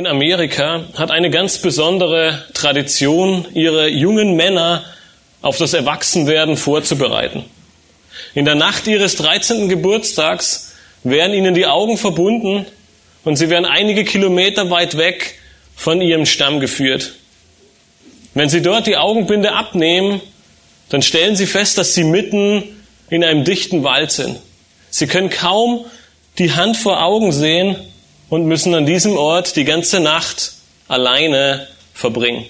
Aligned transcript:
In 0.00 0.06
Amerika 0.06 0.86
hat 0.94 1.10
eine 1.10 1.28
ganz 1.28 1.58
besondere 1.58 2.42
Tradition, 2.54 3.46
ihre 3.52 3.86
jungen 3.86 4.34
Männer 4.34 4.82
auf 5.42 5.58
das 5.58 5.74
Erwachsenwerden 5.74 6.56
vorzubereiten. 6.56 7.44
In 8.34 8.46
der 8.46 8.54
Nacht 8.54 8.86
ihres 8.86 9.16
13. 9.16 9.68
Geburtstags 9.68 10.72
werden 11.04 11.34
ihnen 11.34 11.52
die 11.52 11.66
Augen 11.66 11.98
verbunden 11.98 12.64
und 13.24 13.36
sie 13.36 13.50
werden 13.50 13.66
einige 13.66 14.04
Kilometer 14.04 14.70
weit 14.70 14.96
weg 14.96 15.34
von 15.76 16.00
ihrem 16.00 16.24
Stamm 16.24 16.60
geführt. 16.60 17.12
Wenn 18.32 18.48
sie 18.48 18.62
dort 18.62 18.86
die 18.86 18.96
Augenbinde 18.96 19.52
abnehmen, 19.52 20.22
dann 20.88 21.02
stellen 21.02 21.36
sie 21.36 21.46
fest, 21.46 21.76
dass 21.76 21.92
sie 21.92 22.04
mitten 22.04 22.62
in 23.10 23.22
einem 23.22 23.44
dichten 23.44 23.84
Wald 23.84 24.12
sind. 24.12 24.38
Sie 24.88 25.06
können 25.06 25.28
kaum 25.28 25.84
die 26.38 26.52
Hand 26.52 26.78
vor 26.78 27.02
Augen 27.02 27.32
sehen 27.32 27.76
und 28.30 28.46
müssen 28.46 28.74
an 28.74 28.86
diesem 28.86 29.16
Ort 29.16 29.56
die 29.56 29.64
ganze 29.64 30.00
Nacht 30.00 30.54
alleine 30.88 31.68
verbringen. 31.92 32.46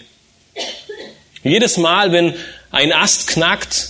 Jedes 1.42 1.78
Mal, 1.78 2.12
wenn 2.12 2.34
ein 2.70 2.92
Ast 2.92 3.26
knackt, 3.26 3.88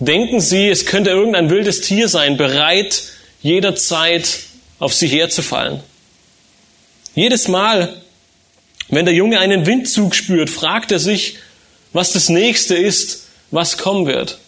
denken 0.00 0.40
sie, 0.40 0.68
es 0.68 0.84
könnte 0.84 1.10
irgendein 1.10 1.48
wildes 1.48 1.80
Tier 1.80 2.08
sein, 2.08 2.36
bereit 2.36 3.04
jederzeit 3.40 4.40
auf 4.78 4.92
sie 4.92 5.06
herzufallen. 5.06 5.80
Jedes 7.14 7.48
Mal, 7.48 7.96
wenn 8.88 9.04
der 9.04 9.14
Junge 9.14 9.38
einen 9.38 9.64
Windzug 9.64 10.14
spürt, 10.14 10.50
fragt 10.50 10.92
er 10.92 10.98
sich, 10.98 11.38
was 11.92 12.12
das 12.12 12.28
nächste 12.28 12.76
ist, 12.76 13.26
was 13.50 13.78
kommen 13.78 14.06
wird. 14.06 14.38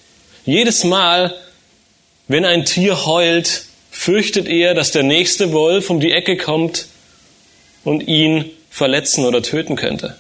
Jedes 0.45 0.85
Mal, 0.85 1.35
wenn 2.29 2.45
ein 2.45 2.65
Tier 2.65 3.07
heult, 3.07 3.65
fürchtet 4.01 4.49
er, 4.49 4.73
dass 4.73 4.93
der 4.93 5.03
nächste 5.03 5.53
Wolf 5.53 5.91
um 5.91 6.01
die 6.01 6.13
Ecke 6.13 6.39
kommt 6.39 6.87
und 7.85 8.09
ihn 8.09 8.47
verletzen 8.71 9.27
oder 9.27 9.43
töten 9.43 9.77
könnte. 9.77 10.17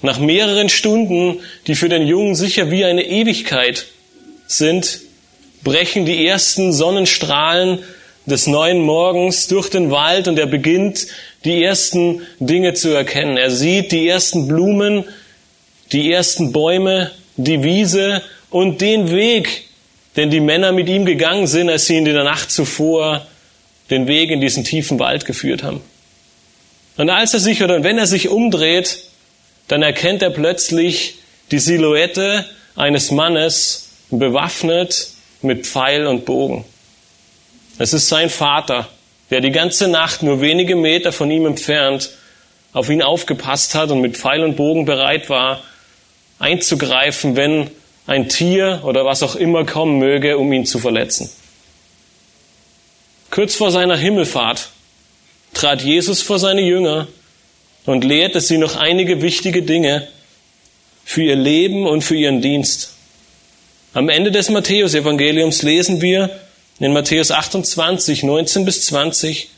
Nach 0.00 0.20
mehreren 0.20 0.68
Stunden, 0.68 1.40
die 1.66 1.74
für 1.74 1.88
den 1.88 2.06
Jungen 2.06 2.36
sicher 2.36 2.70
wie 2.70 2.84
eine 2.84 3.04
Ewigkeit 3.04 3.86
sind, 4.46 5.00
brechen 5.64 6.06
die 6.06 6.24
ersten 6.24 6.72
Sonnenstrahlen 6.72 7.80
des 8.26 8.46
neuen 8.46 8.78
Morgens 8.78 9.48
durch 9.48 9.68
den 9.68 9.90
Wald 9.90 10.28
und 10.28 10.38
er 10.38 10.46
beginnt, 10.46 11.08
die 11.44 11.64
ersten 11.64 12.22
Dinge 12.38 12.74
zu 12.74 12.90
erkennen. 12.90 13.36
Er 13.36 13.50
sieht 13.50 13.90
die 13.90 14.06
ersten 14.06 14.46
Blumen, 14.46 15.02
die 15.90 16.12
ersten 16.12 16.52
Bäume, 16.52 17.10
die 17.36 17.64
Wiese 17.64 18.22
und 18.50 18.82
den 18.82 19.10
Weg, 19.10 19.67
den 20.18 20.30
die 20.30 20.40
Männer 20.40 20.72
mit 20.72 20.88
ihm 20.88 21.06
gegangen 21.06 21.46
sind, 21.46 21.70
als 21.70 21.86
sie 21.86 21.96
in 21.96 22.04
der 22.04 22.24
Nacht 22.24 22.50
zuvor 22.50 23.24
den 23.88 24.08
Weg 24.08 24.30
in 24.30 24.40
diesen 24.40 24.64
tiefen 24.64 24.98
Wald 24.98 25.24
geführt 25.24 25.62
haben. 25.62 25.80
Und 26.96 27.08
als 27.08 27.34
er 27.34 27.40
sich 27.40 27.62
oder 27.62 27.84
wenn 27.84 27.98
er 27.98 28.08
sich 28.08 28.28
umdreht, 28.28 28.98
dann 29.68 29.80
erkennt 29.82 30.20
er 30.22 30.30
plötzlich 30.30 31.18
die 31.52 31.60
Silhouette 31.60 32.44
eines 32.74 33.12
Mannes 33.12 33.90
bewaffnet 34.10 35.10
mit 35.40 35.66
Pfeil 35.66 36.08
und 36.08 36.24
Bogen. 36.24 36.64
Es 37.78 37.92
ist 37.92 38.08
sein 38.08 38.28
Vater, 38.28 38.88
der 39.30 39.40
die 39.40 39.52
ganze 39.52 39.86
Nacht 39.86 40.24
nur 40.24 40.40
wenige 40.40 40.74
Meter 40.74 41.12
von 41.12 41.30
ihm 41.30 41.46
entfernt 41.46 42.10
auf 42.72 42.90
ihn 42.90 43.02
aufgepasst 43.02 43.76
hat 43.76 43.92
und 43.92 44.00
mit 44.00 44.16
Pfeil 44.16 44.42
und 44.42 44.56
Bogen 44.56 44.84
bereit 44.84 45.30
war, 45.30 45.62
einzugreifen, 46.40 47.36
wenn 47.36 47.70
ein 48.08 48.30
Tier 48.30 48.80
oder 48.84 49.04
was 49.04 49.22
auch 49.22 49.36
immer 49.36 49.66
kommen 49.66 49.98
möge, 49.98 50.38
um 50.38 50.50
ihn 50.52 50.64
zu 50.64 50.78
verletzen. 50.78 51.30
Kurz 53.30 53.54
vor 53.54 53.70
seiner 53.70 53.98
Himmelfahrt 53.98 54.70
trat 55.52 55.82
Jesus 55.82 56.22
vor 56.22 56.38
seine 56.38 56.62
Jünger 56.62 57.06
und 57.84 58.04
lehrte 58.04 58.40
sie 58.40 58.56
noch 58.56 58.76
einige 58.76 59.20
wichtige 59.20 59.62
Dinge 59.62 60.08
für 61.04 61.22
ihr 61.22 61.36
Leben 61.36 61.86
und 61.86 62.02
für 62.02 62.16
ihren 62.16 62.40
Dienst. 62.40 62.94
Am 63.92 64.08
Ende 64.08 64.32
des 64.32 64.48
Matthäusevangeliums 64.48 65.62
lesen 65.62 66.00
wir 66.00 66.30
in 66.80 66.94
Matthäus 66.94 67.30
28, 67.30 68.22
19 68.22 68.64
bis 68.64 68.86
20, 68.86 69.50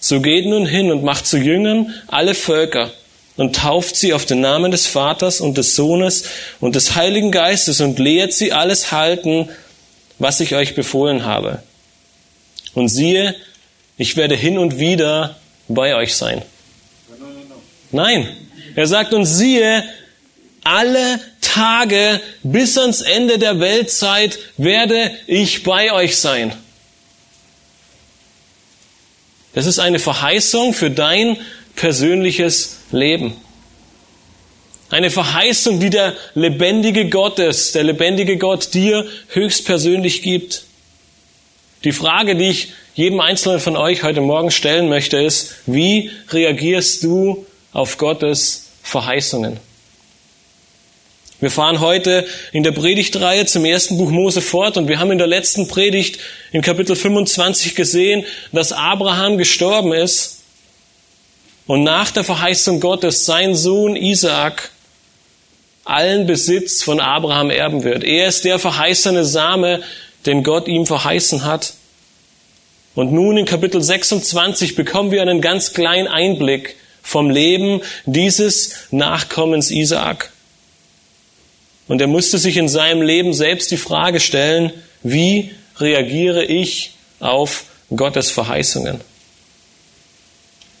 so 0.00 0.20
geht 0.20 0.46
nun 0.46 0.66
hin 0.66 0.90
und 0.90 1.04
macht 1.04 1.28
zu 1.28 1.38
Jüngern 1.38 1.94
alle 2.08 2.34
Völker 2.34 2.92
und 3.36 3.56
tauft 3.56 3.96
sie 3.96 4.12
auf 4.12 4.26
den 4.26 4.40
Namen 4.40 4.70
des 4.70 4.86
Vaters 4.86 5.40
und 5.40 5.56
des 5.56 5.74
Sohnes 5.74 6.24
und 6.60 6.74
des 6.74 6.94
Heiligen 6.94 7.30
Geistes 7.30 7.80
und 7.80 7.98
lehrt 7.98 8.32
sie 8.32 8.52
alles 8.52 8.92
halten, 8.92 9.48
was 10.18 10.40
ich 10.40 10.54
euch 10.54 10.74
befohlen 10.74 11.24
habe. 11.24 11.62
Und 12.74 12.88
siehe, 12.88 13.34
ich 13.96 14.16
werde 14.16 14.34
hin 14.34 14.58
und 14.58 14.78
wieder 14.78 15.36
bei 15.68 15.94
euch 15.94 16.14
sein. 16.14 16.42
Nein, 17.90 18.28
er 18.74 18.86
sagt 18.86 19.12
uns, 19.12 19.36
siehe, 19.36 19.84
alle 20.64 21.20
Tage 21.40 22.20
bis 22.42 22.78
ans 22.78 23.02
Ende 23.02 23.38
der 23.38 23.60
Weltzeit 23.60 24.38
werde 24.56 25.10
ich 25.26 25.62
bei 25.62 25.92
euch 25.92 26.16
sein. 26.16 26.52
Das 29.54 29.66
ist 29.66 29.78
eine 29.78 29.98
Verheißung 29.98 30.72
für 30.72 30.90
dein 30.90 31.36
persönliches 31.76 32.78
Leben. 32.92 33.34
Eine 34.90 35.10
Verheißung, 35.10 35.80
die 35.80 35.88
der 35.88 36.14
lebendige 36.34 37.08
Gott 37.08 37.38
ist, 37.38 37.74
der 37.74 37.82
lebendige 37.82 38.36
Gott 38.36 38.74
dir 38.74 39.06
höchstpersönlich 39.28 40.20
gibt. 40.20 40.64
Die 41.84 41.92
Frage, 41.92 42.36
die 42.36 42.50
ich 42.50 42.72
jedem 42.94 43.20
Einzelnen 43.20 43.58
von 43.58 43.76
euch 43.76 44.02
heute 44.02 44.20
Morgen 44.20 44.50
stellen 44.50 44.90
möchte, 44.90 45.16
ist, 45.16 45.54
wie 45.64 46.10
reagierst 46.28 47.02
du 47.04 47.46
auf 47.72 47.96
Gottes 47.96 48.68
Verheißungen? 48.82 49.58
Wir 51.40 51.50
fahren 51.50 51.80
heute 51.80 52.26
in 52.52 52.62
der 52.62 52.72
Predigtreihe 52.72 53.46
zum 53.46 53.64
ersten 53.64 53.96
Buch 53.96 54.10
Mose 54.10 54.42
fort 54.42 54.76
und 54.76 54.88
wir 54.88 55.00
haben 55.00 55.10
in 55.10 55.18
der 55.18 55.26
letzten 55.26 55.68
Predigt 55.68 56.18
in 56.52 56.60
Kapitel 56.60 56.94
25 56.94 57.74
gesehen, 57.74 58.26
dass 58.52 58.72
Abraham 58.72 59.38
gestorben 59.38 59.92
ist 59.94 60.41
und 61.66 61.84
nach 61.84 62.10
der 62.10 62.24
Verheißung 62.24 62.80
Gottes 62.80 63.24
sein 63.24 63.54
Sohn 63.54 63.96
Isaak 63.96 64.70
allen 65.84 66.26
Besitz 66.26 66.82
von 66.82 67.00
Abraham 67.00 67.50
erben 67.50 67.84
wird. 67.84 68.04
Er 68.04 68.28
ist 68.28 68.44
der 68.44 68.58
verheißene 68.58 69.24
Same, 69.24 69.82
den 70.26 70.42
Gott 70.42 70.68
ihm 70.68 70.86
verheißen 70.86 71.44
hat. 71.44 71.74
Und 72.94 73.12
nun 73.12 73.36
in 73.38 73.46
Kapitel 73.46 73.80
26 73.80 74.74
bekommen 74.74 75.10
wir 75.10 75.22
einen 75.22 75.40
ganz 75.40 75.72
kleinen 75.72 76.08
Einblick 76.08 76.76
vom 77.02 77.30
Leben 77.30 77.80
dieses 78.06 78.86
Nachkommens 78.90 79.70
Isaak. 79.70 80.30
Und 81.88 82.00
er 82.00 82.06
musste 82.06 82.38
sich 82.38 82.56
in 82.56 82.68
seinem 82.68 83.02
Leben 83.02 83.34
selbst 83.34 83.70
die 83.70 83.76
Frage 83.76 84.20
stellen, 84.20 84.72
wie 85.02 85.50
reagiere 85.78 86.44
ich 86.44 86.94
auf 87.18 87.64
Gottes 87.94 88.30
Verheißungen? 88.30 89.00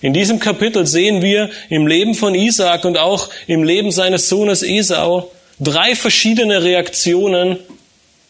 In 0.02 0.12
diesem 0.12 0.40
Kapitel 0.40 0.86
sehen 0.86 1.22
wir 1.22 1.48
im 1.70 1.86
Leben 1.86 2.14
von 2.14 2.34
Isaak 2.34 2.84
und 2.84 2.98
auch 2.98 3.30
im 3.46 3.62
Leben 3.62 3.92
seines 3.92 4.28
Sohnes 4.28 4.62
Esau 4.62 5.30
drei 5.60 5.94
verschiedene 5.94 6.62
Reaktionen 6.64 7.58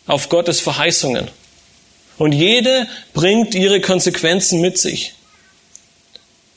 auf 0.06 0.28
Gottes 0.28 0.60
Verheißungen. 0.60 1.28
Und 2.19 2.32
jede 2.32 2.86
bringt 3.14 3.54
ihre 3.54 3.80
Konsequenzen 3.80 4.60
mit 4.60 4.76
sich. 4.76 5.14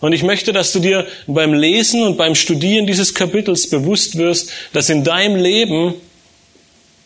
Und 0.01 0.11
ich 0.11 0.23
möchte, 0.23 0.51
dass 0.51 0.73
du 0.73 0.79
dir 0.79 1.07
beim 1.25 1.53
Lesen 1.53 2.03
und 2.03 2.17
beim 2.17 2.35
Studieren 2.35 2.85
dieses 2.85 3.13
Kapitels 3.13 3.69
bewusst 3.69 4.17
wirst, 4.17 4.51
dass 4.73 4.89
in 4.89 5.05
deinem 5.05 5.37
Leben, 5.37 5.93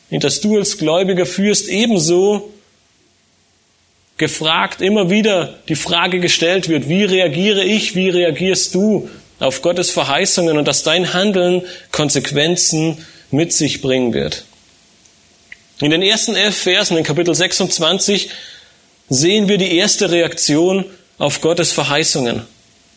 in 0.09 0.19
das 0.19 0.41
du 0.41 0.57
als 0.57 0.79
Gläubiger 0.79 1.27
führst, 1.27 1.69
ebenso 1.69 2.51
gefragt, 4.19 4.81
immer 4.81 5.09
wieder 5.09 5.55
die 5.67 5.75
Frage 5.75 6.19
gestellt 6.19 6.69
wird, 6.69 6.87
wie 6.87 7.03
reagiere 7.03 7.63
ich, 7.63 7.95
wie 7.95 8.09
reagierst 8.09 8.75
du 8.75 9.09
auf 9.39 9.61
Gottes 9.63 9.89
Verheißungen 9.89 10.57
und 10.57 10.67
dass 10.67 10.83
dein 10.83 11.13
Handeln 11.13 11.63
Konsequenzen 11.91 13.03
mit 13.31 13.53
sich 13.53 13.81
bringen 13.81 14.13
wird. 14.13 14.43
In 15.81 15.91
den 15.91 16.01
ersten 16.01 16.35
elf 16.35 16.57
Versen 16.57 16.97
in 16.97 17.03
Kapitel 17.03 17.33
26 17.33 18.29
sehen 19.07 19.47
wir 19.47 19.57
die 19.57 19.77
erste 19.77 20.11
Reaktion 20.11 20.85
auf 21.17 21.41
Gottes 21.41 21.71
Verheißungen. 21.71 22.43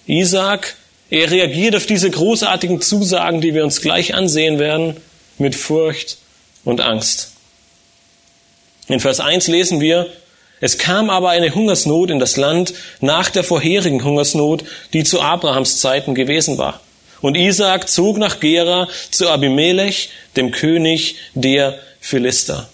Isaac 0.06 0.76
Er 1.10 1.30
reagiert 1.30 1.76
auf 1.76 1.86
diese 1.86 2.10
großartigen 2.10 2.80
Zusagen, 2.80 3.40
die 3.40 3.54
wir 3.54 3.64
uns 3.64 3.80
gleich 3.80 4.14
ansehen 4.14 4.58
werden, 4.58 4.96
mit 5.38 5.54
Furcht 5.54 6.18
und 6.64 6.80
Angst. 6.80 7.32
In 8.88 8.98
Vers 8.98 9.20
1 9.20 9.46
lesen 9.46 9.80
wir, 9.80 10.10
es 10.62 10.78
kam 10.78 11.10
aber 11.10 11.30
eine 11.30 11.52
Hungersnot 11.52 12.08
in 12.08 12.20
das 12.20 12.36
Land 12.36 12.72
nach 13.00 13.30
der 13.30 13.42
vorherigen 13.42 14.04
Hungersnot, 14.04 14.62
die 14.92 15.02
zu 15.02 15.20
Abrahams 15.20 15.80
Zeiten 15.80 16.14
gewesen 16.14 16.56
war. 16.56 16.80
Und 17.20 17.36
Isaak 17.36 17.88
zog 17.88 18.16
nach 18.16 18.38
Gera 18.38 18.86
zu 19.10 19.28
Abimelech, 19.28 20.10
dem 20.36 20.52
König 20.52 21.16
der 21.34 21.80
Philister. 22.00 22.68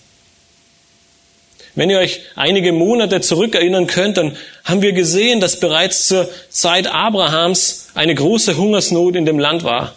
Wenn 1.76 1.88
ihr 1.88 1.98
euch 1.98 2.20
einige 2.36 2.72
Monate 2.72 3.22
zurückerinnern 3.22 3.86
könnt, 3.86 4.18
dann 4.18 4.36
haben 4.64 4.82
wir 4.82 4.92
gesehen, 4.92 5.40
dass 5.40 5.58
bereits 5.58 6.08
zur 6.08 6.28
Zeit 6.50 6.88
Abrahams 6.88 7.88
eine 7.94 8.14
große 8.14 8.58
Hungersnot 8.58 9.16
in 9.16 9.24
dem 9.24 9.38
Land 9.38 9.64
war. 9.64 9.94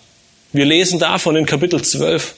Wir 0.53 0.63
lesen 0.63 0.97
davon 0.97 1.35
in 1.35 1.45
Kapitel 1.45 1.81
12. 1.81 2.35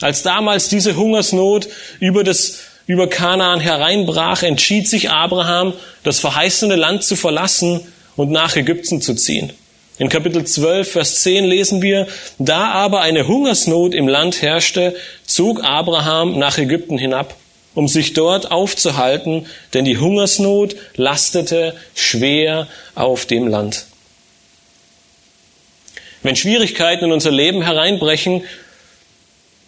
Als 0.00 0.22
damals 0.22 0.68
diese 0.68 0.94
Hungersnot 0.94 1.66
über 1.98 2.22
das 2.22 2.60
über 2.86 3.08
Kanaan 3.08 3.60
hereinbrach, 3.60 4.42
entschied 4.42 4.88
sich 4.88 5.10
Abraham, 5.10 5.72
das 6.02 6.20
verheißene 6.20 6.76
Land 6.76 7.04
zu 7.04 7.16
verlassen 7.16 7.80
und 8.16 8.30
nach 8.30 8.56
Ägypten 8.56 9.00
zu 9.00 9.14
ziehen. 9.14 9.52
In 9.98 10.08
Kapitel 10.08 10.44
12, 10.44 10.92
Vers 10.92 11.22
10 11.22 11.44
lesen 11.46 11.82
wir, 11.82 12.06
da 12.38 12.70
aber 12.70 13.00
eine 13.00 13.26
Hungersnot 13.26 13.94
im 13.94 14.08
Land 14.08 14.42
herrschte, 14.42 14.94
zog 15.24 15.64
Abraham 15.64 16.38
nach 16.38 16.58
Ägypten 16.58 16.98
hinab 16.98 17.34
um 17.76 17.88
sich 17.88 18.14
dort 18.14 18.50
aufzuhalten, 18.50 19.46
denn 19.74 19.84
die 19.84 19.98
Hungersnot 19.98 20.76
lastete 20.96 21.76
schwer 21.94 22.68
auf 22.94 23.26
dem 23.26 23.46
Land. 23.46 23.84
Wenn 26.22 26.36
Schwierigkeiten 26.36 27.04
in 27.04 27.12
unser 27.12 27.30
Leben 27.30 27.62
hereinbrechen, 27.62 28.44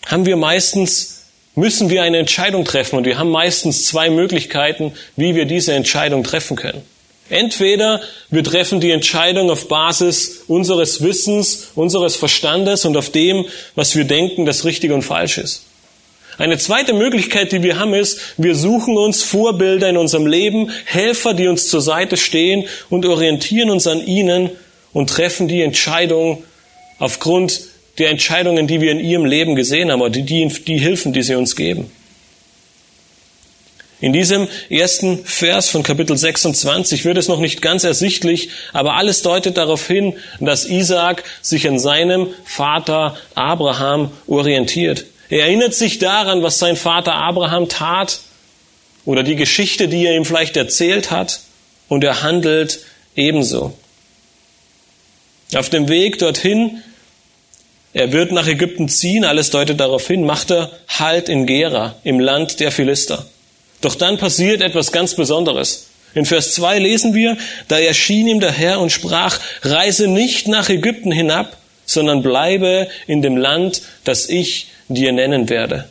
haben 0.07 0.25
wir 0.25 0.37
meistens, 0.37 1.18
müssen 1.55 1.91
wir 1.91 2.03
eine 2.03 2.19
Entscheidung 2.19 2.65
treffen 2.65 2.97
und 2.97 3.05
wir 3.05 3.19
haben 3.19 3.31
meistens 3.31 3.87
zwei 3.87 4.11
Möglichkeiten, 4.11 4.93
wie 5.17 5.35
wir 5.35 5.45
diese 5.45 5.73
Entscheidung 5.73 6.25
treffen 6.25 6.57
können. 6.57 6.83
Entweder 7.31 8.01
wir 8.31 8.43
treffen 8.43 8.81
die 8.81 8.91
Entscheidung 8.91 9.51
auf 9.51 9.69
Basis 9.69 10.45
unseres 10.49 11.03
Wissens, 11.03 11.69
unseres 11.75 12.17
Verstandes 12.17 12.85
und 12.85 12.97
auf 12.97 13.11
dem, 13.11 13.45
was 13.75 13.97
wir 13.97 14.05
denken, 14.05 14.47
das 14.47 14.65
richtig 14.65 14.93
und 14.93 15.03
falsch 15.03 15.39
ist. 15.39 15.65
Eine 16.39 16.57
zweite 16.57 16.95
Möglichkeit, 16.95 17.51
die 17.51 17.65
wir 17.65 17.81
haben, 17.81 17.95
ist, 17.95 18.21
wir 18.37 18.55
suchen 18.55 18.97
uns 18.97 19.25
Vorbilder 19.25 19.89
in 19.89 19.97
unserem 19.97 20.27
Leben, 20.27 20.71
Helfer, 20.85 21.35
die 21.35 21.49
uns 21.49 21.69
zur 21.69 21.81
Seite 21.81 22.17
stehen 22.17 22.67
und 22.89 23.05
orientieren 23.05 23.71
uns 23.71 23.89
an 23.89 24.07
ihnen 24.07 24.51
und 24.93 25.11
treffen 25.11 25.49
die 25.49 25.63
Entscheidung 25.63 26.45
aufgrund 27.01 27.61
der 27.99 28.11
Entscheidungen, 28.11 28.67
die 28.67 28.81
wir 28.81 28.93
in 28.93 29.01
ihrem 29.01 29.25
Leben 29.25 29.55
gesehen 29.55 29.91
haben, 29.91 30.01
oder 30.01 30.11
die, 30.11 30.23
die, 30.23 30.49
die 30.49 30.79
Hilfen, 30.79 31.13
die 31.13 31.23
sie 31.23 31.35
uns 31.35 31.57
geben. 31.57 31.91
In 34.01 34.13
diesem 34.13 34.47
ersten 34.71 35.25
Vers 35.25 35.71
von 35.71 35.83
Kapitel 35.83 36.17
26 36.17 37.05
wird 37.05 37.19
es 37.19 37.27
noch 37.27 37.41
nicht 37.41 37.61
ganz 37.61 37.83
ersichtlich, 37.83 38.51
aber 38.73 38.95
alles 38.95 39.23
deutet 39.23 39.57
darauf 39.57 39.85
hin, 39.89 40.15
dass 40.39 40.67
Isaac 40.67 41.25
sich 41.43 41.67
an 41.67 41.81
seinem 41.81 42.29
Vater 42.45 43.17
Abraham 43.35 44.13
orientiert. 44.29 45.07
Er 45.29 45.41
erinnert 45.41 45.75
sich 45.75 45.99
daran, 45.99 46.45
was 46.45 46.61
sein 46.61 46.77
Vater 46.77 47.15
Abraham 47.15 47.69
tat 47.69 48.21
oder 49.05 49.25
die 49.25 49.37
Geschichte, 49.37 49.89
die 49.89 50.07
er 50.07 50.15
ihm 50.15 50.25
vielleicht 50.25 50.57
erzählt 50.57 51.11
hat, 51.11 51.41
und 51.89 52.05
er 52.05 52.23
handelt 52.23 52.81
ebenso. 53.17 53.73
Auf 55.55 55.71
dem 55.71 55.89
Weg 55.89 56.19
dorthin, 56.19 56.83
er 57.95 58.13
wird 58.13 58.33
nach 58.33 58.47
Ägypten 58.47 58.89
ziehen, 58.89 59.25
alles 59.25 59.51
deutet 59.51 59.81
darauf 59.81 60.07
hin, 60.07 60.25
macht 60.25 60.51
er 60.51 60.71
Halt 60.89 61.29
in 61.29 61.47
Gera, 61.47 61.97
im 62.05 62.21
Land 62.21 62.61
der 62.61 62.71
Philister. 62.71 63.27
Doch 63.81 63.95
dann 63.95 64.19
passiert 64.19 64.61
etwas 64.61 64.93
ganz 64.93 65.15
Besonderes. 65.15 65.87
In 66.15 66.25
Vers 66.25 66.55
2 66.55 66.79
lesen 66.79 67.15
wir, 67.15 67.37
da 67.69 67.79
erschien 67.79 68.27
ihm 68.27 68.41
der 68.41 68.53
Herr 68.53 68.81
und 68.81 68.91
sprach, 68.91 69.39
reise 69.63 70.09
nicht 70.09 70.49
nach 70.49 70.69
Ägypten 70.69 71.13
hinab, 71.13 71.57
sondern 71.87 72.23
bleibe 72.23 72.89
in 73.07 73.23
dem 73.23 73.37
Land, 73.37 73.83
das 74.05 74.29
ich 74.29 74.69
dir 74.89 75.13
nennen 75.13 75.49
werde. 75.49 75.89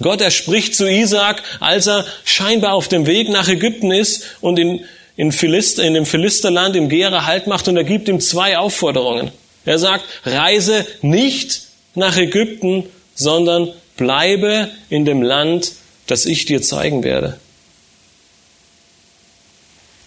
Gott, 0.00 0.20
er 0.20 0.30
spricht 0.30 0.74
zu 0.74 0.88
Isaac, 0.88 1.42
als 1.60 1.86
er 1.86 2.04
scheinbar 2.24 2.74
auf 2.74 2.88
dem 2.88 3.06
Weg 3.06 3.28
nach 3.28 3.48
Ägypten 3.48 3.92
ist 3.92 4.24
und 4.40 4.58
in, 4.58 4.84
in, 5.16 5.32
Philister, 5.32 5.84
in 5.84 5.94
dem 5.94 6.06
Philisterland 6.06 6.76
im 6.76 6.88
Gera 6.88 7.24
Halt 7.26 7.46
macht 7.46 7.68
und 7.68 7.76
er 7.76 7.84
gibt 7.84 8.08
ihm 8.08 8.20
zwei 8.20 8.58
Aufforderungen. 8.58 9.30
Er 9.64 9.78
sagt, 9.78 10.04
reise 10.24 10.86
nicht 11.02 11.62
nach 11.94 12.16
Ägypten, 12.16 12.84
sondern 13.14 13.72
bleibe 13.96 14.68
in 14.88 15.04
dem 15.04 15.22
Land, 15.22 15.72
das 16.06 16.26
ich 16.26 16.44
dir 16.44 16.62
zeigen 16.62 17.04
werde. 17.04 17.38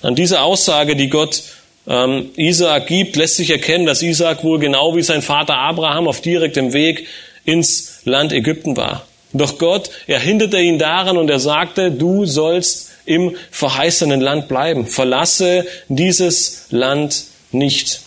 An 0.02 0.16
dieser 0.16 0.44
Aussage, 0.44 0.96
die 0.96 1.10
Gott 1.10 1.44
ähm, 1.88 2.32
Isaak 2.36 2.88
gibt, 2.88 3.16
lässt 3.16 3.38
sich 3.38 3.50
erkennen, 3.50 3.86
dass 3.86 4.02
Isaak 4.02 4.44
wohl 4.44 4.60
genau 4.60 4.96
wie 4.96 5.02
sein 5.02 5.22
Vater 5.22 5.58
Abraham 5.58 6.08
auf 6.08 6.22
direktem 6.22 6.74
Weg 6.74 7.08
ins 7.44 8.02
Land 8.06 8.34
Ägypten 8.34 8.76
war. 8.78 9.08
Doch 9.34 9.58
Gott, 9.58 9.90
er 10.08 10.20
hinderte 10.20 10.60
ihn 10.60 10.80
daran 10.80 11.18
und 11.18 11.30
er 11.30 11.40
sagte, 11.40 11.92
du 11.92 12.26
sollst 12.26 12.92
im 13.06 13.36
verheißenen 13.52 14.22
Land 14.22 14.48
bleiben. 14.48 14.88
Verlasse 14.88 15.66
dieses 15.90 16.68
Land 16.70 17.26
nicht. 17.52 18.02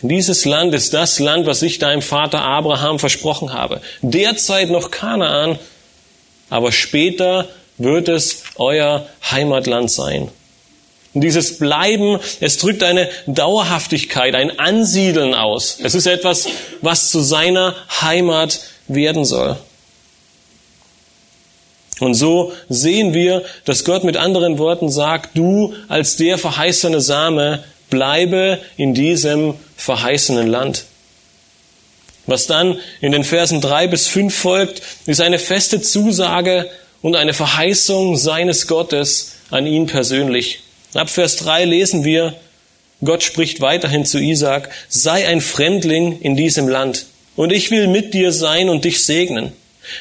Dieses 0.00 0.44
Land 0.44 0.74
ist 0.74 0.94
das 0.94 1.18
Land, 1.18 1.46
was 1.46 1.62
ich 1.62 1.78
deinem 1.78 2.02
Vater 2.02 2.40
Abraham 2.42 2.98
versprochen 2.98 3.52
habe. 3.52 3.80
Derzeit 4.00 4.70
noch 4.70 4.90
Kanaan, 4.90 5.58
aber 6.50 6.70
später 6.70 7.48
wird 7.78 8.08
es 8.08 8.44
euer 8.56 9.06
Heimatland 9.30 9.90
sein. 9.90 10.30
Und 11.14 11.22
dieses 11.22 11.58
Bleiben, 11.58 12.20
es 12.40 12.58
drückt 12.58 12.82
eine 12.84 13.08
Dauerhaftigkeit, 13.26 14.34
ein 14.34 14.58
Ansiedeln 14.58 15.34
aus. 15.34 15.78
Es 15.82 15.94
ist 15.94 16.06
etwas, 16.06 16.46
was 16.80 17.10
zu 17.10 17.20
seiner 17.20 17.74
Heimat 18.00 18.60
werden 18.86 19.24
soll. 19.24 19.56
Und 22.00 22.14
so 22.14 22.52
sehen 22.68 23.14
wir, 23.14 23.42
dass 23.64 23.84
Gott 23.84 24.04
mit 24.04 24.16
anderen 24.16 24.58
Worten 24.58 24.88
sagt, 24.88 25.36
du 25.36 25.74
als 25.88 26.16
der 26.16 26.38
verheißene 26.38 27.00
Same 27.00 27.64
bleibe 27.90 28.60
in 28.76 28.94
diesem 28.94 29.54
verheißenen 29.78 30.48
Land. 30.48 30.84
Was 32.26 32.46
dann 32.46 32.78
in 33.00 33.12
den 33.12 33.24
Versen 33.24 33.62
drei 33.62 33.86
bis 33.86 34.06
fünf 34.06 34.36
folgt, 34.36 34.82
ist 35.06 35.22
eine 35.22 35.38
feste 35.38 35.80
Zusage 35.80 36.68
und 37.00 37.16
eine 37.16 37.32
Verheißung 37.32 38.18
seines 38.18 38.66
Gottes 38.66 39.36
an 39.50 39.66
ihn 39.66 39.86
persönlich. 39.86 40.60
Ab 40.92 41.08
Vers 41.08 41.36
3 41.36 41.64
lesen 41.64 42.04
wir, 42.04 42.34
Gott 43.02 43.22
spricht 43.22 43.60
weiterhin 43.60 44.04
zu 44.04 44.18
Isaac, 44.18 44.68
sei 44.88 45.26
ein 45.26 45.40
Fremdling 45.40 46.20
in 46.20 46.36
diesem 46.36 46.68
Land, 46.68 47.06
und 47.36 47.52
ich 47.52 47.70
will 47.70 47.86
mit 47.86 48.12
dir 48.12 48.32
sein 48.32 48.68
und 48.68 48.84
dich 48.84 49.04
segnen. 49.04 49.52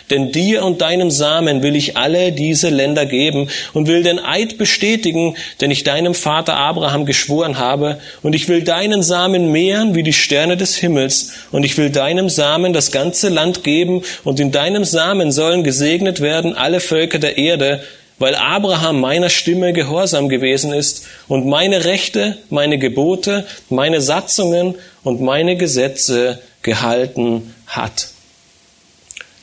Denn 0.10 0.32
dir 0.32 0.64
und 0.64 0.82
deinem 0.82 1.12
Samen 1.12 1.64
will 1.64 1.76
ich 1.76 1.98
alle 1.98 2.32
diese 2.32 2.70
Länder 2.70 3.06
geben 3.06 3.50
und 3.74 3.88
will 3.88 4.04
den 4.04 4.20
Eid 4.20 4.58
bestätigen, 4.58 5.36
den 5.62 5.72
ich 5.72 5.84
deinem 5.84 6.14
Vater 6.14 6.56
Abraham 6.56 7.06
geschworen 7.06 7.58
habe, 7.58 8.00
und 8.24 8.34
ich 8.34 8.48
will 8.48 8.64
deinen 8.64 9.04
Samen 9.04 9.52
mehren 9.52 9.96
wie 9.96 10.04
die 10.04 10.14
Sterne 10.14 10.58
des 10.58 10.76
Himmels, 10.76 11.34
und 11.52 11.64
ich 11.64 11.78
will 11.78 11.90
deinem 11.90 12.30
Samen 12.30 12.74
das 12.74 12.92
ganze 12.92 13.30
Land 13.30 13.64
geben, 13.64 14.04
und 14.24 14.40
in 14.40 14.52
deinem 14.52 14.84
Samen 14.84 15.32
sollen 15.32 15.64
gesegnet 15.64 16.22
werden 16.22 16.56
alle 16.56 16.80
Völker 16.80 17.20
der 17.20 17.38
Erde, 17.38 17.82
weil 18.20 18.36
Abraham 18.36 19.00
meiner 19.00 19.30
Stimme 19.30 19.74
gehorsam 19.74 20.30
gewesen 20.30 20.74
ist 20.74 21.06
und 21.28 21.46
meine 21.46 21.86
Rechte, 21.86 22.38
meine 22.50 22.80
Gebote, 22.80 23.46
meine 23.70 24.02
Satzungen 24.02 24.76
und 25.04 25.22
meine 25.22 25.56
Gesetze 25.56 26.40
gehalten 26.64 27.54
hat. 27.68 28.08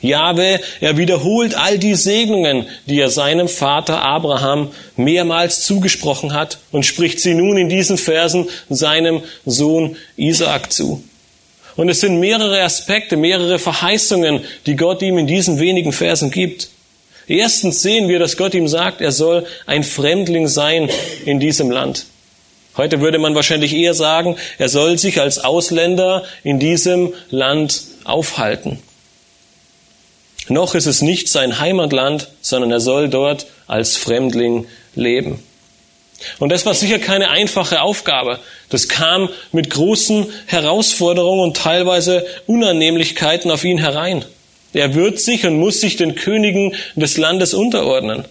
Jahwe, 0.05 0.59
er 0.79 0.97
wiederholt 0.97 1.55
all 1.55 1.77
die 1.77 1.95
Segnungen, 1.95 2.67
die 2.85 2.99
er 2.99 3.09
seinem 3.09 3.47
Vater 3.47 4.01
Abraham 4.01 4.71
mehrmals 4.95 5.63
zugesprochen 5.63 6.33
hat 6.33 6.59
und 6.71 6.85
spricht 6.85 7.19
sie 7.19 7.33
nun 7.33 7.57
in 7.57 7.69
diesen 7.69 7.97
Versen 7.97 8.47
seinem 8.69 9.21
Sohn 9.45 9.97
Isaak 10.15 10.71
zu. 10.71 11.03
Und 11.75 11.89
es 11.89 11.99
sind 11.99 12.19
mehrere 12.19 12.61
Aspekte, 12.61 13.17
mehrere 13.17 13.59
Verheißungen, 13.59 14.41
die 14.65 14.75
Gott 14.75 15.01
ihm 15.01 15.17
in 15.17 15.27
diesen 15.27 15.59
wenigen 15.59 15.91
Versen 15.91 16.31
gibt. 16.31 16.69
Erstens 17.27 17.81
sehen 17.81 18.07
wir, 18.07 18.19
dass 18.19 18.37
Gott 18.37 18.53
ihm 18.53 18.67
sagt, 18.67 19.01
er 19.01 19.11
soll 19.11 19.45
ein 19.65 19.83
Fremdling 19.83 20.47
sein 20.47 20.89
in 21.25 21.39
diesem 21.39 21.71
Land. 21.71 22.05
Heute 22.77 22.99
würde 22.99 23.19
man 23.19 23.35
wahrscheinlich 23.35 23.73
eher 23.73 23.93
sagen, 23.93 24.35
er 24.57 24.69
soll 24.69 24.97
sich 24.99 25.21
als 25.21 25.39
Ausländer 25.39 26.23
in 26.43 26.59
diesem 26.59 27.13
Land 27.29 27.83
aufhalten. 28.03 28.79
Noch 30.47 30.75
ist 30.75 30.85
es 30.85 31.01
nicht 31.01 31.27
sein 31.27 31.59
Heimatland, 31.59 32.27
sondern 32.41 32.71
er 32.71 32.79
soll 32.79 33.09
dort 33.09 33.47
als 33.67 33.97
Fremdling 33.97 34.67
leben. 34.93 35.43
Und 36.39 36.49
das 36.49 36.65
war 36.65 36.73
sicher 36.73 36.99
keine 36.99 37.29
einfache 37.29 37.81
Aufgabe. 37.81 38.39
Das 38.69 38.87
kam 38.87 39.29
mit 39.51 39.69
großen 39.69 40.27
Herausforderungen 40.45 41.41
und 41.41 41.57
teilweise 41.57 42.25
Unannehmlichkeiten 42.47 43.51
auf 43.51 43.63
ihn 43.63 43.77
herein. 43.77 44.23
Er 44.73 44.93
wird 44.93 45.19
sich 45.19 45.45
und 45.45 45.57
muss 45.57 45.81
sich 45.81 45.97
den 45.97 46.15
Königen 46.15 46.75
des 46.95 47.17
Landes 47.17 47.53
unterordnen. 47.53 48.25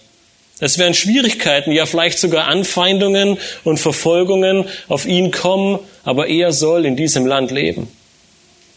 Es 0.61 0.79
werden 0.79 0.95
Schwierigkeiten, 0.95 1.73
ja 1.73 1.85
vielleicht 1.85 2.19
sogar 2.19 2.47
Anfeindungen 2.47 3.39
und 3.65 3.79
Verfolgungen 3.79 4.67
auf 4.89 5.05
ihn 5.05 5.31
kommen, 5.31 5.79
aber 6.05 6.29
er 6.29 6.53
soll 6.53 6.87
in 6.87 6.97
diesem 6.97 7.27
Land 7.27 7.51
leben. 7.51 7.89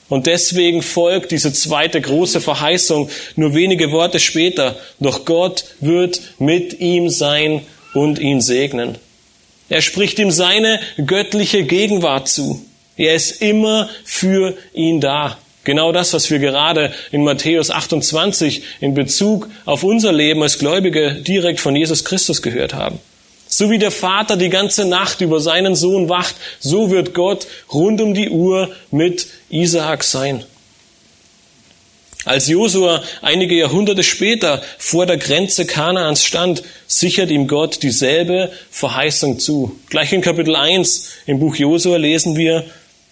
Und 0.10 0.26
deswegen 0.26 0.82
folgt 0.82 1.32
diese 1.32 1.52
zweite 1.52 2.00
große 2.00 2.40
Verheißung 2.40 3.10
nur 3.36 3.54
wenige 3.54 3.92
Worte 3.92 4.20
später. 4.20 4.78
Doch 5.00 5.26
Gott 5.26 5.66
wird 5.82 6.22
mit 6.40 6.80
ihm 6.80 7.10
sein 7.10 7.62
und 7.94 8.20
ihn 8.20 8.42
segnen. 8.42 8.98
Er 9.70 9.82
spricht 9.82 10.18
ihm 10.20 10.32
seine 10.32 10.80
göttliche 11.06 11.64
Gegenwart 11.64 12.30
zu. 12.30 12.66
Er 12.96 13.16
ist 13.16 13.42
immer 13.42 13.90
für 14.06 14.56
ihn 14.74 15.02
da. 15.02 15.38
Genau 15.66 15.92
das, 15.92 16.14
was 16.14 16.32
wir 16.32 16.40
gerade 16.40 16.94
in 17.12 17.26
Matthäus 17.26 17.70
28 17.70 18.64
in 18.80 18.94
Bezug 18.94 19.50
auf 19.66 19.84
unser 19.84 20.14
Leben 20.14 20.42
als 20.42 20.60
Gläubige 20.60 21.16
direkt 21.16 21.60
von 21.60 21.76
Jesus 21.76 22.06
Christus 22.06 22.42
gehört 22.42 22.74
haben. 22.74 23.00
So 23.48 23.70
wie 23.70 23.80
der 23.80 23.92
Vater 23.92 24.38
die 24.38 24.50
ganze 24.50 24.86
Nacht 24.86 25.22
über 25.22 25.40
seinen 25.40 25.76
Sohn 25.76 26.10
wacht, 26.10 26.36
so 26.60 26.92
wird 26.92 27.14
Gott 27.14 27.48
rund 27.74 28.02
um 28.02 28.14
die 28.14 28.30
Uhr 28.30 28.70
mit 28.92 29.28
Isaak 29.50 30.04
sein. 30.04 30.44
Als 32.26 32.50
Josua 32.50 33.04
einige 33.22 33.56
Jahrhunderte 33.56 34.04
später 34.04 34.62
vor 34.78 35.06
der 35.06 35.16
Grenze 35.16 35.66
Kanaans 35.66 36.26
stand, 36.26 36.62
sichert 36.86 37.32
ihm 37.32 37.48
Gott 37.48 37.84
dieselbe 37.84 38.52
Verheißung 38.70 39.40
zu. 39.40 39.80
Gleich 39.90 40.12
in 40.12 40.22
Kapitel 40.22 40.58
1 40.58 41.10
im 41.26 41.40
Buch 41.40 41.56
Josua 41.56 41.96
lesen 41.96 42.36
wir, 42.36 42.66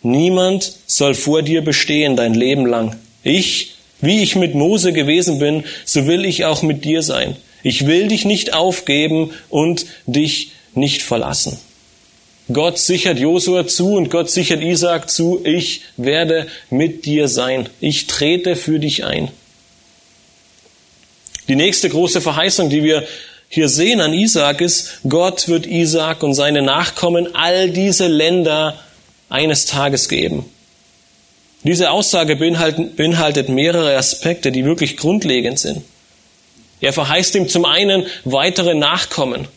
Niemand 0.06 0.72
soll 0.86 1.16
vor 1.16 1.42
dir 1.42 1.64
bestehen 1.64 2.16
dein 2.16 2.36
Leben 2.36 2.68
lang. 2.68 2.96
Ich, 3.24 3.76
wie 4.02 4.22
ich 4.22 4.36
mit 4.36 4.54
Mose 4.54 4.94
gewesen 4.94 5.40
bin, 5.40 5.64
so 5.84 6.06
will 6.06 6.26
ich 6.26 6.46
auch 6.46 6.62
mit 6.62 6.86
dir 6.86 7.02
sein. 7.02 7.36
Ich 7.66 7.88
will 7.88 8.10
dich 8.10 8.26
nicht 8.26 8.54
aufgeben 8.54 9.32
und 9.50 9.88
dich 10.06 10.52
nicht 10.76 11.02
verlassen. 11.02 11.58
Gott 12.54 12.78
sichert 12.78 13.18
Josua 13.18 13.66
zu 13.66 13.96
und 13.96 14.12
Gott 14.12 14.30
sichert 14.30 14.62
Isaac 14.62 15.10
zu, 15.10 15.42
ich 15.44 15.82
werde 15.98 16.46
mit 16.70 17.06
dir 17.06 17.28
sein. 17.28 17.68
Ich 17.82 18.06
trete 18.06 18.56
für 18.56 18.78
dich 18.78 19.04
ein. 19.04 19.30
Die 21.48 21.56
nächste 21.56 21.90
große 21.90 22.22
Verheißung, 22.22 22.70
die 22.70 22.84
wir 22.84 23.04
hier 23.50 23.68
sehen 23.68 24.00
an 24.00 24.14
Isaac 24.14 24.62
ist, 24.62 25.00
Gott 25.10 25.48
wird 25.48 25.66
Isaac 25.66 26.22
und 26.22 26.36
seine 26.36 26.62
Nachkommen 26.62 27.34
all 27.34 27.72
diese 27.72 28.06
Länder 28.06 28.80
eines 29.28 29.66
Tages 29.66 30.08
geben. 30.08 30.46
Diese 31.64 31.90
Aussage 31.90 32.36
beinhaltet 32.36 33.50
mehrere 33.50 33.98
Aspekte, 33.98 34.52
die 34.52 34.66
wirklich 34.66 34.98
grundlegend 34.98 35.58
sind. 35.58 35.82
Er 36.82 36.94
verheißt 36.94 37.36
ihm 37.36 37.48
zum 37.48 37.66
einen 37.66 38.06
weitere 38.24 38.76
Nachkommen, 38.76 39.48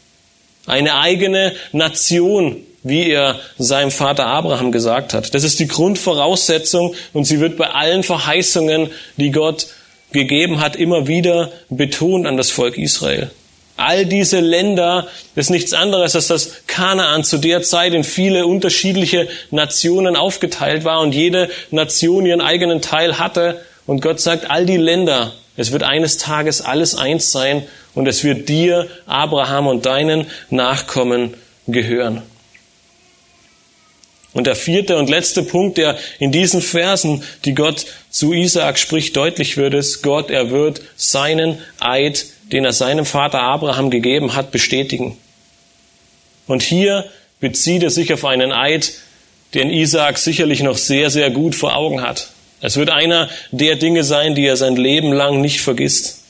eine 0.66 0.96
eigene 0.96 1.54
Nation, 1.72 2.64
wie 2.82 3.10
er 3.10 3.40
seinem 3.58 3.90
Vater 3.90 4.26
Abraham 4.26 4.72
gesagt 4.72 5.14
hat. 5.14 5.34
Das 5.34 5.44
ist 5.44 5.58
die 5.58 5.68
Grundvoraussetzung 5.68 6.94
und 7.12 7.24
sie 7.24 7.40
wird 7.40 7.56
bei 7.56 7.70
allen 7.70 8.02
Verheißungen, 8.02 8.90
die 9.16 9.30
Gott 9.30 9.66
gegeben 10.12 10.60
hat, 10.60 10.76
immer 10.76 11.06
wieder 11.06 11.52
betont 11.68 12.26
an 12.26 12.36
das 12.36 12.50
Volk 12.50 12.78
Israel. 12.78 13.30
All 13.76 14.06
diese 14.06 14.40
Länder 14.40 15.06
ist 15.36 15.50
nichts 15.50 15.72
anderes, 15.72 16.16
als 16.16 16.26
dass 16.26 16.66
Kanaan 16.66 17.22
zu 17.22 17.38
der 17.38 17.62
Zeit 17.62 17.94
in 17.94 18.02
viele 18.02 18.44
unterschiedliche 18.44 19.28
Nationen 19.52 20.16
aufgeteilt 20.16 20.84
war 20.84 21.00
und 21.00 21.14
jede 21.14 21.48
Nation 21.70 22.26
ihren 22.26 22.40
eigenen 22.40 22.82
Teil 22.82 23.20
hatte. 23.20 23.60
Und 23.86 24.00
Gott 24.00 24.18
sagt, 24.18 24.50
all 24.50 24.66
die 24.66 24.78
Länder, 24.78 25.32
es 25.58 25.72
wird 25.72 25.82
eines 25.82 26.18
Tages 26.18 26.62
alles 26.62 26.94
eins 26.94 27.32
sein 27.32 27.64
und 27.94 28.06
es 28.06 28.22
wird 28.22 28.48
dir, 28.48 28.86
Abraham 29.06 29.66
und 29.66 29.86
deinen 29.86 30.28
Nachkommen 30.50 31.34
gehören. 31.66 32.22
Und 34.32 34.46
der 34.46 34.54
vierte 34.54 34.96
und 34.96 35.10
letzte 35.10 35.42
Punkt, 35.42 35.76
der 35.76 35.98
in 36.20 36.30
diesen 36.30 36.62
Versen, 36.62 37.24
die 37.44 37.56
Gott 37.56 37.86
zu 38.08 38.32
Isaak 38.32 38.78
spricht, 38.78 39.16
deutlich 39.16 39.56
wird, 39.56 39.74
ist, 39.74 40.02
Gott, 40.02 40.30
er 40.30 40.52
wird 40.52 40.80
seinen 40.96 41.58
Eid, 41.80 42.26
den 42.52 42.64
er 42.64 42.72
seinem 42.72 43.04
Vater 43.04 43.40
Abraham 43.40 43.90
gegeben 43.90 44.36
hat, 44.36 44.52
bestätigen. 44.52 45.16
Und 46.46 46.62
hier 46.62 47.04
bezieht 47.40 47.82
er 47.82 47.90
sich 47.90 48.12
auf 48.12 48.24
einen 48.24 48.52
Eid, 48.52 48.92
den 49.54 49.70
Isaak 49.70 50.18
sicherlich 50.18 50.62
noch 50.62 50.78
sehr, 50.78 51.10
sehr 51.10 51.30
gut 51.30 51.56
vor 51.56 51.74
Augen 51.74 52.00
hat. 52.00 52.28
Es 52.60 52.76
wird 52.76 52.90
einer 52.90 53.28
der 53.52 53.76
Dinge 53.76 54.04
sein, 54.04 54.34
die 54.34 54.46
er 54.46 54.56
sein 54.56 54.76
Leben 54.76 55.12
lang 55.12 55.40
nicht 55.40 55.60
vergisst. 55.60 56.24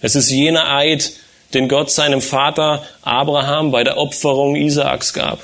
Es 0.00 0.16
ist 0.16 0.30
jener 0.30 0.68
Eid, 0.74 1.12
den 1.54 1.68
Gott 1.68 1.90
seinem 1.90 2.20
Vater 2.20 2.84
Abraham 3.02 3.70
bei 3.70 3.84
der 3.84 3.98
Opferung 3.98 4.56
Isaaks 4.56 5.12
gab. 5.12 5.40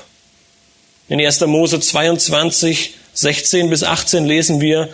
In 1.07 1.19
1. 1.23 1.41
Mose 1.41 1.79
22, 1.79 2.95
16 3.13 3.69
bis 3.69 3.83
18 3.83 4.25
lesen 4.25 4.61
wir, 4.61 4.89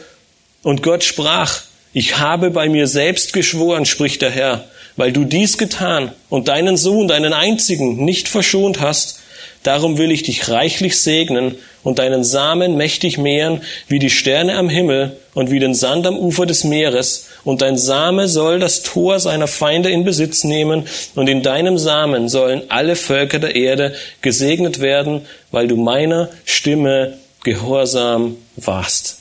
und 0.63 0.81
Gott 0.81 1.03
sprach, 1.03 1.61
ich 1.93 2.17
habe 2.17 2.51
bei 2.51 2.69
mir 2.69 2.87
selbst 2.87 3.33
geschworen, 3.33 3.85
spricht 3.85 4.21
der 4.21 4.31
Herr, 4.31 4.65
weil 4.95 5.11
du 5.11 5.25
dies 5.25 5.57
getan 5.57 6.11
und 6.29 6.47
deinen 6.47 6.77
Sohn, 6.77 7.07
deinen 7.07 7.33
einzigen, 7.33 8.03
nicht 8.03 8.27
verschont 8.27 8.81
hast, 8.81 9.19
darum 9.63 9.97
will 9.97 10.11
ich 10.11 10.23
dich 10.23 10.49
reichlich 10.49 10.99
segnen 11.01 11.55
und 11.85 11.99
deinen 11.99 12.25
Samen 12.25 12.75
mächtig 12.75 13.17
mehren 13.17 13.61
wie 13.87 13.99
die 13.99 14.09
Sterne 14.09 14.57
am 14.57 14.67
Himmel 14.67 15.15
und 15.33 15.51
wie 15.51 15.59
den 15.59 15.75
Sand 15.75 16.05
am 16.07 16.17
Ufer 16.17 16.45
des 16.45 16.65
Meeres, 16.65 17.27
und 17.45 17.61
dein 17.61 17.77
Same 17.77 18.27
soll 18.27 18.59
das 18.59 18.81
Tor 18.81 19.19
seiner 19.19 19.47
Feinde 19.47 19.91
in 19.91 20.03
Besitz 20.03 20.43
nehmen, 20.43 20.87
und 21.13 21.29
in 21.29 21.43
deinem 21.43 21.77
Samen 21.77 22.27
sollen 22.27 22.63
alle 22.69 22.95
Völker 22.95 23.39
der 23.39 23.55
Erde 23.55 23.93
gesegnet 24.21 24.81
werden, 24.81 25.21
weil 25.51 25.67
du 25.67 25.77
meiner 25.77 26.29
Stimme 26.43 27.13
gehorsam 27.43 28.37
warst. 28.55 29.19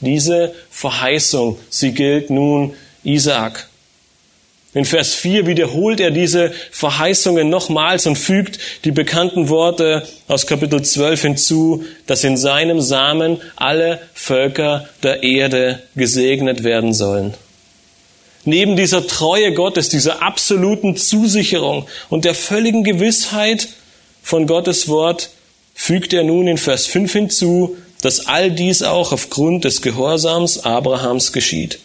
Diese 0.00 0.54
Verheißung, 0.70 1.58
sie 1.68 1.92
gilt 1.92 2.30
nun 2.30 2.74
Isaak. 3.04 3.68
In 4.74 4.84
Vers 4.84 5.14
4 5.14 5.46
wiederholt 5.46 6.00
er 6.00 6.10
diese 6.10 6.52
Verheißungen 6.72 7.48
nochmals 7.48 8.06
und 8.06 8.16
fügt 8.16 8.58
die 8.84 8.90
bekannten 8.90 9.48
Worte 9.48 10.06
aus 10.26 10.48
Kapitel 10.48 10.82
12 10.82 11.22
hinzu, 11.22 11.84
dass 12.08 12.24
in 12.24 12.36
seinem 12.36 12.80
Samen 12.80 13.40
alle 13.54 14.00
Völker 14.14 14.88
der 15.04 15.22
Erde 15.22 15.80
gesegnet 15.94 16.64
werden 16.64 16.92
sollen. 16.92 17.34
Neben 18.44 18.76
dieser 18.76 19.06
Treue 19.06 19.54
Gottes, 19.54 19.88
dieser 19.88 20.22
absoluten 20.22 20.96
Zusicherung 20.96 21.86
und 22.10 22.24
der 22.24 22.34
völligen 22.34 22.82
Gewissheit 22.82 23.68
von 24.22 24.48
Gottes 24.48 24.88
Wort, 24.88 25.30
fügt 25.72 26.12
er 26.12 26.24
nun 26.24 26.48
in 26.48 26.58
Vers 26.58 26.86
5 26.86 27.12
hinzu, 27.12 27.76
dass 28.02 28.26
all 28.26 28.50
dies 28.50 28.82
auch 28.82 29.12
aufgrund 29.12 29.64
des 29.64 29.82
Gehorsams 29.82 30.64
Abrahams 30.64 31.32
geschieht. 31.32 31.78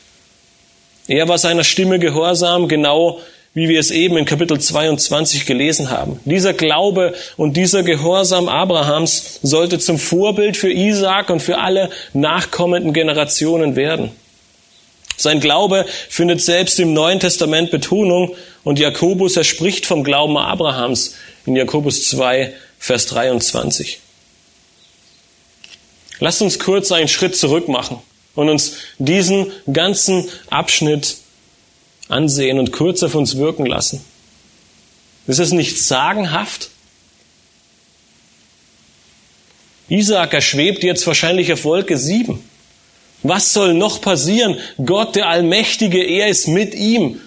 Er 1.09 1.27
war 1.27 1.39
seiner 1.39 1.63
Stimme 1.63 1.97
gehorsam, 1.97 2.67
genau 2.67 3.19
wie 3.55 3.67
wir 3.67 3.79
es 3.79 3.89
eben 3.89 4.15
in 4.15 4.25
Kapitel 4.25 4.59
22 4.59 5.47
gelesen 5.47 5.89
haben. 5.89 6.19
Dieser 6.23 6.53
Glaube 6.53 7.15
und 7.35 7.57
dieser 7.57 7.81
Gehorsam 7.81 8.47
Abrahams 8.47 9.39
sollte 9.41 9.79
zum 9.79 9.97
Vorbild 9.97 10.55
für 10.55 10.71
Isaak 10.71 11.31
und 11.31 11.41
für 11.41 11.57
alle 11.57 11.89
nachkommenden 12.13 12.93
Generationen 12.93 13.75
werden. 13.75 14.11
Sein 15.17 15.39
Glaube 15.39 15.87
findet 16.09 16.41
selbst 16.41 16.79
im 16.79 16.93
Neuen 16.93 17.19
Testament 17.19 17.71
Betonung 17.71 18.35
und 18.63 18.77
Jakobus, 18.77 19.35
er 19.35 19.43
spricht 19.43 19.87
vom 19.87 20.03
Glauben 20.03 20.37
Abrahams 20.37 21.15
in 21.47 21.55
Jakobus 21.55 22.07
2, 22.07 22.53
Vers 22.77 23.07
23. 23.07 23.99
Lasst 26.19 26.43
uns 26.43 26.59
kurz 26.59 26.91
einen 26.91 27.07
Schritt 27.07 27.35
zurück 27.35 27.67
machen 27.67 27.99
und 28.39 28.49
uns 28.49 28.77
diesen 28.97 29.47
ganzen 29.71 30.27
Abschnitt 30.49 31.17
ansehen 32.07 32.57
und 32.57 32.71
kurz 32.71 33.03
auf 33.03 33.13
uns 33.13 33.37
wirken 33.37 33.65
lassen. 33.65 34.03
Ist 35.27 35.39
es 35.39 35.51
nicht 35.51 35.83
sagenhaft? 35.83 36.69
Isaak 39.89 40.33
erschwebt 40.33 40.83
jetzt 40.83 41.05
wahrscheinlich 41.05 41.51
auf 41.51 41.65
Wolke 41.65 41.97
7. 41.97 42.41
Was 43.23 43.51
soll 43.51 43.73
noch 43.73 43.99
passieren? 43.99 44.57
Gott, 44.83 45.15
der 45.15 45.27
Allmächtige, 45.27 46.01
er 46.01 46.29
ist 46.29 46.47
mit 46.47 46.73
ihm. 46.73 47.19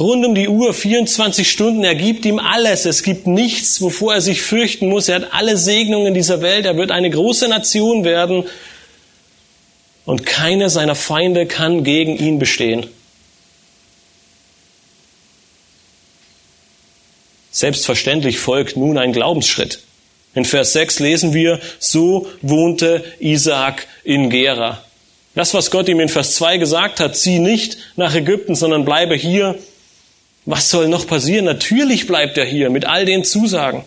Rund 0.00 0.26
um 0.26 0.34
die 0.34 0.48
Uhr, 0.48 0.74
24 0.74 1.48
Stunden, 1.48 1.84
er 1.84 1.94
gibt 1.94 2.26
ihm 2.26 2.40
alles. 2.40 2.84
Es 2.84 3.04
gibt 3.04 3.28
nichts, 3.28 3.80
wovor 3.80 4.14
er 4.14 4.20
sich 4.20 4.42
fürchten 4.42 4.88
muss. 4.88 5.08
Er 5.08 5.16
hat 5.16 5.28
alle 5.32 5.56
Segnungen 5.56 6.14
dieser 6.14 6.42
Welt. 6.42 6.66
Er 6.66 6.76
wird 6.76 6.90
eine 6.90 7.10
große 7.10 7.46
Nation 7.46 8.02
werden 8.02 8.44
und 10.04 10.26
keiner 10.26 10.70
seiner 10.70 10.94
Feinde 10.94 11.46
kann 11.46 11.84
gegen 11.84 12.16
ihn 12.16 12.38
bestehen. 12.38 12.86
Selbstverständlich 17.50 18.38
folgt 18.38 18.76
nun 18.76 18.98
ein 18.98 19.12
Glaubensschritt. 19.12 19.80
In 20.34 20.44
Vers 20.44 20.72
6 20.72 20.98
lesen 20.98 21.32
wir, 21.32 21.60
so 21.78 22.26
wohnte 22.42 23.04
Isaak 23.20 23.86
in 24.02 24.28
Gera. 24.28 24.82
Das, 25.36 25.54
was 25.54 25.70
Gott 25.70 25.88
ihm 25.88 26.00
in 26.00 26.08
Vers 26.08 26.34
2 26.34 26.58
gesagt 26.58 27.00
hat, 27.00 27.16
zieh 27.16 27.38
nicht 27.38 27.78
nach 27.96 28.14
Ägypten, 28.14 28.56
sondern 28.56 28.84
bleibe 28.84 29.14
hier. 29.14 29.56
Was 30.44 30.70
soll 30.70 30.88
noch 30.88 31.06
passieren? 31.06 31.44
Natürlich 31.44 32.06
bleibt 32.06 32.36
er 32.36 32.44
hier 32.44 32.70
mit 32.70 32.84
all 32.84 33.04
den 33.04 33.24
Zusagen. 33.24 33.84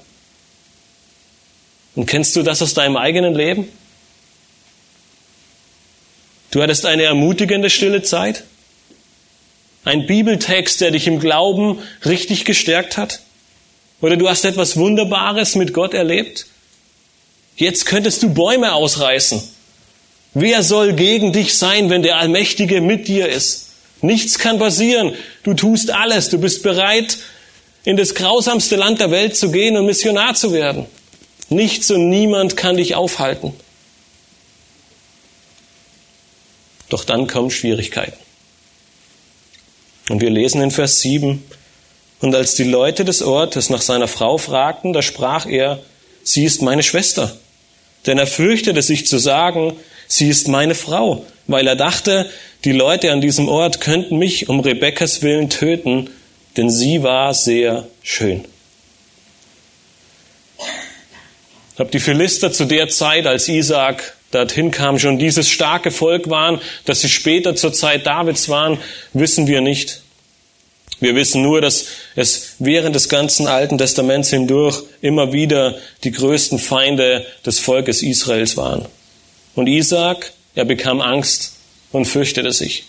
Und 1.95 2.05
kennst 2.05 2.35
du 2.35 2.43
das 2.43 2.61
aus 2.61 2.73
deinem 2.73 2.95
eigenen 2.95 3.35
Leben? 3.35 3.67
Du 6.51 6.61
hattest 6.61 6.85
eine 6.85 7.03
ermutigende 7.03 7.69
stille 7.69 8.03
Zeit? 8.03 8.43
Ein 9.83 10.05
Bibeltext, 10.05 10.81
der 10.81 10.91
dich 10.91 11.07
im 11.07 11.19
Glauben 11.19 11.79
richtig 12.05 12.45
gestärkt 12.45 12.97
hat? 12.97 13.21
Oder 14.01 14.17
du 14.17 14.29
hast 14.29 14.45
etwas 14.45 14.77
Wunderbares 14.77 15.55
mit 15.55 15.73
Gott 15.73 15.93
erlebt? 15.93 16.45
Jetzt 17.55 17.85
könntest 17.85 18.21
du 18.21 18.33
Bäume 18.33 18.73
ausreißen. 18.73 19.41
Wer 20.33 20.61
soll 20.61 20.93
gegen 20.93 21.33
dich 21.33 21.57
sein, 21.57 21.89
wenn 21.89 22.03
der 22.03 22.17
Allmächtige 22.17 22.81
mit 22.81 23.07
dir 23.07 23.27
ist? 23.27 23.69
Nichts 24.01 24.37
kann 24.37 24.59
passieren. 24.59 25.15
Du 25.43 25.53
tust 25.53 25.89
alles. 25.89 26.29
Du 26.29 26.37
bist 26.37 26.61
bereit, 26.61 27.17
in 27.83 27.97
das 27.97 28.13
grausamste 28.13 28.75
Land 28.75 28.99
der 28.99 29.09
Welt 29.09 29.35
zu 29.35 29.51
gehen 29.51 29.75
und 29.77 29.85
Missionar 29.85 30.35
zu 30.35 30.53
werden. 30.53 30.85
Nichts 31.49 31.89
und 31.89 32.09
niemand 32.09 32.57
kann 32.57 32.77
dich 32.77 32.95
aufhalten. 32.95 33.53
Doch 36.89 37.03
dann 37.03 37.27
kommen 37.27 37.51
Schwierigkeiten. 37.51 38.17
Und 40.09 40.21
wir 40.21 40.29
lesen 40.29 40.61
in 40.61 40.71
Vers 40.71 41.01
7, 41.01 41.43
und 42.19 42.33
als 42.33 42.55
die 42.55 42.63
Leute 42.63 43.05
des 43.05 43.21
Ortes 43.21 43.69
nach 43.69 43.81
seiner 43.81 44.07
Frau 44.07 44.37
fragten, 44.37 44.91
da 44.91 45.01
sprach 45.01 45.45
er, 45.45 45.79
sie 46.23 46.45
ist 46.45 46.61
meine 46.61 46.81
Schwester. 46.81 47.37
Denn 48.05 48.17
er 48.17 48.25
fürchtete 48.25 48.81
sich 48.81 49.05
zu 49.05 49.17
sagen, 49.17 49.73
sie 50.07 50.29
ist 50.29 50.47
meine 50.47 50.73
Frau, 50.73 51.25
weil 51.45 51.67
er 51.67 51.75
dachte, 51.75 52.29
die 52.63 52.71
Leute 52.71 53.11
an 53.11 53.21
diesem 53.21 53.47
Ort 53.47 53.81
könnten 53.81 54.17
mich 54.17 54.49
um 54.49 54.61
Rebekkas 54.61 55.21
willen 55.21 55.49
töten, 55.49 56.09
denn 56.55 56.71
sie 56.71 57.03
war 57.03 57.33
sehr 57.33 57.87
schön. 58.01 58.45
Ob 61.77 61.91
die 61.91 61.99
Philister 61.99 62.51
zu 62.51 62.65
der 62.65 62.89
Zeit, 62.89 63.27
als 63.27 63.47
Isaak 63.47 64.16
dorthin 64.31 64.71
kam, 64.71 64.99
schon 64.99 65.19
dieses 65.19 65.49
starke 65.49 65.91
Volk 65.91 66.29
waren, 66.29 66.59
dass 66.85 67.01
sie 67.01 67.09
später 67.09 67.55
zur 67.55 67.73
Zeit 67.73 68.05
Davids 68.05 68.49
waren, 68.49 68.77
wissen 69.13 69.47
wir 69.47 69.61
nicht. 69.61 70.01
Wir 70.99 71.15
wissen 71.15 71.43
nur, 71.43 71.61
dass 71.61 71.85
es 72.15 72.55
während 72.59 72.95
des 72.95 73.07
ganzen 73.07 73.47
Alten 73.47 73.77
Testaments 73.77 74.31
hindurch 74.31 74.83
immer 75.01 75.31
wieder 75.31 75.77
die 76.03 76.11
größten 76.11 76.57
Feinde 76.57 77.25
des 77.45 77.59
Volkes 77.59 78.01
Israels 78.01 78.57
waren. 78.57 78.85
Und 79.53 79.67
Isaak, 79.67 80.33
er 80.55 80.65
bekam 80.65 81.01
Angst 81.01 81.53
und 81.91 82.05
fürchtete 82.05 82.51
sich. 82.51 82.85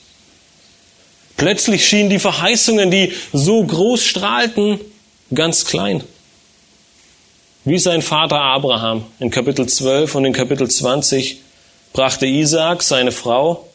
Plötzlich 1.37 1.87
schienen 1.87 2.11
die 2.11 2.19
Verheißungen, 2.19 2.91
die 2.91 3.13
so 3.33 3.63
groß 3.63 4.05
strahlten, 4.05 4.81
ganz 5.33 5.67
klein 5.67 6.03
wie 7.69 7.79
sein 7.79 8.01
Vater 8.01 8.41
Abraham 8.41 9.05
in 9.19 9.31
Kapitel 9.31 9.67
12 9.67 10.15
und 10.15 10.25
in 10.25 10.33
Kapitel 10.33 10.71
20 10.71 11.41
brachte 11.93 12.25
Isaak 12.25 12.83
seine 12.83 13.13
Frau 13.13 13.69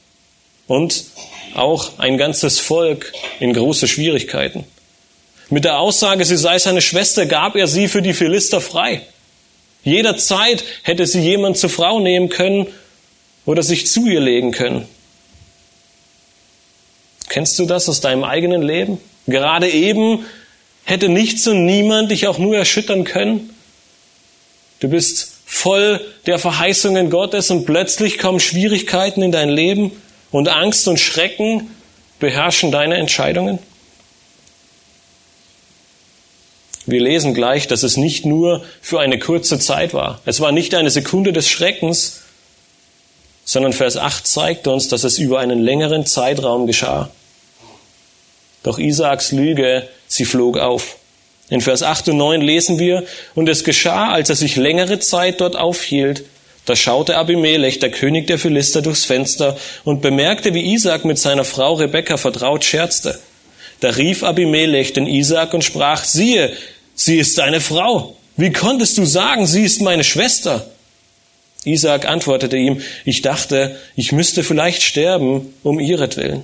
und 0.65 1.05
auch 1.53 1.99
ein 1.99 2.17
ganzes 2.17 2.59
Volk 2.59 3.13
in 3.39 3.53
große 3.53 3.87
Schwierigkeiten. 3.87 4.63
Mit 5.51 5.65
der 5.65 5.77
Aussage, 5.77 6.25
sie 6.25 6.37
sei 6.37 6.57
seine 6.57 6.81
Schwester, 6.81 7.27
gab 7.27 7.55
er 7.55 7.67
sie 7.67 7.87
für 7.87 8.01
die 8.01 8.13
Philister 8.13 8.61
frei. 8.61 9.01
Jederzeit 9.83 10.63
hätte 10.81 11.05
sie 11.05 11.21
jemand 11.21 11.57
zur 11.57 11.69
Frau 11.69 11.99
nehmen 11.99 12.29
können 12.29 12.65
oder 13.45 13.61
sich 13.61 13.85
zu 13.85 14.07
ihr 14.07 14.21
legen 14.21 14.51
können. 14.51 14.87
Kennst 17.29 17.59
du 17.59 17.65
das 17.65 17.87
aus 17.87 18.01
deinem 18.01 18.23
eigenen 18.23 18.63
Leben? 18.63 18.97
Gerade 19.27 19.69
eben 19.69 20.25
hätte 20.83 21.09
nichts 21.09 21.47
und 21.47 21.65
niemand 21.65 22.09
dich 22.09 22.25
auch 22.25 22.39
nur 22.39 22.57
erschüttern 22.57 23.03
können. 23.03 23.52
Du 24.83 24.89
bist 24.89 25.31
voll 25.45 26.01
der 26.25 26.39
Verheißungen 26.39 27.09
Gottes 27.09 27.49
und 27.49 27.65
plötzlich 27.65 28.17
kommen 28.17 28.41
Schwierigkeiten 28.41 29.21
in 29.21 29.31
dein 29.31 29.47
Leben 29.47 29.93
und 30.29 30.49
Angst 30.49 30.89
und 30.89 30.99
Schrecken 30.99 31.71
beherrschen 32.19 32.69
deine 32.69 32.97
Entscheidungen. 32.97 33.59
Wir 36.85 36.99
lesen 36.99 37.33
gleich, 37.33 37.69
dass 37.69 37.83
es 37.83 37.95
nicht 37.95 38.25
nur 38.25 38.65
für 38.81 38.99
eine 38.99 39.19
kurze 39.19 39.57
Zeit 39.57 39.93
war. 39.93 40.19
Es 40.25 40.41
war 40.41 40.51
nicht 40.51 40.75
eine 40.75 40.89
Sekunde 40.89 41.31
des 41.31 41.47
Schreckens, 41.47 42.23
sondern 43.45 43.71
Vers 43.71 43.95
8 43.95 44.27
zeigt 44.27 44.67
uns, 44.67 44.89
dass 44.89 45.05
es 45.05 45.17
über 45.17 45.39
einen 45.39 45.61
längeren 45.61 46.05
Zeitraum 46.05 46.67
geschah. 46.67 47.09
Doch 48.63 48.79
Isaaks 48.79 49.31
Lüge, 49.31 49.87
sie 50.09 50.25
flog 50.25 50.57
auf. 50.57 50.97
In 51.53 51.61
Vers 51.61 51.83
8 51.83 52.09
und 52.09 52.17
9 52.17 52.41
lesen 52.41 52.79
wir, 52.79 53.03
und 53.35 53.47
es 53.47 53.63
geschah, 53.63 54.11
als 54.11 54.27
er 54.27 54.35
sich 54.35 54.55
längere 54.55 54.97
Zeit 54.97 55.39
dort 55.39 55.55
aufhielt, 55.55 56.23
da 56.65 56.75
schaute 56.75 57.15
Abimelech, 57.15 57.77
der 57.77 57.91
König 57.91 58.25
der 58.25 58.39
Philister, 58.39 58.81
durchs 58.81 59.05
Fenster 59.05 59.55
und 59.83 60.01
bemerkte, 60.01 60.55
wie 60.55 60.73
Isaac 60.73 61.05
mit 61.05 61.19
seiner 61.19 61.43
Frau 61.45 61.75
Rebekka 61.75 62.17
vertraut 62.17 62.65
scherzte. 62.65 63.19
Da 63.81 63.89
rief 63.89 64.23
Abimelech 64.23 64.93
den 64.93 65.05
Isaac 65.05 65.53
und 65.53 65.63
sprach, 65.63 66.03
siehe, 66.03 66.51
sie 66.95 67.19
ist 67.19 67.37
deine 67.37 67.61
Frau. 67.61 68.17
Wie 68.35 68.51
konntest 68.51 68.97
du 68.97 69.05
sagen, 69.05 69.45
sie 69.45 69.61
ist 69.61 69.79
meine 69.79 70.03
Schwester? 70.03 70.65
Isaac 71.65 72.07
antwortete 72.07 72.57
ihm, 72.57 72.81
ich 73.05 73.21
dachte, 73.21 73.77
ich 73.95 74.11
müsste 74.11 74.43
vielleicht 74.43 74.81
sterben 74.81 75.53
um 75.61 75.79
ihretwillen. 75.79 76.41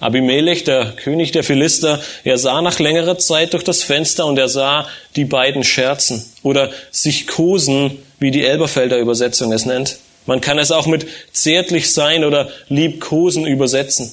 Abimelech, 0.00 0.64
der 0.64 0.92
König 0.96 1.32
der 1.32 1.44
Philister, 1.44 2.02
er 2.24 2.38
sah 2.38 2.62
nach 2.62 2.78
längerer 2.78 3.18
Zeit 3.18 3.52
durch 3.52 3.64
das 3.64 3.82
Fenster 3.82 4.24
und 4.24 4.38
er 4.38 4.48
sah 4.48 4.88
die 5.14 5.26
beiden 5.26 5.62
scherzen 5.62 6.24
oder 6.42 6.70
sich 6.90 7.26
kosen, 7.26 7.98
wie 8.18 8.30
die 8.30 8.44
Elberfelder 8.44 8.98
Übersetzung 8.98 9.52
es 9.52 9.66
nennt. 9.66 9.98
Man 10.24 10.40
kann 10.40 10.58
es 10.58 10.72
auch 10.72 10.86
mit 10.86 11.06
zärtlich 11.32 11.92
sein 11.92 12.24
oder 12.24 12.50
liebkosen 12.68 13.46
übersetzen. 13.46 14.10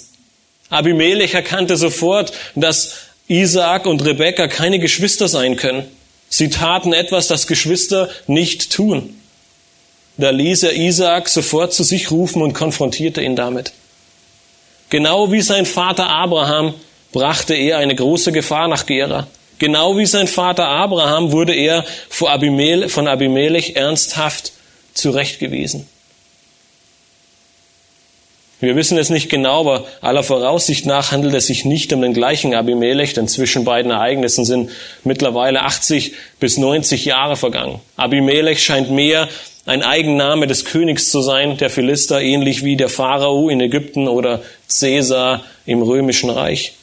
Abimelech 0.69 1.33
erkannte 1.33 1.77
sofort, 1.77 2.33
dass 2.55 2.95
Isaak 3.27 3.85
und 3.85 4.03
Rebekka 4.03 4.47
keine 4.47 4.79
Geschwister 4.79 5.29
sein 5.29 5.55
können. 5.55 5.85
Sie 6.29 6.49
taten 6.49 6.91
etwas, 6.91 7.27
das 7.27 7.47
Geschwister 7.47 8.09
nicht 8.27 8.71
tun. 8.71 9.15
Da 10.17 10.31
ließ 10.31 10.63
er 10.63 10.73
Isaak 10.73 11.29
sofort 11.29 11.73
zu 11.73 11.83
sich 11.83 12.11
rufen 12.11 12.41
und 12.41 12.53
konfrontierte 12.53 13.21
ihn 13.21 13.35
damit. 13.35 13.71
Genau 14.89 15.31
wie 15.31 15.41
sein 15.41 15.65
Vater 15.65 16.09
Abraham 16.09 16.73
brachte 17.11 17.55
er 17.55 17.77
eine 17.77 17.95
große 17.95 18.31
Gefahr 18.31 18.67
nach 18.67 18.85
Gera. 18.85 19.27
Genau 19.59 19.97
wie 19.97 20.05
sein 20.05 20.27
Vater 20.27 20.67
Abraham 20.67 21.31
wurde 21.31 21.53
er 21.53 21.83
von 22.09 23.07
Abimelech 23.07 23.75
ernsthaft 23.75 24.53
zurechtgewiesen. 24.93 25.87
Wir 28.59 28.75
wissen 28.75 28.97
es 28.97 29.11
nicht 29.11 29.29
genau, 29.29 29.59
aber 29.59 29.85
aller 30.01 30.23
Voraussicht 30.23 30.87
nach 30.87 31.11
handelt 31.11 31.35
es 31.35 31.45
sich 31.45 31.63
nicht 31.63 31.93
um 31.93 32.01
den 32.01 32.13
gleichen 32.13 32.55
Abimelech, 32.55 33.13
denn 33.13 33.27
zwischen 33.27 33.65
beiden 33.65 33.91
Ereignissen 33.91 34.45
sind 34.45 34.71
mittlerweile 35.03 35.61
80 35.61 36.13
bis 36.39 36.57
90 36.57 37.05
Jahre 37.05 37.35
vergangen. 37.35 37.79
Abimelech 37.97 38.63
scheint 38.63 38.89
mehr 38.89 39.27
ein 39.67 39.83
Eigenname 39.83 40.47
des 40.47 40.65
Königs 40.65 41.11
zu 41.11 41.21
sein, 41.21 41.57
der 41.57 41.69
Philister, 41.69 42.19
ähnlich 42.21 42.63
wie 42.63 42.77
der 42.77 42.89
Pharao 42.89 43.49
in 43.49 43.61
Ägypten 43.61 44.07
oder 44.07 44.41
Caesar 44.67 45.43
im 45.65 45.81
römischen 45.81 46.29
Reich. 46.29 46.73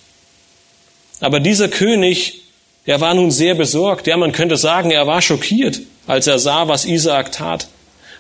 Aber 1.21 1.41
dieser 1.41 1.69
König, 1.69 2.43
er 2.87 3.01
war 3.01 3.15
nun 3.15 3.31
sehr 3.31 3.55
besorgt. 3.55 4.07
Ja, 4.07 4.17
man 4.17 4.33
könnte 4.33 4.57
sagen, 4.57 4.91
er 4.91 5.07
war 5.07 5.23
schockiert, 5.23 5.81
als 6.07 6.27
er 6.27 6.39
sah, 6.39 6.69
was 6.69 6.85
Isaak 6.85 7.33
tat. 7.33 7.69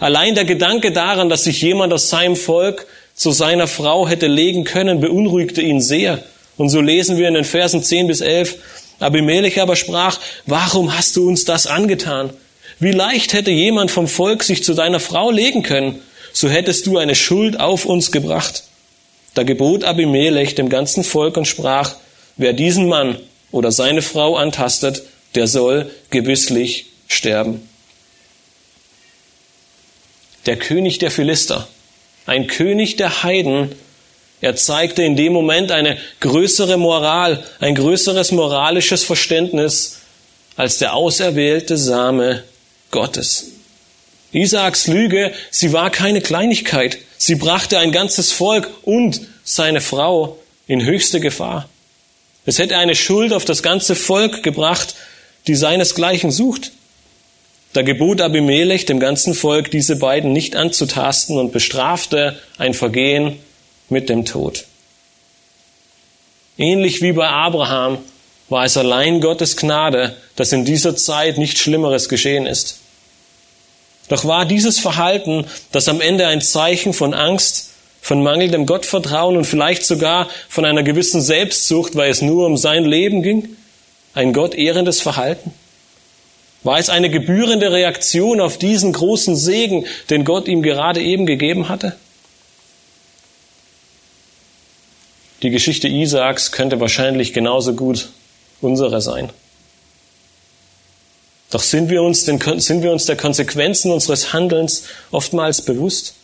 Allein 0.01 0.35
der 0.35 0.45
Gedanke 0.45 0.93
daran, 0.93 1.29
dass 1.29 1.45
sich 1.45 1.61
jemand 1.63 1.93
aus 1.93 2.11
seinem 2.11 2.37
Volk 2.37 2.87
zu 3.15 3.31
seiner 3.31 3.67
Frau 3.67 4.09
hätte 4.09 4.27
legen 4.27 4.65
können, 4.65 5.01
beunruhigte 5.01 5.63
ihn 5.63 5.81
sehr. 5.81 6.23
Und 6.57 6.69
so 6.69 6.81
lesen 6.81 7.17
wir 7.17 7.29
in 7.29 7.35
den 7.35 7.45
Versen 7.45 7.83
10 7.83 8.07
bis 8.07 8.21
11, 8.21 8.57
Abimelech 9.01 9.61
aber 9.61 9.77
sprach, 9.77 10.19
warum 10.47 10.97
hast 10.97 11.17
du 11.17 11.29
uns 11.29 11.45
das 11.45 11.67
angetan? 11.67 12.31
Wie 12.79 12.93
leicht 12.93 13.33
hätte 13.33 13.51
jemand 13.51 13.91
vom 13.91 14.09
Volk 14.09 14.43
sich 14.43 14.65
zu 14.65 14.75
deiner 14.75 15.01
Frau 15.01 15.31
legen 15.31 15.63
können, 15.63 16.01
so 16.33 16.49
hättest 16.49 16.87
du 16.87 16.99
eine 16.99 17.15
Schuld 17.15 17.61
auf 17.61 17.85
uns 17.85 18.13
gebracht. 18.13 18.65
Da 19.35 19.43
gebot 19.43 19.85
Abimelech 19.85 20.55
dem 20.55 20.69
ganzen 20.69 21.05
Volk 21.05 21.37
und 21.37 21.47
sprach, 21.47 21.97
wer 22.37 22.53
diesen 22.53 22.89
Mann 22.89 23.19
oder 23.51 23.73
seine 23.73 24.03
Frau 24.03 24.37
antastet, 24.37 25.03
der 25.35 25.47
soll 25.47 25.91
gewisslich 26.11 26.87
sterben. 27.09 27.69
Der 30.47 30.57
König 30.57 30.99
der 30.99 31.11
Philister, 31.11 31.69
ein 32.27 32.47
König 32.47 32.97
der 32.97 33.23
Heiden, 33.23 33.75
Er 34.45 34.57
zeigte 34.57 35.03
in 35.03 35.17
dem 35.17 35.33
Moment 35.33 35.73
eine 35.73 35.97
größere 36.21 36.77
Moral, 36.77 37.43
ein 37.61 37.75
größeres 37.75 38.31
moralisches 38.31 39.03
Verständnis 39.03 40.01
als 40.55 40.77
der 40.77 40.93
auserwählte 40.93 41.79
Same 41.79 42.45
Gottes. 42.91 43.53
Isaaks 44.33 44.87
Lüge, 44.87 45.33
sie 45.51 45.73
war 45.73 45.89
keine 45.89 46.21
Kleinigkeit. 46.21 46.99
Sie 47.27 47.37
brachte 47.37 47.79
ein 47.79 47.91
ganzes 47.91 48.33
Volk 48.33 48.69
und 48.83 49.23
seine 49.45 49.81
Frau 49.81 50.39
in 50.67 50.85
höchste 50.85 51.21
Gefahr. 51.21 51.71
Es 52.45 52.59
hätte 52.59 52.77
eine 52.77 52.95
Schuld 52.95 53.33
auf 53.33 53.47
das 53.47 53.63
ganze 53.63 53.95
Volk 53.95 54.43
gebracht, 54.43 54.95
die 55.47 55.55
seinesgleichen 55.55 56.31
sucht. 56.31 56.73
Da 57.73 57.81
gebot 57.81 58.21
Abimelech 58.21 58.85
dem 58.85 59.01
ganzen 59.01 59.33
Volk, 59.33 59.71
diese 59.71 59.97
beiden 59.97 60.35
nicht 60.35 60.55
anzutasten 60.55 61.39
und 61.39 61.51
bestrafte 61.51 62.39
ein 62.59 62.75
Vergehen 62.75 63.39
mit 63.89 64.11
dem 64.11 64.27
Tod. 64.27 64.67
Ähnlich 66.59 67.01
wie 67.01 67.13
bei 67.13 67.27
Abraham 67.27 68.01
war 68.51 68.67
es 68.67 68.77
allein 68.77 69.23
Gottes 69.23 69.57
Gnade, 69.57 70.15
dass 70.37 70.53
in 70.53 70.67
dieser 70.67 70.95
Zeit 70.95 71.39
nichts 71.39 71.61
Schlimmeres 71.61 72.11
geschehen 72.11 72.45
ist. 72.45 72.81
Doch 74.09 74.25
war 74.25 74.45
dieses 74.45 74.79
Verhalten, 74.79 75.47
das 75.73 75.89
am 75.89 76.01
Ende 76.01 76.27
ein 76.27 76.41
Zeichen 76.41 76.93
von 76.93 77.15
Angst, 77.15 77.71
von 78.03 78.23
mangelndem 78.23 78.67
Gottvertrauen 78.67 79.37
und 79.37 79.47
vielleicht 79.47 79.85
sogar 79.87 80.29
von 80.49 80.67
einer 80.67 80.83
gewissen 80.83 81.23
Selbstsucht, 81.23 81.97
weil 81.97 82.11
es 82.11 82.21
nur 82.21 82.47
um 82.47 82.59
sein 82.59 82.85
Leben 82.85 83.23
ging, 83.23 83.57
ein 84.13 84.35
gottehrendes 84.35 85.01
Verhalten? 85.01 85.53
War 86.65 86.79
es 86.79 86.91
eine 86.91 87.11
gebührende 87.11 87.73
Reaktion 87.73 88.41
auf 88.41 88.59
diesen 88.59 88.93
großen 88.93 89.37
Segen, 89.37 89.87
den 90.11 90.25
Gott 90.25 90.49
ihm 90.49 90.63
gerade 90.63 91.03
eben 91.03 91.25
gegeben 91.27 91.69
hatte? 91.69 91.97
Die 95.43 95.51
Geschichte 95.51 95.89
Isaaks 95.89 96.53
könnte 96.53 96.81
wahrscheinlich 96.81 97.35
genauso 97.35 97.75
gut 97.75 98.09
unsere 98.63 99.03
sein. 99.03 99.31
Doch 101.55 101.63
sind 101.63 101.89
wir 101.89 102.03
uns, 102.03 102.25
den, 102.25 102.41
sind 102.59 102.83
wir 102.83 102.91
uns 102.91 103.07
der 103.07 103.15
Konsequenzen 103.15 103.93
unseres 103.93 104.33
Handelns 104.33 104.87
oftmals 105.13 105.63
bewusst? 105.63 106.15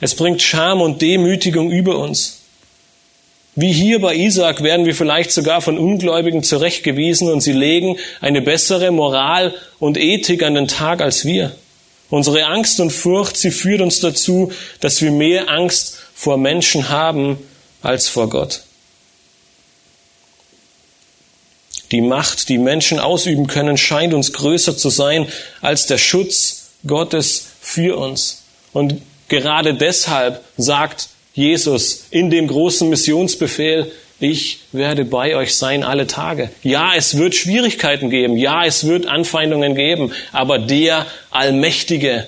Es 0.00 0.14
bringt 0.14 0.40
Scham 0.40 0.80
und 0.80 1.02
Demütigung 1.02 1.70
über 1.70 1.98
uns. 1.98 2.38
Wie 3.54 3.70
hier 3.70 4.00
bei 4.00 4.14
Isaac 4.14 4.62
werden 4.62 4.86
wir 4.86 4.94
vielleicht 4.94 5.30
sogar 5.30 5.60
von 5.60 5.76
Ungläubigen 5.76 6.42
zurechtgewiesen 6.42 7.30
und 7.30 7.42
sie 7.42 7.52
legen 7.52 7.98
eine 8.22 8.40
bessere 8.40 8.92
Moral 8.92 9.54
und 9.78 9.98
Ethik 9.98 10.42
an 10.42 10.54
den 10.54 10.68
Tag 10.68 11.02
als 11.02 11.26
wir. 11.26 11.54
Unsere 12.08 12.46
Angst 12.46 12.80
und 12.80 12.88
Furcht, 12.88 13.36
sie 13.36 13.50
führt 13.50 13.82
uns 13.82 14.00
dazu, 14.00 14.52
dass 14.80 15.02
wir 15.02 15.10
mehr 15.10 15.50
Angst 15.50 15.98
vor 16.14 16.38
Menschen 16.38 16.88
haben 16.88 17.36
als 17.82 18.08
vor 18.08 18.30
Gott. 18.30 18.62
Die 21.90 22.00
Macht, 22.00 22.48
die 22.48 22.58
Menschen 22.58 22.98
ausüben 22.98 23.46
können, 23.46 23.78
scheint 23.78 24.14
uns 24.14 24.32
größer 24.32 24.76
zu 24.76 24.90
sein 24.90 25.26
als 25.60 25.86
der 25.86 25.98
Schutz 25.98 26.70
Gottes 26.86 27.46
für 27.60 27.96
uns. 27.96 28.42
Und 28.72 29.00
gerade 29.28 29.74
deshalb 29.74 30.44
sagt 30.56 31.08
Jesus 31.34 32.06
in 32.10 32.30
dem 32.30 32.48
großen 32.48 32.88
Missionsbefehl, 32.88 33.90
ich 34.20 34.60
werde 34.72 35.04
bei 35.04 35.36
euch 35.36 35.54
sein 35.54 35.84
alle 35.84 36.08
Tage. 36.08 36.50
Ja, 36.64 36.92
es 36.96 37.16
wird 37.16 37.36
Schwierigkeiten 37.36 38.10
geben. 38.10 38.36
Ja, 38.36 38.64
es 38.64 38.86
wird 38.86 39.06
Anfeindungen 39.06 39.76
geben. 39.76 40.12
Aber 40.32 40.58
der 40.58 41.06
Allmächtige, 41.30 42.26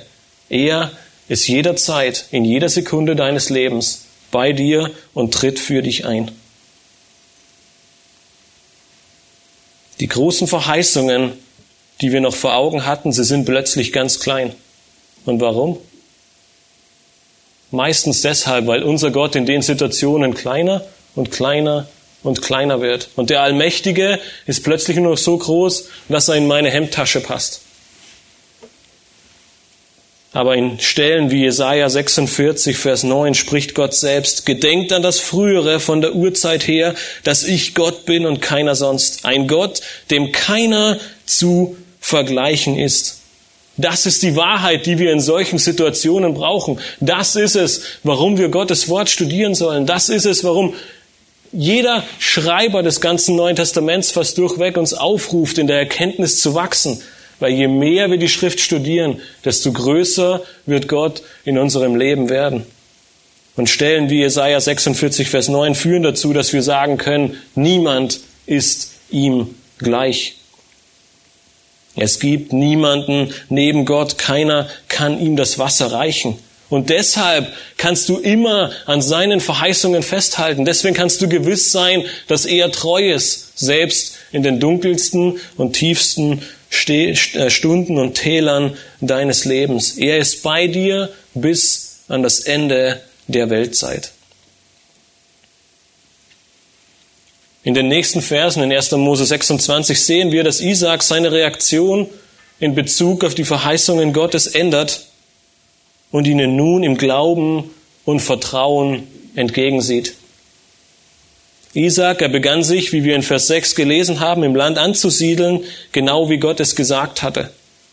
er 0.49 0.93
ist 1.29 1.49
jederzeit, 1.49 2.27
in 2.31 2.45
jeder 2.45 2.69
Sekunde 2.69 3.17
deines 3.17 3.51
Lebens 3.51 4.07
bei 4.31 4.53
dir 4.53 4.91
und 5.15 5.35
tritt 5.35 5.59
für 5.59 5.83
dich 5.83 6.07
ein. 6.07 6.31
Die 10.01 10.09
großen 10.09 10.47
Verheißungen, 10.47 11.33
die 12.01 12.13
wir 12.13 12.21
noch 12.21 12.35
vor 12.35 12.55
Augen 12.55 12.87
hatten, 12.87 13.13
sie 13.13 13.25
sind 13.25 13.45
plötzlich 13.45 13.93
ganz 13.93 14.19
klein. 14.19 14.55
Und 15.27 15.41
warum? 15.41 15.79
Meistens 17.71 18.23
deshalb, 18.23 18.67
weil 18.67 18.83
unser 18.83 19.11
Gott 19.11 19.37
in 19.37 19.47
den 19.47 19.63
Situationen 19.63 20.35
kleiner 20.35 20.85
und 21.15 21.31
kleiner 21.31 21.87
und 22.23 22.43
kleiner 22.43 22.81
wird. 22.81 23.11
Und 23.17 23.31
der 23.31 23.43
Allmächtige 23.43 24.19
ist 24.47 24.65
plötzlich 24.65 24.97
nur 24.97 25.11
noch 25.11 25.19
so 25.19 25.37
groß, 25.37 25.89
dass 26.09 26.29
er 26.29 26.37
in 26.37 26.47
meine 26.47 26.71
Hemdtasche 26.71 27.21
passt. 27.21 27.61
Aber 30.33 30.55
in 30.55 30.79
Stellen 30.79 31.33
wie 31.33 31.43
Jesaja 31.43 31.89
46, 31.89 32.77
Vers 32.77 33.03
9 33.03 33.35
spricht 33.35 33.75
Gott 33.75 33.95
selbst, 33.95 34.47
gedenkt 34.47 34.93
an 34.93 35.03
das 35.03 35.19
Frühere 35.19 35.81
von 35.81 36.01
der 36.01 36.15
Urzeit 36.15 36.69
her, 36.69 36.95
dass 37.25 37.43
ich 37.43 37.75
Gott 37.75 38.07
bin 38.07 38.27
und 38.27 38.41
keiner 38.41 38.77
sonst. 38.77 39.25
Ein 39.25 39.49
Gott, 39.49 39.81
dem 40.11 40.31
keiner 40.31 40.99
zu 41.27 41.77
vergleichen 41.99 42.79
ist. 42.79 43.19
Das 43.77 44.07
ist 44.07 44.23
die 44.23 44.37
Wahrheit, 44.37 44.87
die 44.87 44.99
wir 44.99 45.13
in 45.13 45.21
solchen 45.21 45.59
Situationen 45.59 46.35
brauchen. 46.35 46.79
Das 47.01 47.35
ist 47.35 47.57
es, 47.57 47.83
warum 48.05 48.39
wir 48.39 48.51
Gottes 48.51 48.89
Wort 48.89 49.09
studieren 49.11 49.55
sollen. 49.55 49.87
Das 49.87 50.09
ist 50.09 50.27
es, 50.27 50.45
warum 50.45 50.75
jeder 51.51 52.05
Schreiber 52.21 52.85
des 52.85 53.01
ganzen 53.01 53.35
Neuen 53.35 53.57
Testaments 53.57 54.13
fast 54.13 54.39
durchweg 54.39 54.77
uns 54.77 54.95
aufruft, 54.95 55.59
in 55.59 55.67
der 55.67 55.79
Erkenntnis 55.79 56.39
zu 56.39 56.55
wachsen. 56.55 57.03
Weil 57.41 57.53
je 57.53 57.69
mehr 57.69 58.11
wir 58.11 58.19
die 58.19 58.29
Schrift 58.29 58.61
studieren, 58.61 59.21
desto 59.45 59.73
größer 59.73 60.43
wird 60.67 60.89
Gott 60.89 61.23
in 61.45 61.59
unserem 61.59 61.97
Leben 61.97 62.29
werden. 62.29 62.65
Und 63.57 63.69
Stellen 63.69 64.09
wie 64.11 64.21
Jesaja 64.21 64.61
46, 64.61 65.29
Vers 65.29 65.49
9 65.49 65.75
führen 65.75 66.03
dazu, 66.03 66.33
dass 66.33 66.53
wir 66.53 66.63
sagen 66.63 66.99
können, 66.99 67.37
niemand 67.55 68.21
ist 68.47 68.93
ihm 69.11 69.55
gleich. 69.79 70.37
Es 71.97 72.21
gibt 72.21 72.53
niemanden 72.53 73.35
neben 73.49 73.85
Gott, 73.85 74.17
keiner 74.17 74.69
kann 74.89 75.21
ihm 75.21 75.37
das 75.37 75.59
Wasser 75.59 75.93
reichen. 75.93 76.39
Und 76.69 76.89
deshalb 76.89 77.53
kannst 77.77 78.09
du 78.09 78.19
immer 78.19 78.71
an 78.87 79.03
seinen 79.03 79.41
Verheißungen 79.41 80.05
festhalten. 80.05 80.65
Deswegen 80.65 80.95
kannst 80.95 81.21
du 81.21 81.29
gewiss 81.29 81.73
sein, 81.73 82.05
dass 82.29 82.47
er 82.47 82.71
treu 82.71 83.13
ist, 83.13 83.59
selbst 83.59 84.17
in 84.31 84.45
den 84.45 84.61
dunkelsten 84.61 85.41
und 85.57 85.73
tiefsten 85.73 86.43
Stunden 86.71 87.99
und 87.99 88.15
Tälern 88.15 88.77
deines 89.01 89.45
Lebens. 89.45 89.99
Er 89.99 90.19
ist 90.19 90.43
bei 90.43 90.69
dir 90.69 91.11
bis 91.35 92.01
an 92.09 92.23
das 92.23 92.41
Ende 92.41 93.01
der 93.27 93.51
Weltzeit. 93.51 94.13
In 97.63 97.75
den 97.75 97.89
nächsten 97.89 98.23
Versen 98.23 98.63
in 98.63 98.73
1. 98.73 98.93
Mose 98.93 99.27
26 99.27 100.01
sehen 100.01 100.33
wir, 100.33 100.45
dass 100.45 100.61
Isaac 100.61 101.03
seine 101.03 101.31
Reaktion 101.31 102.09
in 102.59 102.75
Bezug 102.75 103.25
auf 103.25 103.35
die 103.35 103.45
Verheißungen 103.45 104.13
Gottes 104.13 104.47
ändert 104.47 105.07
und 106.11 106.27
ihnen 106.27 106.57
nun 106.57 106.83
im 106.83 106.97
Glauben 106.97 107.71
und 108.05 108.21
Vertrauen 108.21 109.07
entgegensieht. 109.35 110.15
Isaac, 111.73 112.21
er 112.21 112.29
begann 112.29 112.65
sich, 112.65 112.93
wie 112.93 113.05
wir 113.05 113.15
in 113.15 113.23
Vers 113.23 113.47
6 113.47 113.77
gelesen 113.77 114.19
haben, 114.19 114.43
im 114.43 114.57
Land 114.57 114.77
anzusiedeln, 114.77 115.61
genau 115.93 116.29
wie 116.29 116.39
Gott 116.39 116.59
es 116.59 116.75
gesagt 116.75 117.23
hatte. 117.23 117.51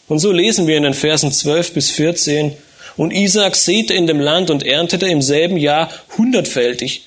Und 0.07 0.19
so 0.19 0.31
lesen 0.31 0.65
wir 0.65 0.77
in 0.77 0.83
den 0.83 0.95
Versen 0.95 1.31
12 1.31 1.73
bis 1.73 1.91
14, 1.91 2.53
und 2.95 3.11
Isaac 3.11 3.55
säte 3.55 3.93
in 3.93 4.07
dem 4.07 4.19
Land 4.19 4.49
und 4.49 4.65
erntete 4.65 5.07
im 5.07 5.21
selben 5.21 5.57
Jahr 5.57 5.91
hundertfältig, 6.17 7.03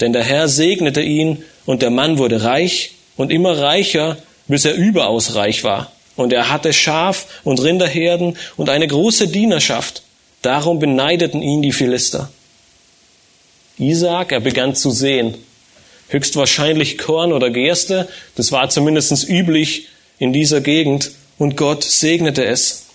denn 0.00 0.12
der 0.12 0.24
Herr 0.24 0.48
segnete 0.48 1.00
ihn, 1.00 1.42
und 1.64 1.80
der 1.82 1.90
Mann 1.90 2.18
wurde 2.18 2.42
reich 2.42 2.92
und 3.16 3.30
immer 3.30 3.58
reicher, 3.58 4.18
bis 4.48 4.64
er 4.64 4.74
überaus 4.74 5.34
reich 5.34 5.64
war. 5.64 5.92
Und 6.16 6.32
er 6.32 6.50
hatte 6.50 6.72
Schaf 6.72 7.26
und 7.44 7.62
Rinderherden 7.62 8.36
und 8.56 8.68
eine 8.68 8.86
große 8.86 9.28
Dienerschaft. 9.28 10.02
Darum 10.42 10.80
beneideten 10.80 11.40
ihn 11.40 11.62
die 11.62 11.72
Philister. 11.72 12.30
Isaac, 13.78 14.32
er 14.32 14.40
begann 14.40 14.74
zu 14.74 14.90
sehen, 14.90 15.34
höchstwahrscheinlich 16.10 16.98
Korn 16.98 17.32
oder 17.32 17.50
Gerste. 17.50 18.08
Das 18.36 18.52
war 18.52 18.68
zumindest 18.68 19.28
üblich 19.28 19.88
in 20.18 20.32
dieser 20.32 20.60
Gegend 20.60 21.12
und 21.38 21.56
Gott 21.56 21.82
segnete 21.82 22.44
es. 22.44 22.86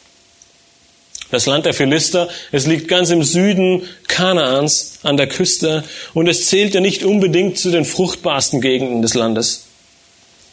Das 1.31 1.47
Land 1.47 1.65
der 1.65 1.73
Philister, 1.73 2.29
es 2.51 2.67
liegt 2.67 2.87
ganz 2.87 3.09
im 3.09 3.23
Süden 3.23 3.81
Kanaans 4.07 4.99
an 5.01 5.17
der 5.17 5.27
Küste 5.27 5.83
und 6.13 6.27
es 6.27 6.47
zählte 6.47 6.81
nicht 6.81 7.03
unbedingt 7.03 7.57
zu 7.57 7.71
den 7.71 7.83
fruchtbarsten 7.83 8.61
Gegenden 8.61 9.01
des 9.01 9.15
Landes. 9.15 9.65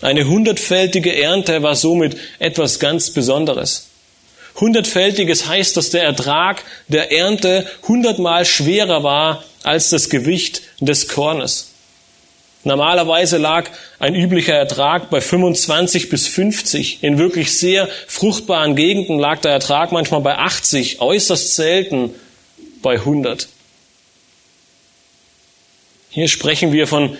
Eine 0.00 0.26
hundertfältige 0.26 1.14
Ernte 1.14 1.62
war 1.62 1.76
somit 1.76 2.16
etwas 2.38 2.80
ganz 2.80 3.10
Besonderes. 3.10 3.88
Hundertfältiges 4.56 5.46
heißt, 5.46 5.76
dass 5.76 5.90
der 5.90 6.02
Ertrag 6.02 6.64
der 6.88 7.12
Ernte 7.12 7.66
hundertmal 7.86 8.44
schwerer 8.44 9.02
war 9.02 9.44
als 9.62 9.90
das 9.90 10.10
Gewicht 10.10 10.62
des 10.80 11.08
Kornes. 11.08 11.71
Normalerweise 12.64 13.38
lag 13.38 13.68
ein 13.98 14.14
üblicher 14.14 14.54
Ertrag 14.54 15.10
bei 15.10 15.20
25 15.20 16.08
bis 16.08 16.28
50. 16.28 17.02
In 17.02 17.18
wirklich 17.18 17.58
sehr 17.58 17.88
fruchtbaren 18.06 18.76
Gegenden 18.76 19.18
lag 19.18 19.40
der 19.40 19.50
Ertrag 19.50 19.90
manchmal 19.90 20.20
bei 20.20 20.36
80, 20.38 21.00
äußerst 21.00 21.56
selten 21.56 22.14
bei 22.82 22.94
100. 22.94 23.48
Hier 26.10 26.28
sprechen 26.28 26.72
wir 26.72 26.86
von 26.86 27.16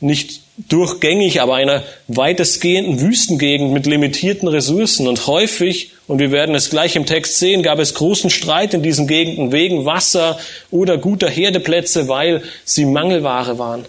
nicht 0.00 0.40
durchgängig, 0.56 1.40
aber 1.40 1.54
einer 1.54 1.84
weitestgehenden 2.08 3.00
Wüstengegend 3.00 3.72
mit 3.72 3.86
limitierten 3.86 4.48
Ressourcen. 4.48 5.06
Und 5.08 5.26
häufig, 5.26 5.92
und 6.06 6.18
wir 6.18 6.32
werden 6.32 6.54
es 6.54 6.68
gleich 6.68 6.96
im 6.96 7.06
Text 7.06 7.38
sehen, 7.38 7.62
gab 7.62 7.78
es 7.78 7.94
großen 7.94 8.28
Streit 8.28 8.74
in 8.74 8.82
diesen 8.82 9.06
Gegenden 9.06 9.52
wegen 9.52 9.86
Wasser 9.86 10.38
oder 10.70 10.98
guter 10.98 11.30
Herdeplätze, 11.30 12.08
weil 12.08 12.42
sie 12.64 12.84
Mangelware 12.84 13.58
waren. 13.58 13.86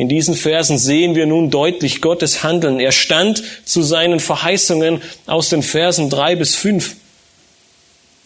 In 0.00 0.08
diesen 0.08 0.34
Versen 0.34 0.78
sehen 0.78 1.14
wir 1.14 1.26
nun 1.26 1.50
deutlich 1.50 2.00
Gottes 2.00 2.42
Handeln. 2.42 2.80
Er 2.80 2.90
stand 2.90 3.42
zu 3.66 3.82
seinen 3.82 4.18
Verheißungen 4.18 5.02
aus 5.26 5.50
den 5.50 5.62
Versen 5.62 6.08
drei 6.08 6.36
bis 6.36 6.54
fünf. 6.54 6.96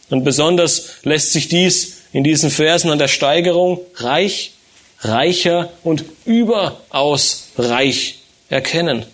Und 0.08 0.22
besonders 0.22 0.90
lässt 1.02 1.32
sich 1.32 1.48
dies 1.48 2.02
in 2.12 2.22
diesen 2.22 2.52
Versen 2.52 2.92
an 2.92 3.00
der 3.00 3.08
Steigerung 3.08 3.80
reich, 3.96 4.52
reicher 5.00 5.72
und 5.82 6.04
überaus 6.24 7.48
reich 7.58 8.20
erkennen. 8.50 9.04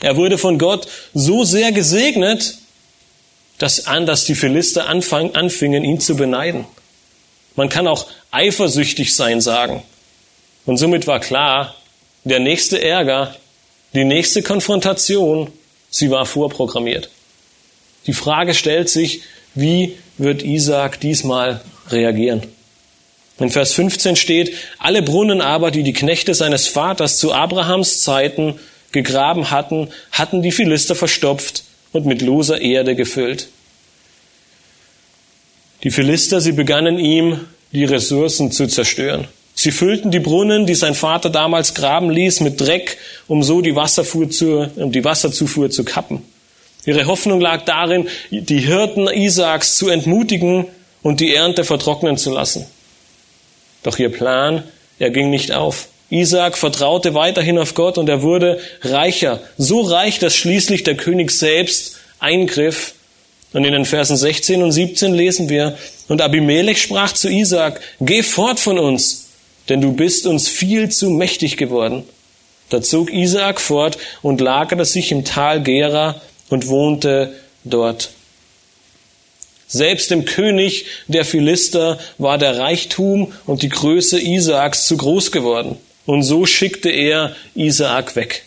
Er 0.00 0.16
wurde 0.16 0.38
von 0.38 0.58
Gott 0.58 0.88
so 1.12 1.44
sehr 1.44 1.70
gesegnet, 1.70 2.54
dass 3.58 3.86
anders 3.86 4.24
die 4.24 4.36
Philister 4.36 4.88
anfingen, 4.88 5.84
ihn 5.84 6.00
zu 6.00 6.16
beneiden. 6.16 6.64
Man 7.56 7.68
kann 7.68 7.86
auch 7.86 8.06
eifersüchtig 8.30 9.14
sein 9.14 9.42
sagen. 9.42 9.82
Und 10.66 10.76
somit 10.76 11.06
war 11.06 11.20
klar, 11.20 11.74
der 12.24 12.38
nächste 12.38 12.80
Ärger, 12.82 13.34
die 13.94 14.04
nächste 14.04 14.42
Konfrontation, 14.42 15.50
sie 15.90 16.10
war 16.10 16.24
vorprogrammiert. 16.24 17.10
Die 18.06 18.12
Frage 18.12 18.54
stellt 18.54 18.88
sich, 18.88 19.22
wie 19.54 19.96
wird 20.18 20.42
Isaac 20.42 21.00
diesmal 21.00 21.60
reagieren? 21.90 22.42
In 23.38 23.50
Vers 23.50 23.72
15 23.74 24.16
steht, 24.16 24.54
alle 24.78 25.02
Brunnen 25.02 25.40
aber, 25.40 25.70
die 25.70 25.82
die 25.82 25.92
Knechte 25.92 26.34
seines 26.34 26.68
Vaters 26.68 27.18
zu 27.18 27.32
Abrahams 27.32 28.02
Zeiten 28.02 28.58
gegraben 28.92 29.50
hatten, 29.50 29.88
hatten 30.12 30.42
die 30.42 30.52
Philister 30.52 30.94
verstopft 30.94 31.64
und 31.92 32.06
mit 32.06 32.22
loser 32.22 32.60
Erde 32.60 32.94
gefüllt. 32.94 33.48
Die 35.82 35.90
Philister, 35.90 36.40
sie 36.40 36.52
begannen 36.52 36.98
ihm, 36.98 37.40
die 37.72 37.84
Ressourcen 37.84 38.52
zu 38.52 38.66
zerstören. 38.66 39.26
Sie 39.62 39.70
füllten 39.70 40.10
die 40.10 40.18
Brunnen, 40.18 40.66
die 40.66 40.74
sein 40.74 40.96
Vater 40.96 41.30
damals 41.30 41.72
graben 41.74 42.10
ließ, 42.10 42.40
mit 42.40 42.60
Dreck, 42.60 42.98
um 43.28 43.44
so 43.44 43.60
die, 43.60 43.76
Wasserfuhr 43.76 44.28
zu, 44.28 44.68
um 44.74 44.90
die 44.90 45.04
Wasserzufuhr 45.04 45.70
zu 45.70 45.84
kappen. 45.84 46.24
Ihre 46.84 47.06
Hoffnung 47.06 47.40
lag 47.40 47.64
darin, 47.64 48.08
die 48.32 48.58
Hirten 48.58 49.06
Isaaks 49.06 49.76
zu 49.76 49.88
entmutigen 49.88 50.66
und 51.04 51.20
die 51.20 51.32
Ernte 51.32 51.62
vertrocknen 51.62 52.16
zu 52.16 52.32
lassen. 52.32 52.66
Doch 53.84 54.00
ihr 54.00 54.08
Plan, 54.08 54.64
er 54.98 55.10
ging 55.10 55.30
nicht 55.30 55.52
auf. 55.52 55.86
Isaak 56.10 56.58
vertraute 56.58 57.14
weiterhin 57.14 57.56
auf 57.56 57.74
Gott 57.74 57.98
und 57.98 58.08
er 58.08 58.22
wurde 58.22 58.58
reicher, 58.82 59.38
so 59.58 59.82
reich, 59.82 60.18
dass 60.18 60.34
schließlich 60.34 60.82
der 60.82 60.96
König 60.96 61.30
selbst 61.30 61.98
eingriff. 62.18 62.94
Und 63.52 63.64
in 63.64 63.74
den 63.74 63.84
Versen 63.84 64.16
16 64.16 64.60
und 64.60 64.72
17 64.72 65.14
lesen 65.14 65.48
wir, 65.48 65.78
und 66.08 66.20
Abimelech 66.20 66.82
sprach 66.82 67.12
zu 67.12 67.28
Isaak, 67.28 67.80
geh 68.00 68.24
fort 68.24 68.58
von 68.58 68.76
uns, 68.80 69.22
denn 69.68 69.80
du 69.80 69.92
bist 69.92 70.26
uns 70.26 70.48
viel 70.48 70.90
zu 70.90 71.10
mächtig 71.10 71.56
geworden. 71.56 72.04
Da 72.68 72.80
zog 72.80 73.12
Isaak 73.12 73.60
fort 73.60 73.98
und 74.22 74.40
lagerte 74.40 74.84
sich 74.84 75.12
im 75.12 75.24
Tal 75.24 75.62
Gera 75.62 76.20
und 76.48 76.68
wohnte 76.68 77.34
dort. 77.64 78.10
Selbst 79.68 80.10
dem 80.10 80.24
König 80.26 80.86
der 81.06 81.24
Philister 81.24 81.98
war 82.18 82.36
der 82.38 82.58
Reichtum 82.58 83.32
und 83.46 83.62
die 83.62 83.70
Größe 83.70 84.20
Isaaks 84.20 84.86
zu 84.86 84.96
groß 84.96 85.32
geworden. 85.32 85.76
Und 86.04 86.22
so 86.22 86.46
schickte 86.46 86.90
er 86.90 87.34
Isaak 87.54 88.16
weg. 88.16 88.44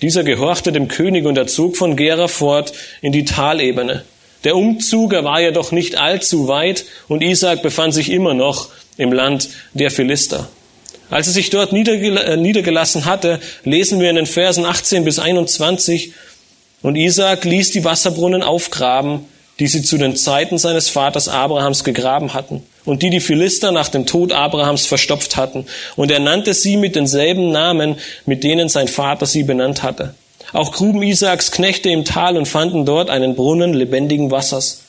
Dieser 0.00 0.22
gehorchte 0.22 0.72
dem 0.72 0.88
König 0.88 1.26
und 1.26 1.36
er 1.36 1.46
zog 1.46 1.76
von 1.76 1.96
Gera 1.96 2.28
fort 2.28 2.72
in 3.02 3.12
die 3.12 3.24
Talebene. 3.24 4.04
Der 4.44 4.56
Umzug, 4.56 5.12
er 5.12 5.24
war 5.24 5.40
jedoch 5.40 5.72
nicht 5.72 5.96
allzu 5.96 6.48
weit 6.48 6.84
und 7.08 7.22
Isaak 7.22 7.62
befand 7.62 7.94
sich 7.94 8.10
immer 8.10 8.34
noch 8.34 8.68
im 8.96 9.12
Land 9.12 9.48
der 9.74 9.90
Philister. 9.90 10.48
Als 11.10 11.26
er 11.26 11.32
sich 11.32 11.50
dort 11.50 11.72
äh, 11.72 12.36
niedergelassen 12.36 13.04
hatte, 13.04 13.40
lesen 13.64 14.00
wir 14.00 14.10
in 14.10 14.16
den 14.16 14.26
Versen 14.26 14.64
18 14.64 15.04
bis 15.04 15.18
21, 15.18 16.12
und 16.82 16.96
Isaak 16.96 17.44
ließ 17.44 17.72
die 17.72 17.84
Wasserbrunnen 17.84 18.42
aufgraben, 18.42 19.24
die 19.58 19.66
sie 19.66 19.82
zu 19.82 19.98
den 19.98 20.14
Zeiten 20.14 20.58
seines 20.58 20.88
Vaters 20.88 21.28
Abrahams 21.28 21.82
gegraben 21.82 22.34
hatten 22.34 22.62
und 22.84 23.02
die 23.02 23.10
die 23.10 23.20
Philister 23.20 23.72
nach 23.72 23.88
dem 23.88 24.06
Tod 24.06 24.32
Abrahams 24.32 24.86
verstopft 24.86 25.36
hatten. 25.36 25.66
Und 25.96 26.10
er 26.12 26.20
nannte 26.20 26.54
sie 26.54 26.76
mit 26.76 26.94
denselben 26.94 27.50
Namen, 27.50 27.96
mit 28.24 28.44
denen 28.44 28.68
sein 28.68 28.86
Vater 28.86 29.26
sie 29.26 29.42
benannt 29.42 29.82
hatte. 29.82 30.14
Auch 30.52 30.72
gruben 30.72 31.02
Isaaks 31.02 31.50
Knechte 31.50 31.90
im 31.90 32.04
Tal 32.04 32.36
und 32.36 32.46
fanden 32.46 32.86
dort 32.86 33.10
einen 33.10 33.34
Brunnen 33.34 33.74
lebendigen 33.74 34.30
Wassers. 34.30 34.82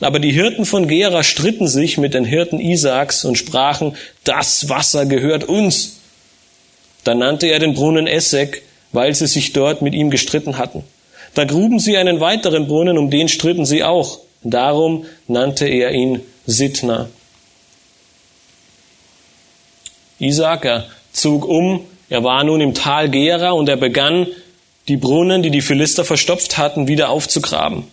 Aber 0.00 0.18
die 0.18 0.32
Hirten 0.32 0.64
von 0.64 0.88
Gera 0.88 1.22
stritten 1.22 1.68
sich 1.68 1.98
mit 1.98 2.14
den 2.14 2.24
Hirten 2.24 2.60
Isaaks 2.60 3.24
und 3.24 3.36
sprachen, 3.36 3.96
das 4.24 4.68
Wasser 4.68 5.06
gehört 5.06 5.44
uns. 5.44 6.00
Da 7.04 7.14
nannte 7.14 7.46
er 7.46 7.58
den 7.58 7.74
Brunnen 7.74 8.06
Essek, 8.06 8.62
weil 8.92 9.14
sie 9.14 9.26
sich 9.26 9.52
dort 9.52 9.82
mit 9.82 9.94
ihm 9.94 10.10
gestritten 10.10 10.58
hatten. 10.58 10.84
Da 11.34 11.44
gruben 11.44 11.78
sie 11.78 11.96
einen 11.96 12.20
weiteren 12.20 12.66
Brunnen, 12.66 12.98
um 12.98 13.10
den 13.10 13.28
stritten 13.28 13.64
sie 13.64 13.84
auch. 13.84 14.18
Darum 14.42 15.06
nannte 15.28 15.66
er 15.66 15.92
ihn 15.92 16.20
Sitna. 16.46 17.08
Isaak, 20.18 20.64
er 20.64 20.86
zog 21.12 21.46
um, 21.46 21.84
er 22.08 22.24
war 22.24 22.42
nun 22.44 22.60
im 22.60 22.74
Tal 22.74 23.08
Gera 23.08 23.52
und 23.52 23.68
er 23.68 23.76
begann, 23.76 24.26
die 24.90 24.96
Brunnen, 24.96 25.44
die 25.44 25.50
die 25.50 25.60
Philister 25.60 26.04
verstopft 26.04 26.58
hatten, 26.58 26.88
wieder 26.88 27.10
aufzugraben. 27.10 27.84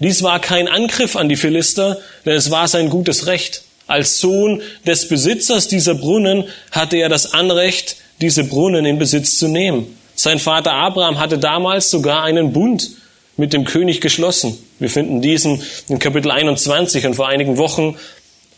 Dies 0.00 0.24
war 0.24 0.40
kein 0.40 0.66
Angriff 0.66 1.14
an 1.14 1.28
die 1.28 1.36
Philister, 1.36 1.98
denn 2.24 2.34
es 2.34 2.50
war 2.50 2.66
sein 2.66 2.90
gutes 2.90 3.28
Recht. 3.28 3.62
Als 3.86 4.18
Sohn 4.18 4.60
des 4.84 5.06
Besitzers 5.06 5.68
dieser 5.68 5.94
Brunnen 5.94 6.42
hatte 6.72 6.96
er 6.96 7.08
das 7.08 7.32
Anrecht, 7.32 7.98
diese 8.20 8.42
Brunnen 8.42 8.84
in 8.84 8.98
Besitz 8.98 9.36
zu 9.38 9.46
nehmen. 9.46 9.96
Sein 10.16 10.40
Vater 10.40 10.72
Abraham 10.72 11.20
hatte 11.20 11.38
damals 11.38 11.92
sogar 11.92 12.24
einen 12.24 12.52
Bund 12.52 12.90
mit 13.36 13.52
dem 13.52 13.64
König 13.64 14.00
geschlossen. 14.00 14.58
Wir 14.80 14.90
finden 14.90 15.22
diesen 15.22 15.62
in 15.88 16.00
Kapitel 16.00 16.32
21 16.32 17.06
und 17.06 17.14
vor 17.14 17.28
einigen 17.28 17.56
Wochen 17.56 17.96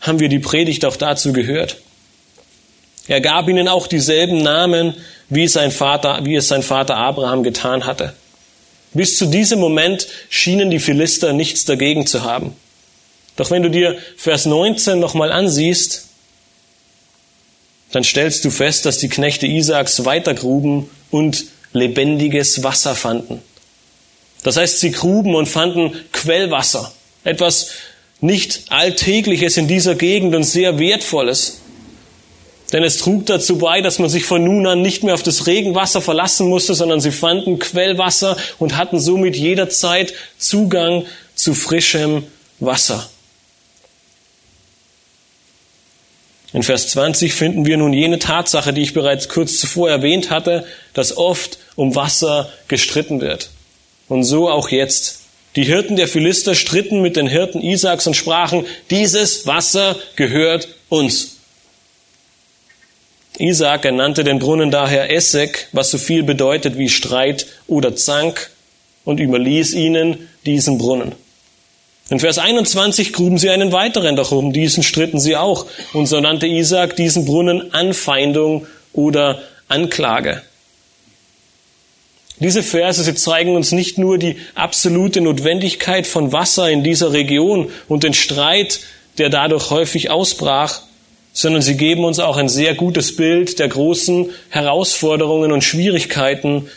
haben 0.01 0.19
wir 0.19 0.29
die 0.29 0.39
Predigt 0.39 0.85
auch 0.85 0.95
dazu 0.95 1.33
gehört. 1.33 1.77
Er 3.09 3.21
gab 3.21 3.49
ihnen 3.49 3.67
auch 3.67 3.87
dieselben 3.87 4.41
Namen, 4.43 4.93
wie, 5.29 5.47
sein 5.47 5.71
Vater, 5.71 6.19
wie 6.23 6.35
es 6.35 6.47
sein 6.47 6.63
Vater 6.63 6.95
Abraham 6.95 7.43
getan 7.43 7.85
hatte. 7.85 8.13
Bis 8.93 9.17
zu 9.17 9.25
diesem 9.25 9.59
Moment 9.59 10.07
schienen 10.29 10.69
die 10.69 10.79
Philister 10.79 11.33
nichts 11.33 11.65
dagegen 11.65 12.05
zu 12.05 12.23
haben. 12.23 12.55
Doch 13.35 13.49
wenn 13.51 13.63
du 13.63 13.69
dir 13.69 13.97
Vers 14.15 14.45
19 14.45 14.99
nochmal 14.99 15.31
ansiehst, 15.31 16.07
dann 17.91 18.03
stellst 18.03 18.45
du 18.45 18.51
fest, 18.51 18.85
dass 18.85 18.99
die 18.99 19.09
Knechte 19.09 19.47
Isaaks 19.47 20.05
weitergruben 20.05 20.89
und 21.09 21.45
lebendiges 21.73 22.63
Wasser 22.63 22.93
fanden. 22.95 23.41
Das 24.43 24.57
heißt, 24.57 24.79
sie 24.79 24.91
gruben 24.91 25.33
und 25.33 25.47
fanden 25.47 25.93
Quellwasser. 26.11 26.91
Etwas 27.23 27.71
nicht 28.21 28.65
Alltägliches 28.69 29.57
in 29.57 29.67
dieser 29.67 29.95
Gegend 29.95 30.35
und 30.35 30.43
sehr 30.43 30.77
Wertvolles. 30.77 31.61
Denn 32.71 32.83
es 32.83 32.97
trug 32.97 33.25
dazu 33.25 33.57
bei, 33.57 33.81
dass 33.81 33.97
man 33.97 34.09
sich 34.09 34.25
von 34.25 34.43
nun 34.43 34.67
an 34.67 34.81
nicht 34.81 35.03
mehr 35.03 35.15
auf 35.15 35.23
das 35.23 35.47
Regenwasser 35.47 36.01
verlassen 36.01 36.47
musste, 36.47 36.75
sondern 36.75 37.01
sie 37.01 37.11
fanden 37.11 37.57
Quellwasser 37.57 38.37
und 38.59 38.77
hatten 38.77 38.99
somit 38.99 39.35
jederzeit 39.35 40.13
Zugang 40.37 41.05
zu 41.33 41.55
frischem 41.55 42.23
Wasser. 42.59 43.09
In 46.51 46.63
Vers 46.63 46.89
20 46.89 47.33
finden 47.33 47.65
wir 47.65 47.77
nun 47.77 47.93
jene 47.93 48.17
Tatsache, 48.17 48.73
die 48.73 48.81
ich 48.81 48.93
bereits 48.93 49.29
kurz 49.29 49.59
zuvor 49.59 49.89
erwähnt 49.89 50.31
hatte, 50.31 50.65
dass 50.93 51.15
oft 51.15 51.59
um 51.75 51.95
Wasser 51.95 52.51
gestritten 52.67 53.21
wird. 53.21 53.49
Und 54.07 54.23
so 54.23 54.49
auch 54.49 54.69
jetzt. 54.69 55.19
Die 55.55 55.63
Hirten 55.63 55.95
der 55.95 56.07
Philister 56.07 56.55
stritten 56.55 57.01
mit 57.01 57.15
den 57.15 57.27
Hirten 57.27 57.61
Isaaks 57.61 58.07
und 58.07 58.15
sprachen, 58.15 58.65
dieses 58.89 59.45
Wasser 59.45 59.95
gehört 60.15 60.67
uns. 60.89 61.38
Isaac 63.39 63.85
ernannte 63.85 64.23
den 64.23 64.39
Brunnen 64.39 64.69
daher 64.69 65.11
Essek, 65.11 65.69
was 65.71 65.91
so 65.91 65.97
viel 65.97 66.23
bedeutet 66.23 66.77
wie 66.77 66.89
Streit 66.89 67.47
oder 67.67 67.95
Zank, 67.95 68.51
und 69.05 69.19
überließ 69.19 69.73
ihnen 69.73 70.29
diesen 70.45 70.77
Brunnen. 70.77 71.13
In 72.09 72.19
Vers 72.19 72.37
21 72.37 73.13
gruben 73.13 73.37
sie 73.37 73.49
einen 73.49 73.71
weiteren, 73.71 74.15
doch 74.15 74.31
um 74.31 74.51
diesen 74.51 74.83
stritten 74.83 75.19
sie 75.19 75.35
auch. 75.35 75.65
Und 75.93 76.07
so 76.07 76.19
nannte 76.19 76.47
Isaac 76.47 76.95
diesen 76.95 77.25
Brunnen 77.25 77.73
Anfeindung 77.73 78.67
oder 78.93 79.41
Anklage. 79.67 80.41
Diese 82.39 82.63
Verse, 82.63 83.03
sie 83.03 83.15
zeigen 83.15 83.55
uns 83.55 83.71
nicht 83.71 83.97
nur 83.97 84.17
die 84.17 84.37
absolute 84.55 85.21
Notwendigkeit 85.21 86.07
von 86.07 86.31
Wasser 86.31 86.69
in 86.69 86.83
dieser 86.83 87.13
Region 87.13 87.71
und 87.87 88.03
den 88.03 88.13
Streit, 88.13 88.79
der 89.17 89.29
dadurch 89.29 89.69
häufig 89.69 90.09
ausbrach, 90.09 90.81
sondern 91.39 91.61
sie 91.61 91.77
geben 91.77 92.03
uns 92.03 92.19
auch 92.19 92.35
ein 92.35 92.49
sehr 92.49 92.75
gutes 92.75 93.15
Bild 93.15 93.59
der 93.59 93.69
großen 93.69 94.29
Herausforderungen 94.49 95.53
und 95.53 95.63
Schwierigkeiten, 95.63 96.67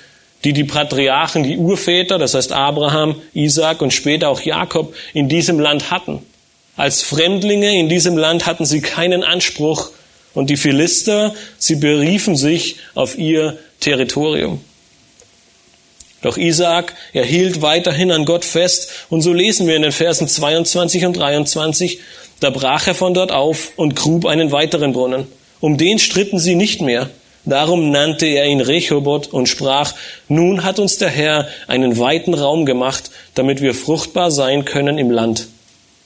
die 0.44 0.52
die 0.52 0.62
Patriarchen, 0.62 1.42
die 1.42 1.56
Urväter, 1.56 2.16
das 2.16 2.34
heißt 2.34 2.52
Abraham, 2.52 3.16
Isaac 3.34 3.82
und 3.82 3.92
später 3.92 4.28
auch 4.28 4.40
Jakob 4.40 4.94
in 5.14 5.28
diesem 5.28 5.58
Land 5.58 5.90
hatten. 5.90 6.20
Als 6.76 7.02
Fremdlinge 7.02 7.76
in 7.76 7.88
diesem 7.88 8.16
Land 8.16 8.46
hatten 8.46 8.64
sie 8.64 8.80
keinen 8.80 9.24
Anspruch 9.24 9.90
und 10.32 10.48
die 10.48 10.56
Philister, 10.56 11.34
sie 11.58 11.74
beriefen 11.74 12.36
sich 12.36 12.76
auf 12.94 13.18
ihr 13.18 13.58
Territorium. 13.80 14.60
Doch 16.20 16.36
Isaac, 16.36 16.94
er 17.12 17.24
hielt 17.24 17.62
weiterhin 17.62 18.12
an 18.12 18.26
Gott 18.26 18.44
fest 18.44 19.06
und 19.10 19.22
so 19.22 19.32
lesen 19.32 19.66
wir 19.66 19.74
in 19.74 19.82
den 19.82 19.90
Versen 19.90 20.28
22 20.28 21.04
und 21.04 21.16
23, 21.16 21.98
da 22.42 22.50
brach 22.50 22.86
er 22.86 22.94
von 22.94 23.14
dort 23.14 23.32
auf 23.32 23.72
und 23.76 23.94
grub 23.94 24.26
einen 24.26 24.50
weiteren 24.52 24.92
Brunnen. 24.92 25.26
Um 25.60 25.78
den 25.78 25.98
stritten 25.98 26.38
sie 26.38 26.56
nicht 26.56 26.80
mehr. 26.80 27.08
Darum 27.44 27.90
nannte 27.90 28.26
er 28.26 28.46
ihn 28.46 28.60
Rechobot 28.60 29.28
und 29.28 29.48
sprach, 29.48 29.94
nun 30.28 30.64
hat 30.64 30.78
uns 30.78 30.98
der 30.98 31.08
Herr 31.08 31.48
einen 31.66 31.98
weiten 31.98 32.34
Raum 32.34 32.66
gemacht, 32.66 33.10
damit 33.34 33.60
wir 33.60 33.74
fruchtbar 33.74 34.30
sein 34.30 34.64
können 34.64 34.98
im 34.98 35.10
Land. 35.10 35.48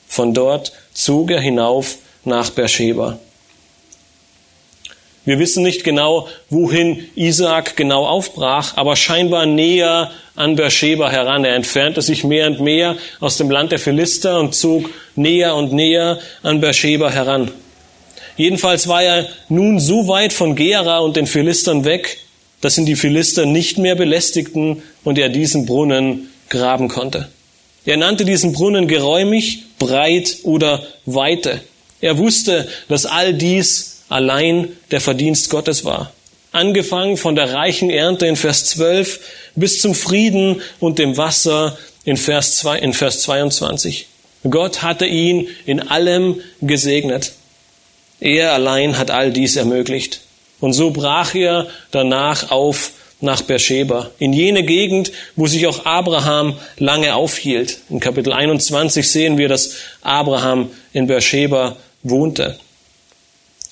Von 0.08 0.34
dort 0.34 0.72
zog 0.92 1.30
er 1.30 1.40
hinauf 1.40 1.96
nach 2.24 2.50
Beersheba. 2.50 3.18
Wir 5.26 5.40
wissen 5.40 5.64
nicht 5.64 5.82
genau, 5.82 6.28
wohin 6.50 7.08
Isaak 7.16 7.76
genau 7.76 8.06
aufbrach, 8.06 8.76
aber 8.76 8.94
scheinbar 8.94 9.44
näher 9.44 10.12
an 10.36 10.54
Beersheba 10.54 11.10
heran. 11.10 11.44
Er 11.44 11.56
entfernte 11.56 12.00
sich 12.00 12.22
mehr 12.22 12.46
und 12.46 12.60
mehr 12.60 12.96
aus 13.18 13.36
dem 13.36 13.50
Land 13.50 13.72
der 13.72 13.80
Philister 13.80 14.38
und 14.38 14.54
zog 14.54 14.88
näher 15.16 15.56
und 15.56 15.72
näher 15.72 16.20
an 16.44 16.60
Beersheba 16.60 17.10
heran. 17.10 17.50
Jedenfalls 18.36 18.86
war 18.86 19.02
er 19.02 19.28
nun 19.48 19.80
so 19.80 20.06
weit 20.06 20.32
von 20.32 20.54
Gera 20.54 20.98
und 20.98 21.16
den 21.16 21.26
Philistern 21.26 21.84
weg, 21.84 22.18
dass 22.60 22.78
ihn 22.78 22.86
die 22.86 22.96
Philister 22.96 23.46
nicht 23.46 23.78
mehr 23.78 23.96
belästigten 23.96 24.82
und 25.02 25.18
er 25.18 25.28
diesen 25.28 25.66
Brunnen 25.66 26.30
graben 26.50 26.86
konnte. 26.86 27.28
Er 27.84 27.96
nannte 27.96 28.24
diesen 28.24 28.52
Brunnen 28.52 28.86
geräumig, 28.86 29.64
breit 29.80 30.36
oder 30.44 30.86
weite. 31.04 31.60
Er 32.00 32.16
wusste, 32.18 32.68
dass 32.88 33.06
all 33.06 33.34
dies 33.34 33.95
allein 34.08 34.68
der 34.90 35.00
Verdienst 35.00 35.50
Gottes 35.50 35.84
war. 35.84 36.12
Angefangen 36.52 37.16
von 37.16 37.36
der 37.36 37.52
reichen 37.52 37.90
Ernte 37.90 38.26
in 38.26 38.36
Vers 38.36 38.64
12 38.66 39.20
bis 39.56 39.80
zum 39.80 39.94
Frieden 39.94 40.62
und 40.80 40.98
dem 40.98 41.16
Wasser 41.16 41.76
in 42.04 42.16
Vers, 42.16 42.56
2, 42.56 42.78
in 42.78 42.94
Vers 42.94 43.22
22. 43.22 44.06
Gott 44.48 44.82
hatte 44.82 45.06
ihn 45.06 45.48
in 45.66 45.80
allem 45.80 46.40
gesegnet. 46.60 47.32
Er 48.20 48.52
allein 48.52 48.96
hat 48.96 49.10
all 49.10 49.32
dies 49.32 49.56
ermöglicht. 49.56 50.20
Und 50.60 50.72
so 50.72 50.90
brach 50.90 51.34
er 51.34 51.66
danach 51.90 52.50
auf 52.50 52.92
nach 53.20 53.42
Beersheba, 53.42 54.10
in 54.18 54.32
jene 54.32 54.62
Gegend, 54.62 55.10
wo 55.36 55.46
sich 55.46 55.66
auch 55.66 55.86
Abraham 55.86 56.58
lange 56.78 57.14
aufhielt. 57.14 57.78
In 57.88 57.98
Kapitel 57.98 58.32
21 58.32 59.10
sehen 59.10 59.38
wir, 59.38 59.48
dass 59.48 59.76
Abraham 60.02 60.70
in 60.92 61.06
Beersheba 61.06 61.76
wohnte. 62.02 62.58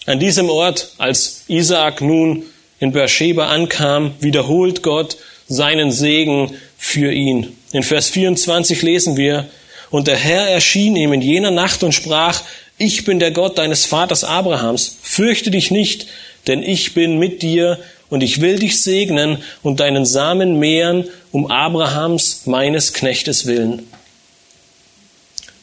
An 0.06 0.20
diesem 0.20 0.50
Ort, 0.50 0.90
als 0.98 1.44
Isaak 1.48 2.02
nun 2.02 2.44
in 2.78 2.92
Beersheba 2.92 3.48
ankam, 3.48 4.14
wiederholt 4.20 4.82
Gott 4.82 5.16
seinen 5.48 5.92
Segen 5.92 6.54
für 6.76 7.10
ihn. 7.10 7.56
In 7.72 7.82
Vers 7.82 8.10
24 8.10 8.82
lesen 8.82 9.16
wir, 9.16 9.48
und 9.90 10.06
der 10.06 10.16
Herr 10.16 10.48
erschien 10.48 10.96
ihm 10.96 11.12
in 11.12 11.22
jener 11.22 11.50
Nacht 11.50 11.82
und 11.82 11.92
sprach, 11.92 12.42
ich 12.76 13.04
bin 13.04 13.20
der 13.20 13.30
Gott 13.30 13.58
deines 13.58 13.84
Vaters 13.84 14.24
Abrahams, 14.24 14.98
fürchte 15.00 15.50
dich 15.50 15.70
nicht, 15.70 16.06
denn 16.46 16.62
ich 16.62 16.92
bin 16.92 17.18
mit 17.18 17.42
dir 17.42 17.78
und 18.10 18.22
ich 18.22 18.40
will 18.40 18.58
dich 18.58 18.80
segnen 18.82 19.38
und 19.62 19.80
deinen 19.80 20.04
Samen 20.04 20.58
mehren 20.58 21.08
um 21.32 21.50
Abrahams, 21.50 22.42
meines 22.46 22.92
Knechtes 22.92 23.46
willen. 23.46 23.88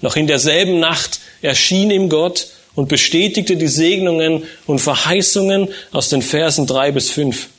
Noch 0.01 0.15
in 0.15 0.25
derselben 0.25 0.79
Nacht 0.79 1.19
erschien 1.41 1.91
ihm 1.91 2.09
Gott 2.09 2.47
und 2.75 2.87
bestätigte 2.87 3.57
die 3.57 3.67
Segnungen 3.67 4.43
und 4.65 4.79
Verheißungen 4.79 5.69
aus 5.91 6.09
den 6.09 6.21
Versen 6.21 6.67
drei 6.67 6.91
bis 6.91 7.09
fünf. 7.09 7.49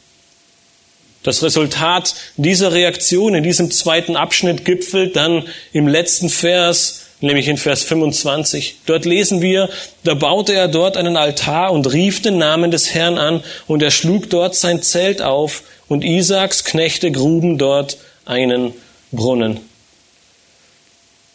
Das 1.22 1.42
Resultat 1.42 2.14
dieser 2.36 2.72
Reaktion 2.72 3.34
in 3.34 3.44
diesem 3.44 3.70
zweiten 3.70 4.16
Abschnitt 4.16 4.64
gipfelt 4.64 5.14
dann 5.14 5.44
im 5.72 5.86
letzten 5.86 6.28
Vers, 6.28 7.02
nämlich 7.20 7.46
in 7.46 7.58
Vers 7.58 7.84
25. 7.84 8.78
Dort 8.86 9.04
lesen 9.04 9.40
wir, 9.40 9.68
da 10.02 10.14
baute 10.14 10.52
er 10.52 10.66
dort 10.66 10.96
einen 10.96 11.16
Altar 11.16 11.72
und 11.72 11.92
rief 11.92 12.22
den 12.22 12.38
Namen 12.38 12.72
des 12.72 12.92
Herrn 12.92 13.18
an 13.18 13.44
und 13.68 13.82
er 13.82 13.92
schlug 13.92 14.30
dort 14.30 14.56
sein 14.56 14.82
Zelt 14.82 15.22
auf 15.22 15.62
und 15.86 16.02
Isaaks 16.02 16.64
Knechte 16.64 17.12
gruben 17.12 17.56
dort 17.56 17.98
einen 18.24 18.72
Brunnen. 19.12 19.60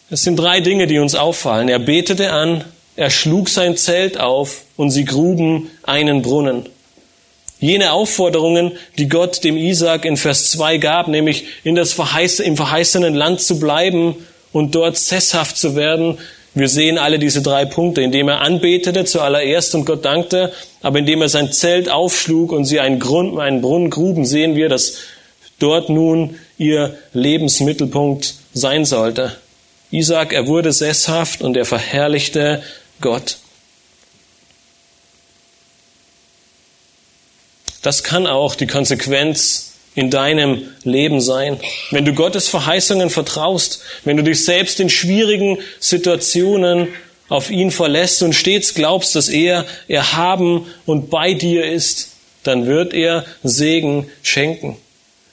Es 0.10 0.24
sind 0.24 0.38
drei 0.38 0.60
Dinge, 0.60 0.88
die 0.88 1.00
uns 1.00 1.16
auffallen. 1.16 1.70
Er 1.70 1.80
betete 1.80 2.32
an, 2.32 2.64
er 2.98 3.12
schlug 3.12 3.48
sein 3.48 3.78
Zelt 3.78 4.20
auf 4.20 4.64
und 4.76 4.90
sie 4.90 5.06
gruben 5.06 5.70
einen 5.84 6.24
Brunnen. 6.24 6.66
Jene 7.60 7.92
Aufforderungen, 7.92 8.74
die 8.98 9.08
Gott 9.08 9.44
dem 9.44 9.56
Isaak 9.56 10.04
in 10.04 10.18
Vers 10.18 10.52
2 10.52 10.78
gab, 10.78 11.08
nämlich 11.08 11.46
in 11.64 11.76
das 11.76 11.94
verheiß 11.94 12.40
im 12.40 12.58
verheißenen 12.58 13.16
Land 13.16 13.42
zu 13.42 13.60
bleiben 13.60 14.16
und 14.52 14.76
dort 14.76 14.98
sesshaft 14.98 15.58
zu 15.58 15.76
werden. 15.76 16.18
Wir 16.54 16.70
sehen 16.70 16.98
alle 16.98 17.20
diese 17.20 17.44
drei 17.44 17.66
Punkte, 17.66 18.02
indem 18.02 18.30
er 18.30 18.42
anbetete 18.42 19.06
zuallererst 19.06 19.76
und 19.76 19.86
Gott 19.86 20.04
dankte, 20.04 20.52
aber 20.82 21.00
indem 21.00 21.22
er 21.22 21.30
sein 21.30 21.52
Zelt 21.52 21.90
aufschlug 21.90 22.52
und 22.52 22.66
sie 22.66 22.80
einen, 22.80 23.00
Grund, 23.00 23.40
einen 23.40 23.62
Brunnen 23.62 23.92
gruben, 23.92 24.26
sehen 24.26 24.56
wir, 24.56 24.70
dass 24.70 24.98
dort 25.60 25.90
nun 25.90 26.36
ihr 26.58 26.96
Lebensmittelpunkt 27.14 28.36
sein 28.54 28.86
sollte. 28.86 29.36
Isaac, 29.92 30.34
er 30.34 30.48
wurde 30.48 30.74
sesshaft 30.74 31.42
und 31.42 31.56
er 31.56 31.66
verherrlichte 31.66 32.62
Gott. 33.02 33.38
Das 37.82 38.04
kann 38.04 38.28
auch 38.28 38.56
die 38.56 38.68
Konsequenz 38.68 39.74
in 39.96 40.12
deinem 40.12 40.68
Leben 40.84 41.22
sein. 41.22 41.60
Wenn 41.92 42.06
du 42.06 42.14
Gottes 42.14 42.48
Verheißungen 42.48 43.10
vertraust, 43.10 43.82
wenn 44.04 44.18
du 44.18 44.24
dich 44.24 44.44
selbst 44.46 44.80
in 44.80 44.90
schwierigen 44.90 45.58
Situationen 45.80 46.90
auf 47.30 47.50
ihn 47.50 47.72
verlässt 47.72 48.22
und 48.24 48.34
stets 48.34 48.74
glaubst, 48.74 49.16
dass 49.16 49.28
er 49.28 49.66
erhaben 49.88 50.68
und 50.86 51.10
bei 51.10 51.34
dir 51.34 51.66
ist, 51.66 52.14
dann 52.44 52.68
wird 52.68 52.94
er 52.94 53.26
Segen 53.44 54.10
schenken. 54.22 54.78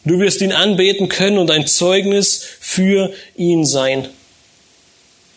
Du 0.05 0.19
wirst 0.19 0.41
ihn 0.41 0.53
anbeten 0.53 1.09
können 1.09 1.39
und 1.39 1.51
ein 1.51 1.67
Zeugnis 1.67 2.45
für 2.61 3.13
ihn 3.37 3.65
sein. 3.65 4.09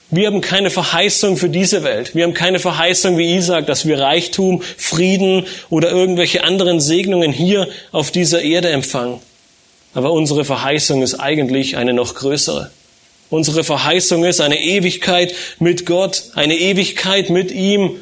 Wir 0.10 0.28
haben 0.28 0.39
keine 0.39 0.70
Verheißung 0.70 1.36
für 1.36 1.50
diese 1.50 1.84
Welt. 1.84 2.15
Wir 2.15 2.24
haben 2.24 2.34
keine 2.34 2.60
Verheißung 2.60 3.17
wie 3.17 3.36
Isaac, 3.36 3.65
dass 3.67 3.86
wir 3.86 4.00
Reichtum, 4.00 4.62
Frieden 4.78 5.46
oder 5.70 5.91
irgendwelche 5.91 6.46
anderen 6.46 6.80
Segnungen 6.80 7.34
hier 7.34 7.67
auf 7.91 8.12
dieser 8.12 8.41
Erde 8.41 8.70
empfangen. 8.70 9.20
Aber 9.93 10.12
unsere 10.12 10.46
Verheißung 10.46 11.02
ist 11.02 11.15
eigentlich 11.15 11.76
eine 11.76 11.93
noch 11.93 12.15
größere. 12.15 12.72
Unsere 13.30 13.65
Verheißung 13.65 14.24
ist 14.24 14.39
eine 14.39 14.62
Ewigkeit 14.62 15.36
mit 15.60 15.86
Gott, 15.86 16.24
eine 16.36 16.56
Ewigkeit 16.56 17.30
mit 17.30 17.52
ihm 17.52 18.00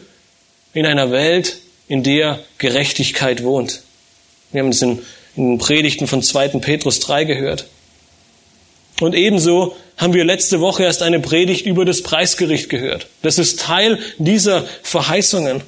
in 0.74 0.86
einer 0.86 1.10
Welt, 1.12 1.58
in 1.88 2.04
der 2.04 2.40
Gerechtigkeit 2.60 3.44
wohnt. 3.44 3.82
Wir 4.52 4.62
haben 4.62 4.70
es 4.70 4.82
in, 4.84 5.00
in 5.36 5.54
den 5.54 5.58
Predigten 5.58 6.06
von 6.06 6.22
2. 6.22 6.50
Petrus 6.60 7.00
3 7.00 7.24
gehört. 7.24 7.66
Und 9.00 9.14
ebenso 9.16 9.76
haben 9.98 10.14
wir 10.14 10.24
letzte 10.24 10.62
Woche 10.62 10.84
erst 10.84 11.02
eine 11.02 11.20
Predigt 11.20 11.66
über 11.66 11.86
das 11.86 12.02
Preisgericht 12.02 12.70
gehört. 12.70 13.08
Das 13.22 13.38
ist 13.38 13.60
Teil 13.60 14.00
dieser 14.18 14.66
Verheißungen. 14.84 15.62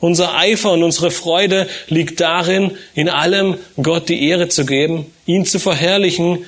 Unser 0.00 0.34
Eifer 0.34 0.72
und 0.72 0.82
unsere 0.82 1.10
Freude 1.10 1.68
liegt 1.88 2.20
darin, 2.20 2.72
in 2.94 3.10
allem 3.10 3.58
Gott 3.82 4.08
die 4.08 4.26
Ehre 4.26 4.48
zu 4.48 4.64
geben, 4.64 5.06
ihn 5.26 5.44
zu 5.44 5.58
verherrlichen 5.58 6.46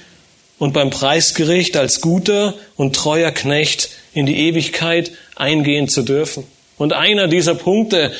und 0.58 0.72
beim 0.72 0.88
Preisgericht 0.88 1.76
als 1.76 2.00
guter 2.00 2.54
und 2.76 2.96
treuer 2.96 3.30
Knecht 3.30 3.90
in 4.14 4.24
die 4.24 4.48
Ewigkeit 4.48 5.12
eingehen 5.36 5.88
zu 5.88 6.02
dürfen. 6.02 6.44
Und 6.78 6.94
einer 6.94 7.28
dieser 7.28 7.54
Punkte, 7.54 8.12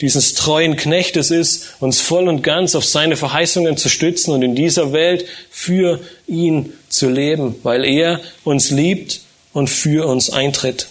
dieses 0.00 0.34
treuen 0.34 0.76
Knechtes 0.76 1.30
ist, 1.30 1.74
uns 1.78 2.00
voll 2.00 2.26
und 2.26 2.42
ganz 2.42 2.74
auf 2.74 2.84
seine 2.84 3.16
Verheißungen 3.16 3.76
zu 3.76 3.88
stützen 3.88 4.32
und 4.32 4.42
in 4.42 4.54
dieser 4.56 4.92
Welt 4.92 5.26
für 5.50 6.00
ihn 6.26 6.72
zu 6.90 7.08
leben, 7.08 7.56
weil 7.62 7.84
er 7.84 8.20
uns 8.44 8.70
liebt 8.70 9.20
und 9.52 9.68
für 9.68 10.06
uns 10.06 10.30
eintritt. 10.30 10.88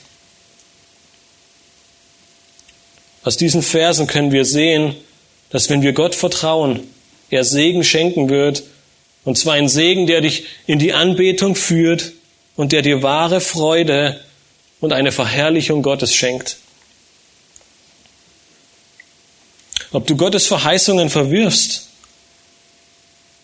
Aus 3.23 3.37
diesen 3.37 3.61
Versen 3.61 4.07
können 4.07 4.31
wir 4.31 4.45
sehen, 4.45 4.95
dass 5.51 5.69
wenn 5.69 5.81
wir 5.81 5.93
Gott 5.93 6.15
vertrauen, 6.15 6.79
er 7.29 7.43
Segen 7.43 7.83
schenken 7.83 8.29
wird, 8.29 8.63
und 9.25 9.37
zwar 9.37 9.53
ein 9.53 9.69
Segen, 9.69 10.07
der 10.07 10.21
dich 10.21 10.45
in 10.65 10.79
die 10.79 10.93
Anbetung 10.93 11.55
führt 11.55 12.13
und 12.55 12.71
der 12.71 12.81
dir 12.81 13.03
wahre 13.03 13.41
Freude 13.41 14.19
und 14.79 14.93
eine 14.93 15.11
Verherrlichung 15.11 15.83
Gottes 15.83 16.15
schenkt. 16.15 16.57
ob 19.91 20.07
du 20.07 20.15
Gottes 20.15 20.47
Verheißungen 20.47 21.09
verwirfst 21.09 21.88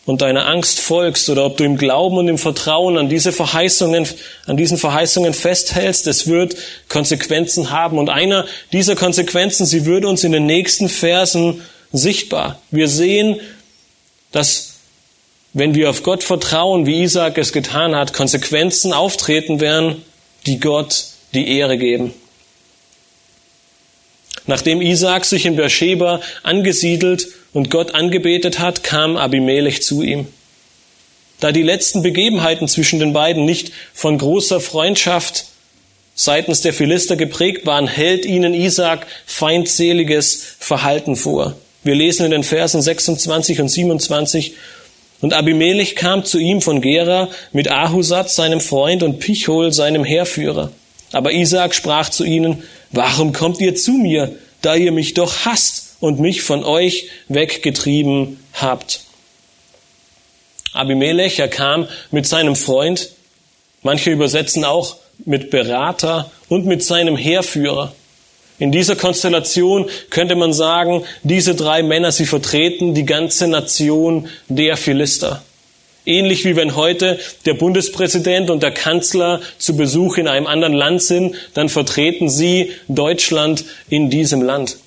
und 0.06 0.22
deiner 0.22 0.47
Angst 0.47 0.80
folgst 0.80 1.30
oder 1.30 1.45
ob 1.45 1.58
du 1.58 1.64
im 1.64 1.78
Glauben 1.78 2.18
und 2.18 2.28
im 2.28 2.38
Vertrauen 2.38 2.97
an 2.97 3.10
diese 3.10 3.32
Verheißungen, 3.32 4.08
an 4.45 4.58
diesen 4.58 4.78
Verheißungen 4.78 5.34
festhältst, 5.34 6.06
es 6.08 6.28
wird 6.28 6.56
Konsequenzen 6.89 7.72
haben. 7.72 7.97
Und 7.97 8.10
einer 8.10 8.45
dieser 8.72 8.95
Konsequenzen, 8.95 9.66
sie 9.66 9.86
wird 9.86 10.06
uns 10.06 10.24
in 10.24 10.32
den 10.32 10.45
nächsten 10.45 10.89
Versen 10.89 11.62
sichtbar. 11.91 12.60
Wir 12.70 12.88
sehen, 12.88 13.39
dass 14.32 14.74
wenn 15.53 15.74
wir 15.74 15.89
auf 15.89 16.03
Gott 16.03 16.24
vertrauen, 16.24 16.86
wie 16.86 17.01
Isaac 17.01 17.38
es 17.38 17.53
getan 17.53 17.95
hat, 17.95 18.14
Konsequenzen 18.14 18.93
auftreten 18.93 19.62
werden, 19.62 20.03
die 20.45 20.60
Gott 20.60 21.06
die 21.34 21.58
Ehre 21.58 21.78
geben. 21.78 22.14
Nachdem 24.48 24.82
Isaac 24.82 25.26
sich 25.26 25.46
in 25.46 25.56
Beersheba 25.56 26.22
angesiedelt 26.43 27.28
und 27.54 27.72
Gott 27.72 27.96
angebetet 27.96 28.60
hat, 28.60 28.84
kam 28.84 29.18
Abimelech 29.18 29.82
zu 29.82 30.02
ihm. 30.02 30.28
Da 31.39 31.52
die 31.52 31.64
letzten 31.64 32.02
Begebenheiten 32.02 32.68
zwischen 32.68 33.00
den 33.00 33.14
beiden 33.14 33.46
nicht 33.46 33.72
von 33.93 34.18
großer 34.18 34.62
Freundschaft 34.62 35.46
seitens 36.16 36.62
der 36.62 36.74
Philister 36.74 37.18
geprägt 37.18 37.66
waren, 37.66 37.88
hält 37.88 38.26
ihnen 38.26 38.54
Isaac 38.54 39.06
feindseliges 39.26 40.56
Verhalten 40.60 41.16
vor. 41.16 41.56
Wir 41.84 41.96
lesen 41.96 42.26
in 42.26 42.32
den 42.32 42.43
Versen 42.43 42.82
26 42.82 43.60
und 43.62 43.70
27, 43.70 44.54
und 45.22 45.34
Abimelech 45.34 45.96
kam 45.96 46.26
zu 46.26 46.39
ihm 46.39 46.62
von 46.62 46.82
Gera 46.82 47.30
mit 47.52 47.72
Ahusat, 47.72 48.30
seinem 48.30 48.60
Freund, 48.60 49.02
und 49.02 49.20
Pichol, 49.20 49.72
seinem 49.72 50.04
Heerführer. 50.04 50.72
Aber 51.12 51.32
Isaac 51.32 51.74
sprach 51.74 52.10
zu 52.10 52.24
ihnen, 52.24 52.64
warum 52.96 53.34
kommt 53.34 53.60
ihr 53.62 53.76
zu 53.76 53.91
mir, 53.91 54.36
da 54.62 54.76
ihr 54.76 54.91
mich 54.91 55.14
doch 55.14 55.46
hasst 55.46 55.98
und 56.00 56.20
mich 56.20 56.41
von 56.41 56.64
euch 56.64 57.10
weggetrieben 57.28 58.39
habt. 58.54 59.02
Abimelech, 60.74 61.39
er 61.39 61.48
kam 61.48 61.88
mit 62.12 62.28
seinem 62.28 62.56
Freund, 62.56 63.12
manche 63.82 64.12
übersetzen 64.12 64.66
auch 64.66 64.98
mit 65.26 65.50
Berater 65.50 66.32
und 66.50 66.66
mit 66.66 66.84
seinem 66.84 67.16
Heerführer. 67.16 67.93
In 68.58 68.72
dieser 68.72 68.96
Konstellation 68.96 69.89
könnte 70.10 70.36
man 70.36 70.54
sagen, 70.54 71.04
diese 71.24 71.56
drei 71.56 71.84
Männer, 71.84 72.12
sie 72.12 72.26
vertreten 72.26 72.93
die 72.93 73.06
ganze 73.06 73.48
Nation 73.48 74.30
der 74.48 74.78
Philister. 74.78 75.43
Ähnlich 76.06 76.45
wie 76.45 76.56
wenn 76.56 76.76
heute 76.76 77.20
der 77.45 77.56
Bundespräsident 77.56 78.49
und 78.49 78.62
der 78.62 78.72
Kanzler 78.72 79.41
zu 79.58 79.76
Besuch 79.76 80.18
in 80.18 80.28
einem 80.28 80.47
anderen 80.47 80.74
Land 80.74 81.01
sind, 81.01 81.36
dann 81.53 81.70
vertreten 81.70 82.30
sie 82.30 82.72
Deutschland 82.88 83.66
in 83.89 84.10
diesem 84.10 84.41
Land. 84.41 84.78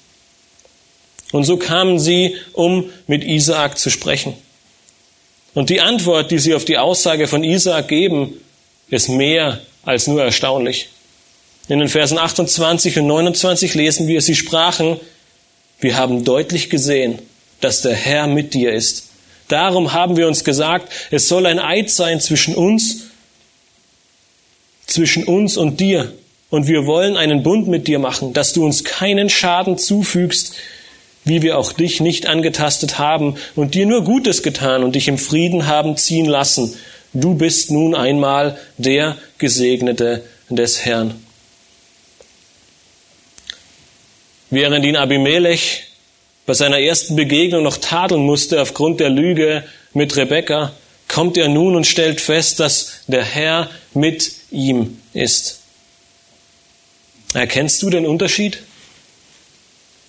Und 1.33 1.45
so 1.45 1.57
kamen 1.57 1.99
sie, 1.99 2.37
um 2.53 2.91
mit 3.07 3.25
Isaak 3.25 3.79
zu 3.79 3.91
sprechen. 3.91 4.35
Und 5.55 5.71
die 5.71 5.81
Antwort, 5.81 6.31
die 6.31 6.39
sie 6.39 6.55
auf 6.55 6.64
die 6.64 6.79
Aussage 6.79 7.27
von 7.27 7.43
Isaak 7.43 7.89
geben, 7.89 8.35
ist 8.91 9.09
mehr 9.09 9.61
als 9.85 10.07
nur 10.07 10.23
erstaunlich. 10.23 10.89
In 11.69 11.81
den 11.81 11.89
Versen 11.89 12.16
28 12.16 12.99
und 13.01 13.07
29 13.07 13.75
lesen 13.75 14.07
wir, 14.07 14.23
sie 14.23 14.35
sprachen, 14.35 14.99
wir 15.81 15.97
haben 15.97 16.25
deutlich 16.25 16.71
gesehen, 16.71 17.19
dass 17.61 17.83
der 17.83 17.95
Herr 17.95 18.27
mit 18.27 18.55
dir 18.55 18.73
ist. 18.73 19.08
Darum 19.49 19.93
haben 19.93 20.17
wir 20.17 20.29
uns 20.29 20.45
gesagt, 20.45 20.93
es 21.11 21.29
soll 21.29 21.47
ein 21.47 21.59
Eid 21.59 21.91
sein 21.91 22.21
zwischen 22.21 22.55
uns, 22.55 23.09
zwischen 24.87 25.25
uns 25.25 25.57
und 25.57 25.81
dir. 25.81 26.13
Und 26.51 26.67
wir 26.67 26.87
wollen 26.87 27.17
einen 27.17 27.43
Bund 27.43 27.69
mit 27.69 27.89
dir 27.89 27.99
machen, 27.99 28.33
dass 28.33 28.53
du 28.53 28.65
uns 28.65 28.85
keinen 28.85 29.29
Schaden 29.29 29.77
zufügst, 29.77 30.55
wie 31.25 31.43
wir 31.43 31.59
auch 31.59 31.73
dich 31.73 32.01
nicht 32.01 32.27
angetastet 32.27 32.99
haben 32.99 33.37
und 33.55 33.75
dir 33.75 33.85
nur 33.85 34.03
Gutes 34.03 34.43
getan 34.43 34.83
und 34.83 34.95
dich 34.95 35.09
im 35.09 35.19
Frieden 35.19 35.67
haben 35.67 35.97
ziehen 35.97 36.27
lassen. 36.27 36.75
Du 37.13 37.35
bist 37.35 37.71
nun 37.71 37.95
einmal 37.95 38.59
der 38.79 39.17
Gesegnete 39.37 40.23
des 40.49 40.85
Herrn. 40.85 41.15
Während 44.51 44.85
ihn 44.87 44.97
Abimelech 44.97 45.88
bei 46.49 46.55
seiner 46.55 46.81
ersten 46.81 47.15
Begegnung 47.15 47.63
noch 47.63 47.77
tadeln 47.77 48.23
musste 48.23 48.63
aufgrund 48.63 49.01
der 49.01 49.11
Lüge 49.11 49.65
mit 49.93 50.17
Rebekka, 50.17 50.73
kommt 51.07 51.37
er 51.37 51.47
nun 51.47 51.77
und 51.77 51.87
stellt 51.87 52.23
fest, 52.23 52.59
dass 52.59 53.03
der 53.07 53.23
Herr 53.23 53.69
mit 53.93 54.33
ihm 54.51 54.97
ist. 55.13 55.61
Erkennst 57.35 57.83
du 57.83 57.91
den 57.91 58.07
Unterschied? 58.07 58.63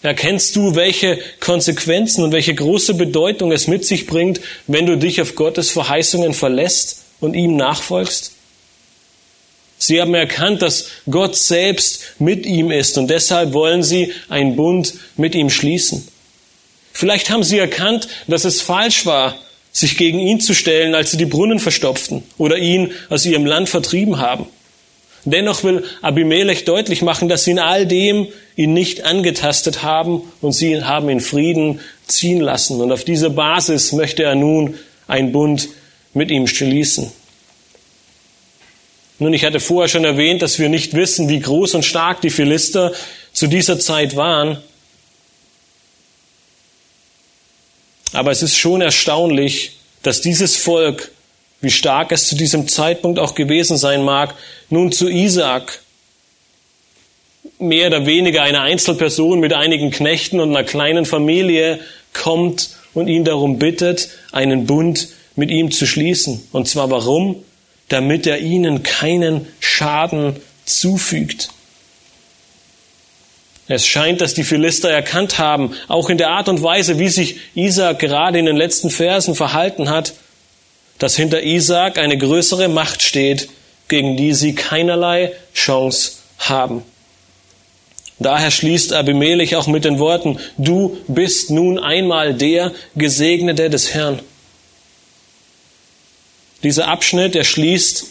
Erkennst 0.02 0.56
du, 0.56 0.76
welche 0.76 1.20
Konsequenzen 1.42 2.24
und 2.24 2.32
welche 2.32 2.56
große 2.56 2.94
Bedeutung 2.94 3.52
es 3.52 3.68
mit 3.68 3.86
sich 3.86 4.08
bringt, 4.08 4.40
wenn 4.66 4.86
du 4.86 4.98
dich 4.98 5.20
auf 5.20 5.36
Gottes 5.36 5.70
Verheißungen 5.72 6.34
verlässt 6.34 7.04
und 7.20 7.34
ihm 7.34 7.58
nachfolgst? 7.58 8.32
Sie 9.78 10.00
haben 10.00 10.14
erkannt, 10.14 10.62
dass 10.62 10.86
Gott 11.12 11.36
selbst 11.36 12.16
mit 12.18 12.46
ihm 12.46 12.72
ist 12.72 12.98
und 12.98 13.10
deshalb 13.10 13.52
wollen 13.52 13.84
sie 13.84 14.14
einen 14.30 14.56
Bund 14.56 14.94
mit 15.18 15.36
ihm 15.36 15.50
schließen. 15.50 16.08
Vielleicht 16.92 17.30
haben 17.30 17.44
sie 17.44 17.58
erkannt, 17.58 18.08
dass 18.28 18.46
es 18.46 18.62
falsch 18.62 19.06
war, 19.06 19.38
sich 19.72 19.98
gegen 19.98 20.20
ihn 20.20 20.40
zu 20.40 20.54
stellen, 20.54 20.96
als 20.96 21.12
sie 21.12 21.18
die 21.18 21.26
Brunnen 21.26 21.60
verstopften 21.60 22.24
oder 22.38 22.58
ihn 22.58 22.92
aus 23.10 23.26
ihrem 23.26 23.46
Land 23.46 23.70
vertrieben 23.70 24.20
haben. 24.20 24.48
Dennoch 25.26 25.64
will 25.64 25.84
Abimelech 26.02 26.66
deutlich 26.66 27.02
machen, 27.02 27.30
dass 27.30 27.44
sie 27.44 27.52
in 27.52 27.60
all 27.60 27.86
dem 27.86 28.28
ihn 28.56 28.74
nicht 28.74 29.04
angetastet 29.04 29.84
haben 29.84 30.22
und 30.42 30.54
sie 30.54 30.84
haben 30.84 31.10
in 31.10 31.20
Frieden 31.20 31.82
ziehen 32.08 32.40
lassen. 32.40 32.82
Und 32.82 32.92
auf 32.92 33.04
dieser 33.04 33.30
Basis 33.30 33.92
möchte 33.92 34.24
er 34.24 34.36
nun 34.36 34.76
einen 35.08 35.32
Bund 35.32 35.70
mit 36.14 36.32
ihm 36.32 36.48
schließen. 36.48 37.12
Nun, 39.20 39.34
ich 39.34 39.44
hatte 39.44 39.60
vorher 39.60 39.90
schon 39.90 40.06
erwähnt, 40.06 40.42
dass 40.42 40.60
wir 40.60 40.70
nicht 40.70 40.94
wissen, 40.94 41.28
wie 41.28 41.42
groß 41.42 41.76
und 41.76 41.84
stark 41.84 42.22
die 42.22 42.30
Philister 42.30 42.94
zu 43.34 43.48
dieser 43.48 43.78
Zeit 43.78 44.16
waren. 44.16 44.64
Aber 48.14 48.32
es 48.32 48.42
ist 48.42 48.58
schon 48.58 48.82
erstaunlich, 48.82 49.78
dass 50.04 50.22
dieses 50.22 50.56
Volk 50.56 51.12
wie 51.62 51.72
stark 51.72 52.12
es 52.12 52.28
zu 52.28 52.36
diesem 52.36 52.68
Zeitpunkt 52.68 53.20
auch 53.20 53.36
gewesen 53.36 53.78
sein 53.78 54.04
mag, 54.04 54.36
nun 54.70 54.92
zu 54.92 55.10
Isaak, 55.10 55.82
mehr 57.58 57.88
oder 57.88 58.06
weniger 58.06 58.44
eine 58.44 58.62
Einzelperson 58.62 59.40
mit 59.40 59.54
einigen 59.54 59.92
Knechten 59.92 60.40
und 60.40 60.50
einer 60.50 60.64
kleinen 60.64 61.06
Familie, 61.06 61.80
kommt 62.14 62.70
und 62.94 63.08
ihn 63.08 63.26
darum 63.26 63.60
bittet, 63.60 64.10
einen 64.32 64.66
Bund 64.66 65.10
mit 65.36 65.52
ihm 65.52 65.72
zu 65.72 65.86
schließen. 65.86 66.48
Und 66.52 66.68
zwar 66.68 66.90
warum? 66.90 67.44
Damit 67.90 68.26
er 68.26 68.40
ihnen 68.40 68.84
keinen 68.84 69.48
Schaden 69.60 70.38
zufügt. 70.66 71.50
Es 73.70 73.86
scheint, 73.86 74.20
dass 74.20 74.34
die 74.34 74.44
Philister 74.44 74.90
erkannt 74.90 75.38
haben, 75.38 75.76
auch 75.88 76.10
in 76.10 76.18
der 76.18 76.32
Art 76.32 76.50
und 76.50 76.64
Weise, 76.64 76.98
wie 76.98 77.08
sich 77.08 77.38
Isaac 77.54 78.00
gerade 78.00 78.40
in 78.40 78.48
den 78.48 78.58
letzten 78.58 78.90
Versen 78.90 79.36
verhalten 79.36 79.92
hat, 79.92 80.14
dass 80.98 81.16
hinter 81.16 81.44
Isaak 81.44 82.00
eine 82.00 82.18
größere 82.18 82.68
Macht 82.68 83.04
steht, 83.04 83.48
gegen 83.88 84.18
die 84.18 84.34
sie 84.34 84.56
keinerlei 84.56 85.34
Chance 85.54 86.14
haben. 86.40 86.84
Daher 88.18 88.50
schließt 88.50 88.92
Abimelech 88.92 89.56
auch 89.56 89.68
mit 89.68 89.86
den 89.86 90.00
Worten, 90.00 90.40
du 90.58 90.98
bist 91.08 91.52
nun 91.52 91.78
einmal 91.78 92.34
der 92.34 92.74
Gesegnete 92.96 93.70
des 93.70 93.94
Herrn. 93.94 94.20
Dieser 96.64 96.88
Abschnitt, 96.88 97.36
er 97.36 97.44
schließt 97.44 98.08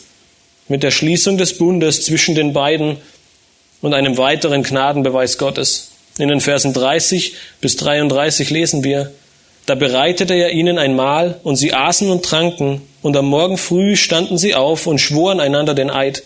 mit 0.69 0.85
der 0.85 0.93
Schließung 0.93 1.37
des 1.37 1.59
Bundes 1.59 2.03
zwischen 2.03 2.37
den 2.37 2.53
beiden 2.53 2.99
und 3.81 3.95
einem 3.95 4.19
weiteren 4.19 4.63
Gnadenbeweis 4.63 5.39
Gottes. 5.39 5.91
In 6.19 6.29
den 6.29 6.41
Versen 6.41 6.73
30 6.73 7.35
bis 7.61 7.77
33 7.77 8.51
lesen 8.51 8.83
wir, 8.85 9.13
da 9.67 9.75
bereitete 9.75 10.35
er 10.35 10.53
ihnen 10.53 10.79
ein 10.79 10.97
Mahl, 10.97 11.39
und 11.45 11.57
sie 11.57 11.75
aßen 11.75 12.11
und 12.11 12.25
tranken, 12.25 12.81
und 13.03 13.17
am 13.17 13.27
Morgen 13.27 13.59
früh 13.59 13.97
standen 13.97 14.39
sie 14.39 14.55
auf 14.55 14.87
und 14.87 14.99
schworen 14.99 15.41
einander 15.41 15.75
den 15.75 15.91
Eid. 15.91 16.23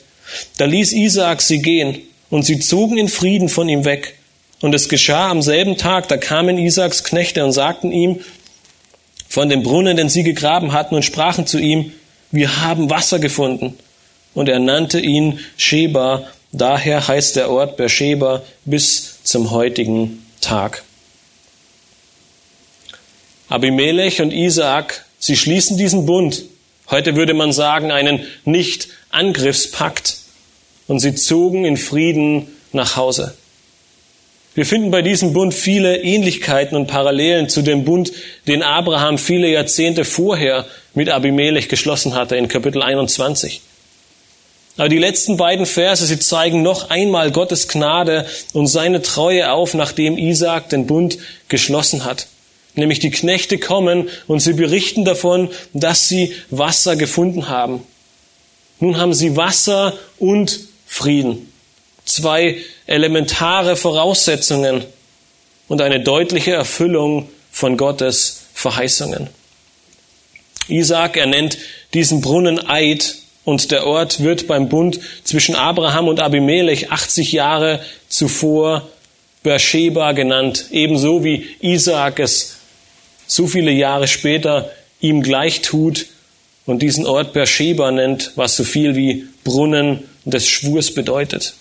Da 0.59 0.65
ließ 0.65 0.93
Isaak 0.93 1.43
sie 1.43 1.61
gehen, 1.61 1.99
und 2.31 2.45
sie 2.45 2.61
zogen 2.61 2.97
in 2.97 3.09
Frieden 3.09 3.49
von 3.49 3.69
ihm 3.69 3.85
weg. 3.85 4.15
Und 4.61 4.75
es 4.75 4.89
geschah 4.89 5.29
am 5.29 5.43
selben 5.43 5.77
Tag, 5.77 6.09
da 6.09 6.17
kamen 6.17 6.57
Isaaks 6.57 7.03
Knechte 7.03 7.45
und 7.45 7.51
sagten 7.51 7.91
ihm 7.91 8.21
von 9.29 9.49
dem 9.49 9.63
Brunnen, 9.63 9.97
den 9.97 10.09
sie 10.09 10.23
gegraben 10.23 10.73
hatten, 10.73 10.95
und 10.95 11.03
sprachen 11.03 11.47
zu 11.47 11.59
ihm, 11.59 11.93
wir 12.31 12.63
haben 12.63 12.91
Wasser 12.91 13.19
gefunden. 13.19 13.77
Und 14.35 14.49
er 14.49 14.61
nannte 14.61 15.01
ihn 15.01 15.41
Sheba, 15.57 16.29
daher 16.53 17.09
heißt 17.09 17.37
der 17.37 17.51
Ort 17.51 17.77
Beersheba 17.77 18.43
bis 18.65 19.23
zum 19.25 19.51
heutigen 19.51 20.25
Tag. 20.41 20.85
Abimelech 23.49 24.23
und 24.23 24.33
Isaak, 24.33 25.05
sie 25.19 25.37
schließen 25.37 25.77
diesen 25.77 26.07
Bund. 26.07 26.45
Heute 26.91 27.17
würde 27.17 27.35
man 27.35 27.53
sagen, 27.53 27.91
einen 27.91 28.27
Nicht-Angriffspakt. 28.45 30.19
Und 30.89 31.01
sie 31.01 31.15
zogen 31.15 31.65
in 31.65 31.77
Frieden 31.77 32.49
nach 32.73 32.97
Hause. 32.97 33.35
Wir 34.55 34.67
finden 34.67 34.91
bei 34.91 35.01
diesem 35.01 35.33
Bund 35.33 35.55
viele 35.55 36.03
Ähnlichkeiten 36.03 36.77
und 36.77 36.87
Parallelen 36.87 37.49
zu 37.49 37.63
dem 37.63 37.85
Bund, 37.85 38.13
den 38.47 38.63
Abraham 38.63 39.17
viele 39.17 39.49
Jahrzehnte 39.49 40.05
vorher 40.05 40.67
mit 40.93 41.09
Abimelech 41.09 41.69
geschlossen 41.69 42.15
hatte 42.15 42.37
in 42.37 42.49
Kapitel 42.49 42.83
21. 42.83 43.63
Aber 44.77 44.89
die 44.89 44.99
letzten 44.99 45.37
beiden 45.37 45.67
Verse, 45.67 46.07
sie 46.07 46.19
zeigen 46.19 46.63
noch 46.63 46.89
einmal 46.89 47.31
Gottes 47.31 47.69
Gnade 47.69 48.27
und 48.55 48.69
seine 48.69 49.03
Treue 49.03 49.53
auf, 49.53 49.75
nachdem 49.75 50.17
Isaak 50.17 50.71
den 50.71 50.87
Bund 50.87 51.19
geschlossen 51.49 52.05
hat. 52.05 52.27
Nämlich 52.75 53.01
die 53.01 53.11
Knechte 53.11 53.59
kommen 53.59 54.09
und 54.27 54.41
sie 54.41 54.55
berichten 54.55 55.05
davon, 55.05 55.51
dass 55.75 56.09
sie 56.09 56.35
Wasser 56.49 56.97
gefunden 56.97 57.49
haben. 57.49 57.83
Nun 58.81 58.97
haben 58.97 59.13
sie 59.13 59.37
Wasser 59.37 59.93
und 60.19 60.61
Frieden. 60.87 61.53
Zwei 62.07 62.57
elementare 62.87 63.77
Voraussetzungen 63.77 64.85
und 65.69 65.83
eine 65.83 66.01
deutliche 66.01 66.53
Erfüllung 66.53 67.29
von 67.51 67.77
Gottes 67.77 68.45
Verheißungen. 68.55 69.29
Isaac, 70.69 71.17
er 71.17 71.27
nennt 71.27 71.59
diesen 71.93 72.23
Brunnen 72.23 72.67
Eid 72.67 73.22
und 73.45 73.71
der 73.71 73.87
Ort 73.87 74.23
wird 74.23 74.47
beim 74.47 74.69
Bund 74.69 75.01
zwischen 75.25 75.55
Abraham 75.55 76.09
und 76.09 76.21
Abimelech 76.21 76.91
80 76.91 77.33
Jahre 77.33 77.81
zuvor 78.09 78.89
Beersheba 79.43 80.13
genannt, 80.13 80.67
ebenso 80.71 81.25
wie 81.25 81.47
Isaac 81.61 82.21
es 82.21 82.59
so 83.27 83.47
viele 83.47 83.73
Jahre 83.73 84.07
später 84.07 84.71
ihm 85.01 85.23
gleich 85.23 85.63
tut 85.63 86.07
und 86.67 86.81
diesen 86.81 87.07
Ort 87.07 87.33
Beersheba 87.33 87.91
nennt, 87.91 88.33
was 88.37 88.57
so 88.57 88.63
viel 88.63 88.95
wie 88.95 89.27
Brunnen 89.43 90.05
des 90.25 90.47
Schwurs 90.47 90.95
bedeutet. 90.95 91.55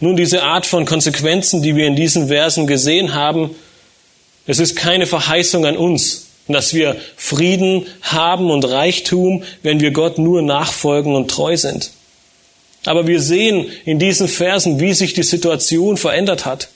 Nun, 0.00 0.16
diese 0.16 0.42
Art 0.42 0.66
von 0.66 0.84
Konsequenzen, 0.84 1.62
die 1.62 1.74
wir 1.74 1.86
in 1.86 1.96
diesen 1.96 2.28
Versen 2.28 2.66
gesehen 2.66 3.14
haben, 3.14 3.54
es 4.46 4.58
ist 4.58 4.76
keine 4.76 5.06
Verheißung 5.06 5.64
an 5.64 5.76
uns, 5.76 6.27
dass 6.54 6.74
wir 6.74 6.96
Frieden 7.16 7.86
haben 8.02 8.50
und 8.50 8.64
Reichtum, 8.64 9.42
wenn 9.62 9.80
wir 9.80 9.90
Gott 9.90 10.18
nur 10.18 10.42
nachfolgen 10.42 11.14
und 11.14 11.30
treu 11.30 11.56
sind. 11.56 11.90
Aber 12.84 13.06
wir 13.06 13.20
sehen 13.20 13.66
in 13.84 13.98
diesen 13.98 14.28
Versen, 14.28 14.80
wie 14.80 14.94
sich 14.94 15.12
die 15.12 15.22
Situation 15.22 15.96
verändert 15.96 16.46
hat. 16.46 16.68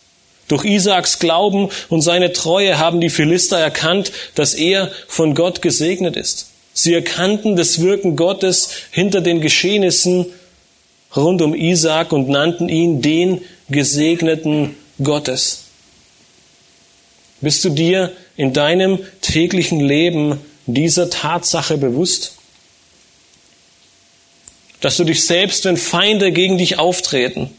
Durch 0.48 0.64
Isaaks 0.64 1.18
Glauben 1.18 1.70
und 1.88 2.02
seine 2.02 2.32
Treue 2.32 2.78
haben 2.78 3.00
die 3.00 3.10
Philister 3.10 3.58
erkannt, 3.58 4.12
dass 4.34 4.54
er 4.54 4.90
von 5.06 5.34
Gott 5.34 5.62
gesegnet 5.62 6.16
ist. 6.16 6.48
Sie 6.74 6.92
erkannten 6.92 7.56
das 7.56 7.80
Wirken 7.80 8.16
Gottes 8.16 8.70
hinter 8.90 9.20
den 9.20 9.40
Geschehnissen 9.40 10.26
rund 11.16 11.42
um 11.42 11.54
Isaak 11.54 12.12
und 12.12 12.28
nannten 12.28 12.68
ihn 12.68 13.02
den 13.02 13.42
Gesegneten 13.68 14.76
Gottes. 15.02 15.64
Bist 17.40 17.64
du 17.64 17.70
dir 17.70 18.12
in 18.36 18.52
deinem 18.52 18.98
täglichen 19.20 19.80
Leben 19.80 20.40
dieser 20.66 21.10
Tatsache 21.10 21.76
bewusst? 21.78 22.36
Dass 24.80 24.96
du 24.96 25.04
dich 25.04 25.24
selbst, 25.24 25.64
wenn 25.64 25.76
Feinde 25.76 26.32
gegen 26.32 26.58
dich 26.58 26.78
auftreten, 26.78 27.50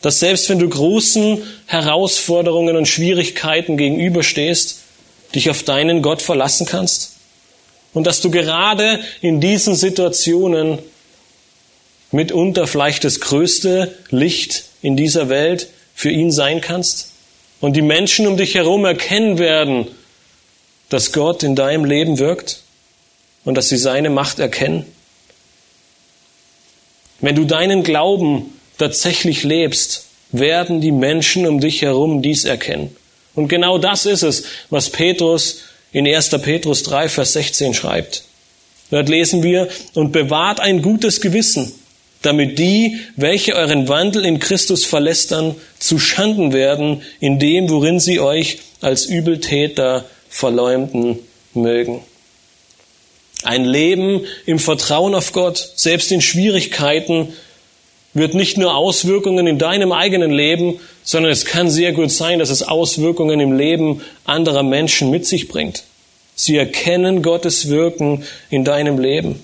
dass 0.00 0.20
selbst 0.20 0.48
wenn 0.48 0.58
du 0.58 0.68
großen 0.68 1.42
Herausforderungen 1.66 2.76
und 2.76 2.88
Schwierigkeiten 2.88 3.76
gegenüberstehst, 3.76 4.80
dich 5.34 5.48
auf 5.50 5.62
deinen 5.62 6.02
Gott 6.02 6.22
verlassen 6.22 6.66
kannst? 6.66 7.16
Und 7.94 8.06
dass 8.06 8.20
du 8.20 8.30
gerade 8.30 9.00
in 9.20 9.40
diesen 9.40 9.74
Situationen 9.74 10.78
mitunter 12.10 12.66
vielleicht 12.66 13.04
das 13.04 13.20
größte 13.20 13.94
Licht 14.10 14.64
in 14.80 14.96
dieser 14.96 15.28
Welt 15.28 15.68
für 15.94 16.10
ihn 16.10 16.32
sein 16.32 16.60
kannst? 16.60 17.10
Und 17.60 17.74
die 17.76 17.82
Menschen 17.82 18.26
um 18.26 18.36
dich 18.36 18.54
herum 18.54 18.84
erkennen 18.84 19.38
werden, 19.38 19.86
dass 20.92 21.12
Gott 21.12 21.42
in 21.42 21.54
deinem 21.54 21.84
Leben 21.84 22.18
wirkt 22.18 22.60
und 23.44 23.56
dass 23.56 23.68
sie 23.68 23.76
seine 23.76 24.10
Macht 24.10 24.38
erkennen? 24.38 24.86
Wenn 27.20 27.36
du 27.36 27.44
deinen 27.44 27.82
Glauben 27.82 28.58
tatsächlich 28.78 29.44
lebst, 29.44 30.06
werden 30.32 30.80
die 30.80 30.92
Menschen 30.92 31.46
um 31.46 31.60
dich 31.60 31.82
herum 31.82 32.20
dies 32.20 32.44
erkennen. 32.44 32.94
Und 33.34 33.48
genau 33.48 33.78
das 33.78 34.06
ist 34.06 34.22
es, 34.22 34.44
was 34.70 34.90
Petrus 34.90 35.60
in 35.92 36.06
1. 36.06 36.30
Petrus 36.42 36.82
3, 36.82 37.08
Vers 37.08 37.34
16 37.34 37.74
schreibt. 37.74 38.24
Dort 38.90 39.08
lesen 39.08 39.42
wir, 39.42 39.68
und 39.94 40.12
bewahrt 40.12 40.60
ein 40.60 40.82
gutes 40.82 41.20
Gewissen, 41.20 41.72
damit 42.20 42.58
die, 42.58 42.98
welche 43.16 43.54
euren 43.54 43.88
Wandel 43.88 44.24
in 44.24 44.38
Christus 44.38 44.84
verlästern, 44.84 45.54
zu 45.78 45.98
Schanden 45.98 46.52
werden 46.52 47.02
in 47.20 47.38
dem, 47.38 47.70
worin 47.70 48.00
sie 48.00 48.20
euch 48.20 48.58
als 48.80 49.06
Übeltäter 49.06 50.04
verleumden 50.32 51.18
mögen. 51.54 52.00
Ein 53.44 53.64
Leben 53.64 54.22
im 54.46 54.58
Vertrauen 54.58 55.14
auf 55.14 55.32
Gott, 55.32 55.72
selbst 55.76 56.10
in 56.10 56.20
Schwierigkeiten, 56.20 57.34
wird 58.14 58.34
nicht 58.34 58.56
nur 58.56 58.74
Auswirkungen 58.74 59.46
in 59.46 59.58
deinem 59.58 59.92
eigenen 59.92 60.30
Leben, 60.30 60.80
sondern 61.02 61.32
es 61.32 61.44
kann 61.44 61.70
sehr 61.70 61.92
gut 61.92 62.10
sein, 62.10 62.38
dass 62.38 62.50
es 62.50 62.62
Auswirkungen 62.62 63.40
im 63.40 63.52
Leben 63.52 64.02
anderer 64.24 64.62
Menschen 64.62 65.10
mit 65.10 65.26
sich 65.26 65.48
bringt. 65.48 65.84
Sie 66.34 66.56
erkennen 66.56 67.22
Gottes 67.22 67.68
Wirken 67.68 68.24
in 68.48 68.64
deinem 68.64 68.98
Leben. 68.98 69.42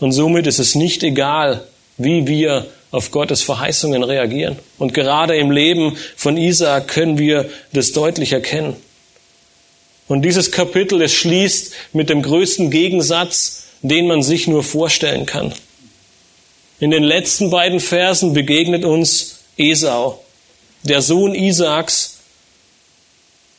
Und 0.00 0.12
somit 0.12 0.46
ist 0.46 0.58
es 0.58 0.74
nicht 0.74 1.02
egal, 1.02 1.64
wie 1.98 2.26
wir 2.26 2.66
auf 2.90 3.10
Gottes 3.10 3.42
Verheißungen 3.42 4.02
reagieren. 4.02 4.58
Und 4.78 4.94
gerade 4.94 5.36
im 5.36 5.50
Leben 5.50 5.96
von 6.16 6.36
Isaac 6.36 6.88
können 6.88 7.18
wir 7.18 7.48
das 7.72 7.92
deutlich 7.92 8.32
erkennen. 8.32 8.76
Und 10.08 10.22
dieses 10.22 10.50
Kapitel, 10.50 11.00
es 11.02 11.14
schließt 11.14 11.72
mit 11.92 12.10
dem 12.10 12.22
größten 12.22 12.70
Gegensatz, 12.70 13.64
den 13.82 14.06
man 14.06 14.22
sich 14.22 14.46
nur 14.46 14.62
vorstellen 14.62 15.26
kann. 15.26 15.52
In 16.80 16.90
den 16.90 17.04
letzten 17.04 17.50
beiden 17.50 17.80
Versen 17.80 18.34
begegnet 18.34 18.84
uns 18.84 19.40
Esau, 19.56 20.22
der 20.82 21.00
Sohn 21.00 21.34
Isaaks. 21.34 22.18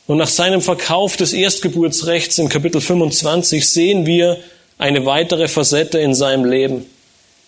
Und 0.06 0.18
nach 0.18 0.28
seinem 0.28 0.60
Verkauf 0.60 1.16
des 1.16 1.32
Erstgeburtsrechts 1.32 2.38
in 2.38 2.48
Kapitel 2.48 2.80
25 2.80 3.68
sehen 3.68 4.06
wir, 4.06 4.38
eine 4.78 5.06
weitere 5.06 5.48
Facette 5.48 5.98
in 5.98 6.14
seinem 6.14 6.44
Leben. 6.44 6.86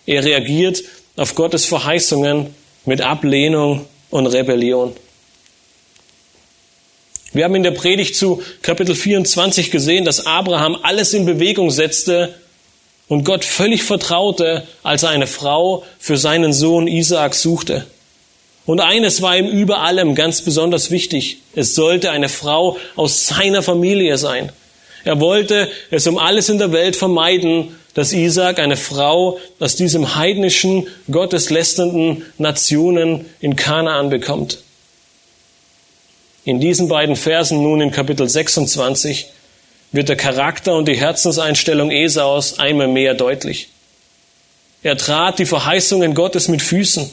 Er 0.05 0.23
reagiert 0.23 0.83
auf 1.15 1.35
Gottes 1.35 1.65
Verheißungen 1.65 2.47
mit 2.85 3.01
Ablehnung 3.01 3.85
und 4.09 4.27
Rebellion. 4.27 4.95
Wir 7.31 7.43
haben 7.43 7.55
in 7.55 7.63
der 7.63 7.71
Predigt 7.71 8.15
zu 8.15 8.41
Kapitel 8.63 8.95
24 8.95 9.69
gesehen, 9.69 10.03
dass 10.03 10.25
Abraham 10.25 10.77
alles 10.81 11.13
in 11.13 11.25
Bewegung 11.25 11.69
setzte 11.69 12.33
und 13.07 13.23
Gott 13.23 13.45
völlig 13.45 13.83
vertraute, 13.83 14.63
als 14.81 15.03
er 15.03 15.09
eine 15.09 15.27
Frau 15.27 15.83
für 15.99 16.17
seinen 16.17 16.53
Sohn 16.53 16.87
Isaak 16.87 17.35
suchte. 17.35 17.85
Und 18.65 18.79
eines 18.79 19.21
war 19.21 19.37
ihm 19.37 19.47
über 19.47 19.81
allem 19.81 20.15
ganz 20.15 20.41
besonders 20.41 20.89
wichtig. 20.89 21.37
Es 21.55 21.75
sollte 21.75 22.11
eine 22.11 22.29
Frau 22.29 22.77
aus 22.95 23.27
seiner 23.27 23.61
Familie 23.61 24.17
sein. 24.17 24.51
Er 25.03 25.19
wollte 25.19 25.69
es 25.91 26.07
um 26.07 26.17
alles 26.17 26.49
in 26.49 26.57
der 26.57 26.71
Welt 26.71 26.95
vermeiden, 26.95 27.75
dass 27.93 28.13
Isaac 28.13 28.59
eine 28.59 28.77
Frau 28.77 29.39
aus 29.59 29.75
diesem 29.75 30.15
heidnischen, 30.15 30.87
gotteslästernden 31.11 32.25
Nationen 32.37 33.25
in 33.39 33.55
Kanaan 33.55 34.09
bekommt. 34.09 34.59
In 36.45 36.59
diesen 36.59 36.87
beiden 36.87 37.15
Versen 37.15 37.61
nun 37.61 37.81
in 37.81 37.91
Kapitel 37.91 38.27
26 38.27 39.27
wird 39.91 40.09
der 40.09 40.15
Charakter 40.15 40.75
und 40.75 40.87
die 40.87 40.97
Herzenseinstellung 40.97 41.91
Esaus 41.91 42.59
einmal 42.59 42.87
mehr 42.87 43.13
deutlich. 43.13 43.69
Er 44.81 44.97
trat 44.97 45.39
die 45.39 45.45
Verheißungen 45.45 46.13
Gottes 46.13 46.47
mit 46.47 46.61
Füßen. 46.61 47.09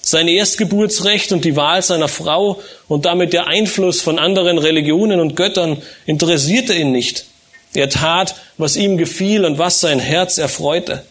Sein 0.00 0.28
Erstgeburtsrecht 0.28 1.32
und 1.32 1.44
die 1.44 1.56
Wahl 1.56 1.82
seiner 1.82 2.06
Frau 2.06 2.60
und 2.86 3.06
damit 3.06 3.32
der 3.32 3.48
Einfluss 3.48 4.00
von 4.00 4.20
anderen 4.20 4.58
Religionen 4.58 5.18
und 5.18 5.34
Göttern 5.34 5.82
interessierte 6.04 6.74
ihn 6.74 6.92
nicht. 6.92 7.26
Er 7.74 7.88
tat, 7.90 8.36
was 8.56 8.76
ihm 8.76 8.98
gefiel 8.98 9.44
und 9.44 9.58
was 9.58 9.80
sein 9.80 9.98
Herz 9.98 10.38
erfreute. 10.38 11.04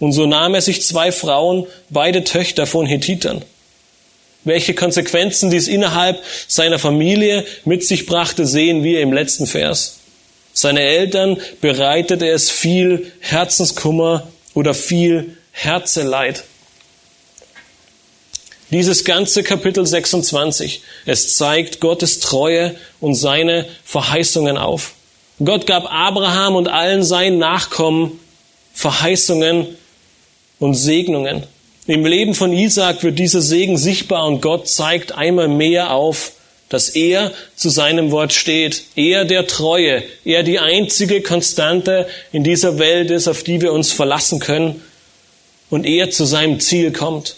Und 0.00 0.12
so 0.12 0.26
nahm 0.26 0.54
er 0.54 0.60
sich 0.60 0.82
zwei 0.82 1.12
Frauen, 1.12 1.66
beide 1.88 2.24
Töchter 2.24 2.66
von 2.66 2.84
Hethitern. 2.84 3.42
Welche 4.46 4.74
Konsequenzen 4.74 5.50
dies 5.50 5.66
innerhalb 5.66 6.22
seiner 6.46 6.78
Familie 6.78 7.44
mit 7.64 7.84
sich 7.84 8.06
brachte, 8.06 8.46
sehen 8.46 8.84
wir 8.84 9.00
im 9.00 9.12
letzten 9.12 9.48
Vers. 9.48 9.98
Seine 10.52 10.82
Eltern 10.82 11.36
bereitete 11.60 12.28
es 12.28 12.48
viel 12.48 13.10
Herzenskummer 13.18 14.28
oder 14.54 14.72
viel 14.72 15.36
Herzeleid. 15.50 16.44
Dieses 18.70 19.04
ganze 19.04 19.42
Kapitel 19.42 19.84
26, 19.84 20.80
es 21.06 21.36
zeigt 21.36 21.80
Gottes 21.80 22.20
Treue 22.20 22.76
und 23.00 23.16
seine 23.16 23.66
Verheißungen 23.84 24.58
auf. 24.58 24.92
Gott 25.44 25.66
gab 25.66 25.92
Abraham 25.92 26.54
und 26.54 26.68
allen 26.68 27.02
seinen 27.02 27.38
Nachkommen 27.38 28.20
Verheißungen 28.74 29.76
und 30.60 30.74
Segnungen. 30.74 31.42
Im 31.86 32.04
Leben 32.04 32.34
von 32.34 32.52
Isaac 32.52 33.04
wird 33.04 33.18
dieser 33.18 33.40
Segen 33.40 33.78
sichtbar 33.78 34.26
und 34.26 34.40
Gott 34.40 34.68
zeigt 34.68 35.12
einmal 35.12 35.46
mehr 35.46 35.92
auf, 35.92 36.32
dass 36.68 36.88
er 36.88 37.32
zu 37.54 37.68
seinem 37.68 38.10
Wort 38.10 38.32
steht. 38.32 38.82
Er 38.96 39.24
der 39.24 39.46
Treue, 39.46 40.02
er 40.24 40.42
die 40.42 40.58
einzige 40.58 41.22
Konstante 41.22 42.08
in 42.32 42.42
dieser 42.42 42.80
Welt 42.80 43.12
ist, 43.12 43.28
auf 43.28 43.44
die 43.44 43.60
wir 43.60 43.72
uns 43.72 43.92
verlassen 43.92 44.40
können 44.40 44.82
und 45.70 45.86
er 45.86 46.10
zu 46.10 46.24
seinem 46.24 46.58
Ziel 46.58 46.90
kommt. 46.92 47.36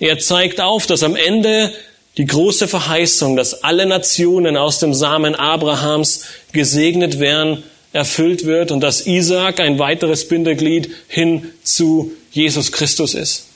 Er 0.00 0.18
zeigt 0.18 0.60
auf, 0.60 0.86
dass 0.86 1.04
am 1.04 1.14
Ende 1.14 1.72
die 2.16 2.26
große 2.26 2.66
Verheißung, 2.66 3.36
dass 3.36 3.62
alle 3.62 3.86
Nationen 3.86 4.56
aus 4.56 4.80
dem 4.80 4.92
Samen 4.92 5.36
Abrahams 5.36 6.24
gesegnet 6.52 7.20
werden, 7.20 7.62
erfüllt 7.92 8.44
wird 8.44 8.72
und 8.72 8.80
dass 8.80 9.06
Isaac 9.06 9.60
ein 9.60 9.78
weiteres 9.78 10.26
Bindeglied 10.26 10.90
hin 11.06 11.52
zu 11.62 12.10
Jesus 12.34 12.72
Christus 12.72 13.14
ist. 13.14 13.46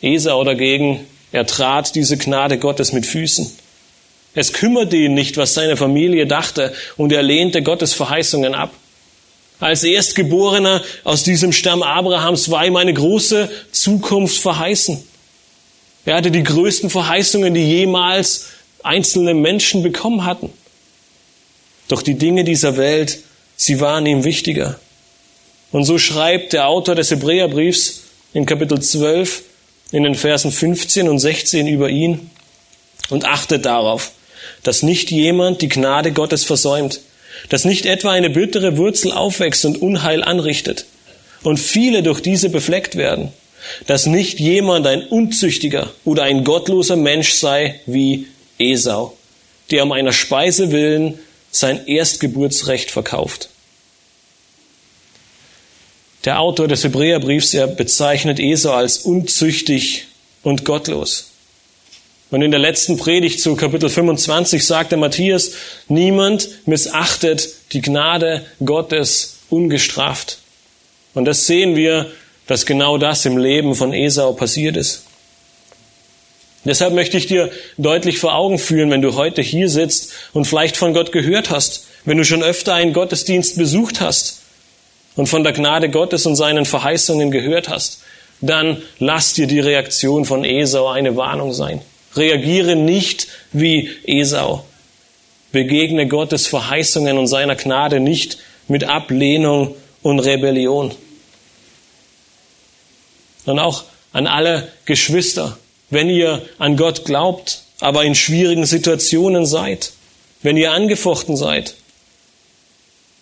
Esau 0.00 0.42
dagegen, 0.42 1.06
er 1.32 1.46
trat 1.46 1.94
diese 1.94 2.16
Gnade 2.16 2.58
Gottes 2.58 2.92
mit 2.92 3.04
Füßen. 3.04 3.50
Es 4.34 4.54
kümmerte 4.54 4.96
ihn 4.96 5.12
nicht, 5.12 5.36
was 5.36 5.52
seine 5.52 5.76
Familie 5.76 6.26
dachte, 6.26 6.72
und 6.96 7.12
er 7.12 7.22
lehnte 7.22 7.62
Gottes 7.62 7.92
Verheißungen 7.92 8.54
ab. 8.54 8.72
Als 9.58 9.84
Erstgeborener 9.84 10.82
aus 11.04 11.24
diesem 11.24 11.52
Stamm 11.52 11.82
Abrahams 11.82 12.50
war 12.50 12.64
ihm 12.64 12.76
eine 12.76 12.94
große 12.94 13.50
Zukunft 13.70 14.38
verheißen. 14.38 15.04
Er 16.06 16.16
hatte 16.16 16.30
die 16.30 16.42
größten 16.42 16.88
Verheißungen, 16.88 17.52
die 17.52 17.68
jemals 17.68 18.46
einzelne 18.82 19.34
Menschen 19.34 19.82
bekommen 19.82 20.24
hatten. 20.24 20.50
Doch 21.88 22.00
die 22.00 22.14
Dinge 22.14 22.44
dieser 22.44 22.78
Welt, 22.78 23.18
sie 23.56 23.80
waren 23.80 24.06
ihm 24.06 24.24
wichtiger. 24.24 24.80
Und 25.72 25.84
so 25.84 25.98
schreibt 25.98 26.52
der 26.52 26.66
Autor 26.66 26.94
des 26.94 27.10
Hebräerbriefs 27.10 28.02
in 28.32 28.46
Kapitel 28.46 28.80
12 28.80 29.42
in 29.92 30.02
den 30.02 30.14
Versen 30.14 30.52
15 30.52 31.08
und 31.08 31.18
16 31.18 31.66
über 31.66 31.88
ihn 31.88 32.30
und 33.08 33.24
achtet 33.24 33.64
darauf, 33.66 34.12
dass 34.62 34.82
nicht 34.82 35.10
jemand 35.10 35.62
die 35.62 35.68
Gnade 35.68 36.12
Gottes 36.12 36.44
versäumt, 36.44 37.00
dass 37.48 37.64
nicht 37.64 37.86
etwa 37.86 38.10
eine 38.10 38.30
bittere 38.30 38.76
Wurzel 38.76 39.12
aufwächst 39.12 39.64
und 39.64 39.80
Unheil 39.80 40.22
anrichtet 40.22 40.86
und 41.42 41.58
viele 41.58 42.02
durch 42.02 42.20
diese 42.20 42.50
befleckt 42.50 42.96
werden, 42.96 43.32
dass 43.86 44.06
nicht 44.06 44.40
jemand 44.40 44.86
ein 44.86 45.02
unzüchtiger 45.02 45.90
oder 46.04 46.24
ein 46.24 46.44
gottloser 46.44 46.96
Mensch 46.96 47.32
sei 47.32 47.80
wie 47.86 48.26
Esau, 48.58 49.16
der 49.70 49.84
um 49.84 49.92
einer 49.92 50.12
Speise 50.12 50.72
willen 50.72 51.18
sein 51.50 51.86
Erstgeburtsrecht 51.86 52.90
verkauft. 52.90 53.49
Der 56.24 56.38
Autor 56.38 56.68
des 56.68 56.84
Hebräerbriefs, 56.84 57.54
er 57.54 57.66
bezeichnet 57.66 58.38
Esau 58.38 58.72
als 58.72 58.98
unzüchtig 58.98 60.06
und 60.42 60.66
gottlos. 60.66 61.30
Und 62.30 62.42
in 62.42 62.50
der 62.50 62.60
letzten 62.60 62.98
Predigt 62.98 63.40
zu 63.40 63.56
Kapitel 63.56 63.88
25 63.88 64.64
sagte 64.64 64.98
Matthias, 64.98 65.52
niemand 65.88 66.48
missachtet 66.66 67.48
die 67.72 67.80
Gnade 67.80 68.44
Gottes 68.64 69.38
ungestraft. 69.48 70.38
Und 71.14 71.24
das 71.24 71.46
sehen 71.46 71.74
wir, 71.74 72.10
dass 72.46 72.66
genau 72.66 72.98
das 72.98 73.24
im 73.24 73.38
Leben 73.38 73.74
von 73.74 73.94
Esau 73.94 74.34
passiert 74.34 74.76
ist. 74.76 75.04
Deshalb 76.66 76.92
möchte 76.92 77.16
ich 77.16 77.26
dir 77.26 77.50
deutlich 77.78 78.18
vor 78.18 78.34
Augen 78.34 78.58
führen, 78.58 78.90
wenn 78.90 79.00
du 79.00 79.14
heute 79.14 79.40
hier 79.40 79.70
sitzt 79.70 80.12
und 80.34 80.44
vielleicht 80.44 80.76
von 80.76 80.92
Gott 80.92 81.12
gehört 81.12 81.48
hast, 81.48 81.86
wenn 82.04 82.18
du 82.18 82.24
schon 82.24 82.42
öfter 82.42 82.74
einen 82.74 82.92
Gottesdienst 82.92 83.56
besucht 83.56 84.02
hast 84.02 84.39
und 85.16 85.26
von 85.26 85.44
der 85.44 85.52
Gnade 85.52 85.90
Gottes 85.90 86.26
und 86.26 86.36
seinen 86.36 86.64
Verheißungen 86.64 87.30
gehört 87.30 87.68
hast, 87.68 88.02
dann 88.40 88.82
lass 88.98 89.34
dir 89.34 89.46
die 89.46 89.60
Reaktion 89.60 90.24
von 90.24 90.44
Esau 90.44 90.88
eine 90.88 91.16
Warnung 91.16 91.52
sein. 91.52 91.82
Reagiere 92.16 92.76
nicht 92.76 93.28
wie 93.52 93.90
Esau. 94.04 94.64
Begegne 95.52 96.06
Gottes 96.06 96.46
Verheißungen 96.46 97.18
und 97.18 97.26
seiner 97.26 97.56
Gnade 97.56 98.00
nicht 98.00 98.38
mit 98.68 98.84
Ablehnung 98.84 99.74
und 100.02 100.20
Rebellion. 100.20 100.92
Und 103.46 103.58
auch 103.58 103.84
an 104.12 104.26
alle 104.26 104.68
Geschwister, 104.84 105.58
wenn 105.90 106.08
ihr 106.08 106.42
an 106.58 106.76
Gott 106.76 107.04
glaubt, 107.04 107.62
aber 107.80 108.04
in 108.04 108.14
schwierigen 108.14 108.64
Situationen 108.64 109.46
seid, 109.46 109.92
wenn 110.42 110.56
ihr 110.56 110.72
angefochten 110.72 111.36
seid, 111.36 111.74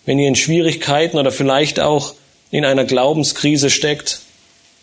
wenn 0.09 0.19
ihr 0.19 0.29
in 0.29 0.37
Schwierigkeiten 0.37 1.19
oder 1.19 1.31
vielleicht 1.31 1.81
auch 1.81 2.15
in 2.51 2.65
einer 2.65 2.87
Glaubenskrise 2.87 3.69
steckt, 3.69 4.21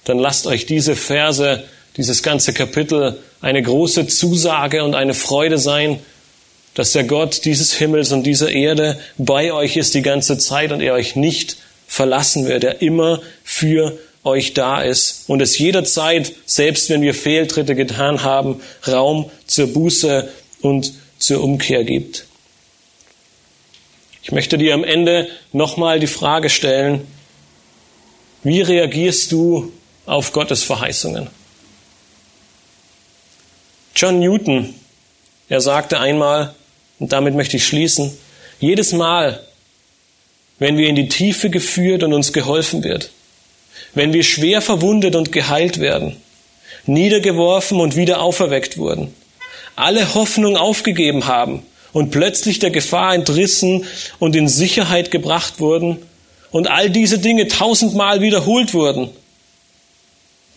dann 0.04 0.20
lasst 0.20 0.46
euch 0.46 0.68
diese 0.68 0.96
Verse, 0.96 1.64
dieses 1.98 2.22
ganze 2.22 2.54
Kapitel 2.54 3.18
eine 3.42 3.64
große 3.64 4.06
Zusage 4.06 4.84
und 4.84 4.94
eine 4.94 5.16
Freude 5.16 5.58
sein, 5.58 6.00
dass 6.76 6.92
der 6.92 7.06
Gott 7.06 7.44
dieses 7.44 7.74
Himmels 7.74 8.12
und 8.12 8.22
dieser 8.22 8.52
Erde 8.52 9.00
bei 9.18 9.52
euch 9.52 9.78
ist 9.78 9.96
die 9.96 10.04
ganze 10.04 10.38
Zeit 10.38 10.72
und 10.72 10.80
er 10.80 10.94
euch 10.94 11.16
nicht 11.16 11.58
verlassen 11.88 12.46
wird, 12.46 12.64
er 12.64 12.84
immer 12.84 13.20
für 13.44 13.98
euch 14.24 14.54
da 14.54 14.84
ist 14.84 15.24
und 15.26 15.42
es 15.42 15.58
jederzeit, 15.58 16.34
selbst 16.46 16.92
wenn 16.92 17.02
wir 17.02 17.16
Fehltritte 17.16 17.74
getan 17.74 18.22
haben, 18.22 18.62
Raum 18.88 19.32
zur 19.48 19.74
Buße 19.74 20.30
und 20.62 20.94
zur 21.18 21.44
Umkehr 21.44 21.84
gibt. 21.84 22.28
Ich 24.26 24.32
möchte 24.32 24.58
dir 24.58 24.74
am 24.74 24.84
Ende 24.84 25.30
nochmal 25.54 26.00
die 26.00 26.08
Frage 26.08 26.50
stellen, 26.50 27.06
wie 28.42 28.62
reagierst 28.62 29.32
du 29.32 29.72
auf 30.08 30.32
Gottes 30.32 30.64
Verheißungen? 30.64 31.28
John 33.96 34.20
Newton, 34.20 34.74
er 35.48 35.62
sagte 35.62 36.00
einmal, 36.00 36.56
und 36.98 37.14
damit 37.14 37.36
möchte 37.36 37.58
ich 37.58 37.68
schließen, 37.68 38.18
jedes 38.60 38.94
Mal, 38.94 39.46
wenn 40.58 40.80
wir 40.80 40.90
in 40.90 40.96
die 40.96 41.08
Tiefe 41.08 41.52
geführt 41.52 42.02
und 42.02 42.12
uns 42.12 42.34
geholfen 42.34 42.84
wird, 42.84 43.12
wenn 43.94 44.12
wir 44.12 44.24
schwer 44.24 44.64
verwundet 44.64 45.16
und 45.16 45.34
geheilt 45.34 45.80
werden, 45.80 46.18
niedergeworfen 46.88 47.80
und 47.80 47.96
wieder 47.96 48.22
auferweckt 48.22 48.80
wurden, 48.80 49.14
alle 49.76 50.16
Hoffnung 50.16 50.58
aufgegeben 50.58 51.28
haben 51.28 51.62
und 51.96 52.12
plötzlich 52.12 52.60
der 52.60 52.72
Gefahr 52.72 53.16
entrissen 53.16 53.86
und 54.20 54.36
in 54.36 54.50
Sicherheit 54.50 55.12
gebracht 55.12 55.62
wurden 55.62 56.00
und 56.52 56.70
all 56.70 56.90
diese 56.90 57.20
Dinge 57.20 57.48
tausendmal 57.48 58.20
wiederholt 58.20 58.74
wurden, 58.74 59.12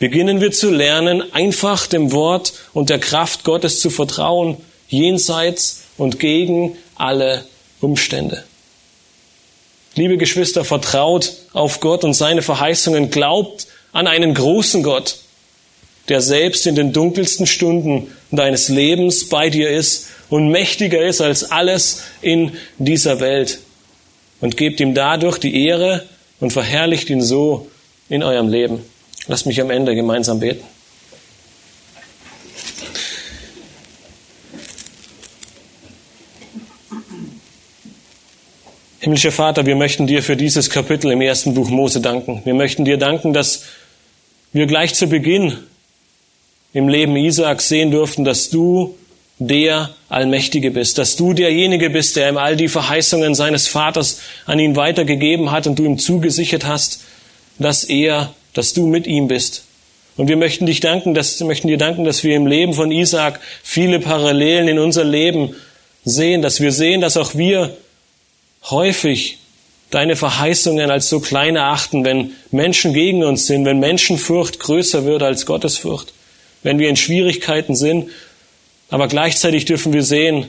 beginnen 0.00 0.40
wir 0.40 0.50
zu 0.50 0.68
lernen, 0.68 1.22
einfach 1.32 1.86
dem 1.86 2.10
Wort 2.10 2.54
und 2.72 2.90
der 2.90 2.98
Kraft 2.98 3.44
Gottes 3.44 3.78
zu 3.78 3.88
vertrauen, 3.88 4.56
jenseits 4.88 5.84
und 5.96 6.18
gegen 6.18 6.76
alle 6.96 7.44
Umstände. 7.80 8.42
Liebe 9.94 10.16
Geschwister, 10.16 10.64
vertraut 10.64 11.34
auf 11.52 11.78
Gott 11.78 12.02
und 12.02 12.14
seine 12.14 12.42
Verheißungen, 12.42 13.12
glaubt 13.12 13.68
an 13.92 14.08
einen 14.08 14.34
großen 14.34 14.82
Gott, 14.82 15.18
der 16.08 16.20
selbst 16.20 16.66
in 16.66 16.74
den 16.74 16.92
dunkelsten 16.92 17.46
Stunden 17.46 18.12
deines 18.32 18.68
Lebens 18.68 19.28
bei 19.28 19.50
dir 19.50 19.70
ist 19.70 20.08
und 20.30 20.50
mächtiger 20.50 21.00
ist 21.00 21.20
als 21.20 21.50
alles 21.50 22.04
in 22.20 22.52
dieser 22.78 23.20
Welt. 23.20 23.60
Und 24.40 24.56
gebt 24.56 24.78
ihm 24.80 24.94
dadurch 24.94 25.38
die 25.38 25.66
Ehre 25.66 26.06
und 26.40 26.52
verherrlicht 26.52 27.10
ihn 27.10 27.22
so 27.22 27.68
in 28.08 28.22
eurem 28.22 28.48
Leben. 28.48 28.84
Lasst 29.26 29.46
mich 29.46 29.60
am 29.60 29.70
Ende 29.70 29.94
gemeinsam 29.94 30.40
beten. 30.40 30.64
Himmlischer 39.00 39.32
Vater, 39.32 39.64
wir 39.64 39.76
möchten 39.76 40.06
dir 40.06 40.22
für 40.22 40.36
dieses 40.36 40.70
Kapitel 40.70 41.10
im 41.10 41.20
ersten 41.20 41.54
Buch 41.54 41.70
Mose 41.70 42.00
danken. 42.00 42.42
Wir 42.44 42.54
möchten 42.54 42.84
dir 42.84 42.98
danken, 42.98 43.32
dass 43.32 43.64
wir 44.52 44.66
gleich 44.66 44.94
zu 44.94 45.06
Beginn 45.06 45.56
im 46.72 46.88
Leben 46.88 47.16
Isaaks 47.16 47.68
sehen 47.68 47.90
durften, 47.90 48.24
dass 48.24 48.50
du 48.50 48.96
der 49.38 49.90
Allmächtige 50.08 50.70
bist, 50.70 50.98
dass 50.98 51.16
du 51.16 51.32
derjenige 51.32 51.90
bist, 51.90 52.16
der 52.16 52.28
ihm 52.28 52.38
all 52.38 52.56
die 52.56 52.68
Verheißungen 52.68 53.34
seines 53.34 53.68
Vaters 53.68 54.20
an 54.46 54.58
ihn 54.58 54.74
weitergegeben 54.74 55.50
hat 55.50 55.66
und 55.66 55.78
du 55.78 55.84
ihm 55.84 55.98
zugesichert 55.98 56.66
hast, 56.66 57.02
dass 57.58 57.84
er, 57.84 58.32
dass 58.54 58.72
du 58.72 58.86
mit 58.86 59.06
ihm 59.06 59.28
bist. 59.28 59.64
Und 60.16 60.26
wir 60.26 60.36
möchten 60.36 60.66
dich 60.66 60.80
danken, 60.80 61.14
dass, 61.14 61.38
möchten 61.40 61.68
dir 61.68 61.78
danken, 61.78 62.04
dass 62.04 62.24
wir 62.24 62.34
im 62.34 62.46
Leben 62.46 62.74
von 62.74 62.90
Isaak 62.90 63.38
viele 63.62 64.00
Parallelen 64.00 64.66
in 64.66 64.80
unser 64.80 65.04
Leben 65.04 65.54
sehen, 66.04 66.42
dass 66.42 66.60
wir 66.60 66.72
sehen, 66.72 67.00
dass 67.00 67.16
auch 67.16 67.36
wir 67.36 67.76
häufig 68.64 69.38
deine 69.90 70.16
Verheißungen 70.16 70.90
als 70.90 71.08
so 71.08 71.20
klein 71.20 71.56
erachten, 71.56 72.04
wenn 72.04 72.32
Menschen 72.50 72.92
gegen 72.92 73.24
uns 73.24 73.46
sind, 73.46 73.64
wenn 73.64 73.78
Menschenfurcht 73.78 74.58
größer 74.58 75.04
wird 75.04 75.22
als 75.22 75.46
Gottesfurcht, 75.46 76.12
wenn 76.62 76.78
wir 76.78 76.88
in 76.88 76.96
Schwierigkeiten 76.96 77.76
sind. 77.76 78.10
Aber 78.90 79.08
gleichzeitig 79.08 79.64
dürfen 79.64 79.92
wir 79.92 80.02
sehen, 80.02 80.48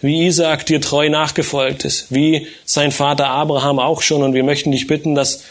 wie 0.00 0.26
Isaak 0.26 0.64
dir 0.66 0.80
treu 0.80 1.08
nachgefolgt 1.08 1.84
ist, 1.84 2.06
wie 2.10 2.46
sein 2.64 2.92
Vater 2.92 3.28
Abraham 3.28 3.78
auch 3.78 4.02
schon. 4.02 4.22
Und 4.22 4.34
wir 4.34 4.44
möchten 4.44 4.72
dich 4.72 4.86
bitten, 4.86 5.14
dass 5.14 5.42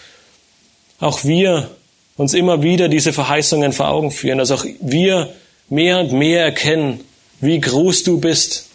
auch 0.99 1.23
wir 1.23 1.69
uns 2.17 2.33
immer 2.33 2.63
wieder 2.63 2.89
diese 2.89 3.13
Verheißungen 3.13 3.73
vor 3.73 3.89
Augen 3.89 4.11
führen, 4.11 4.39
dass 4.39 4.51
auch 4.51 4.65
wir 4.81 5.33
mehr 5.69 5.99
und 5.99 6.11
mehr 6.11 6.43
erkennen, 6.43 7.01
wie 7.39 7.59
groß 7.59 8.03
du 8.03 8.19
bist, 8.19 8.67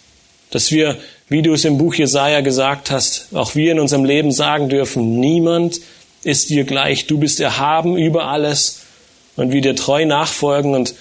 dass 0.51 0.71
wir, 0.71 0.97
wie 1.29 1.43
du 1.43 1.53
es 1.53 1.65
im 1.65 1.77
Buch 1.77 1.95
Jesaja 1.95 2.41
gesagt 2.41 2.91
hast, 2.91 3.29
auch 3.35 3.55
wir 3.55 3.73
in 3.73 3.81
unserem 3.81 4.05
Leben 4.05 4.31
sagen 4.31 4.69
dürfen, 4.69 5.19
niemand 5.21 5.81
ist 6.23 6.49
dir 6.49 6.65
gleich, 6.65 7.07
du 7.07 7.19
bist 7.19 7.41
erhaben 7.41 7.97
über 7.99 8.29
alles 8.29 8.83
und 9.37 9.53
wir 9.53 9.61
dir 9.61 9.77
treu 9.77 10.07
nachfolgen 10.07 10.75
und 10.75 10.95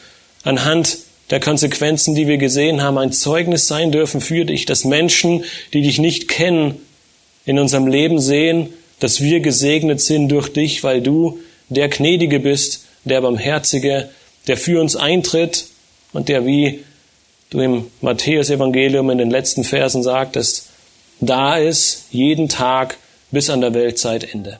anhand 0.43 0.97
der 1.33 1.39
Konsequenzen, 1.39 2.13
die 2.13 2.27
wir 2.27 2.37
gesehen 2.37 2.83
haben, 2.83 2.99
ein 2.99 3.11
Zeugnis 3.11 3.65
sein 3.65 3.91
dürfen 3.91 4.21
für 4.21 4.45
dich, 4.45 4.67
dass 4.67 4.85
Menschen, 4.85 5.45
die 5.73 5.81
dich 5.81 5.97
nicht 5.97 6.27
kennen, 6.27 6.79
in 7.43 7.57
unserem 7.57 7.87
Leben 7.87 8.19
sehen, 8.19 8.69
dass 8.99 9.19
wir 9.19 9.39
gesegnet 9.39 9.99
sind 9.99 10.29
durch 10.29 10.53
dich, 10.53 10.83
weil 10.83 11.01
du 11.01 11.39
der 11.69 11.89
Gnädige 11.89 12.39
bist, 12.39 12.85
der 13.03 13.21
Barmherzige, 13.21 14.09
der 14.45 14.57
für 14.57 14.79
uns 14.79 14.95
eintritt 14.95 15.65
und 16.11 16.29
der, 16.29 16.45
wie 16.45 16.83
du 17.49 17.61
im 17.61 17.87
Matthäus-Evangelium 18.01 19.09
in 19.09 19.17
den 19.17 19.31
letzten 19.31 19.63
Versen 19.63 20.03
sagtest, 20.03 20.69
da 21.19 21.57
ist 21.57 22.09
jeden 22.11 22.47
Tag 22.47 22.99
bis 23.31 23.49
an 23.49 23.61
der 23.61 23.73
Weltzeitende. 23.73 24.59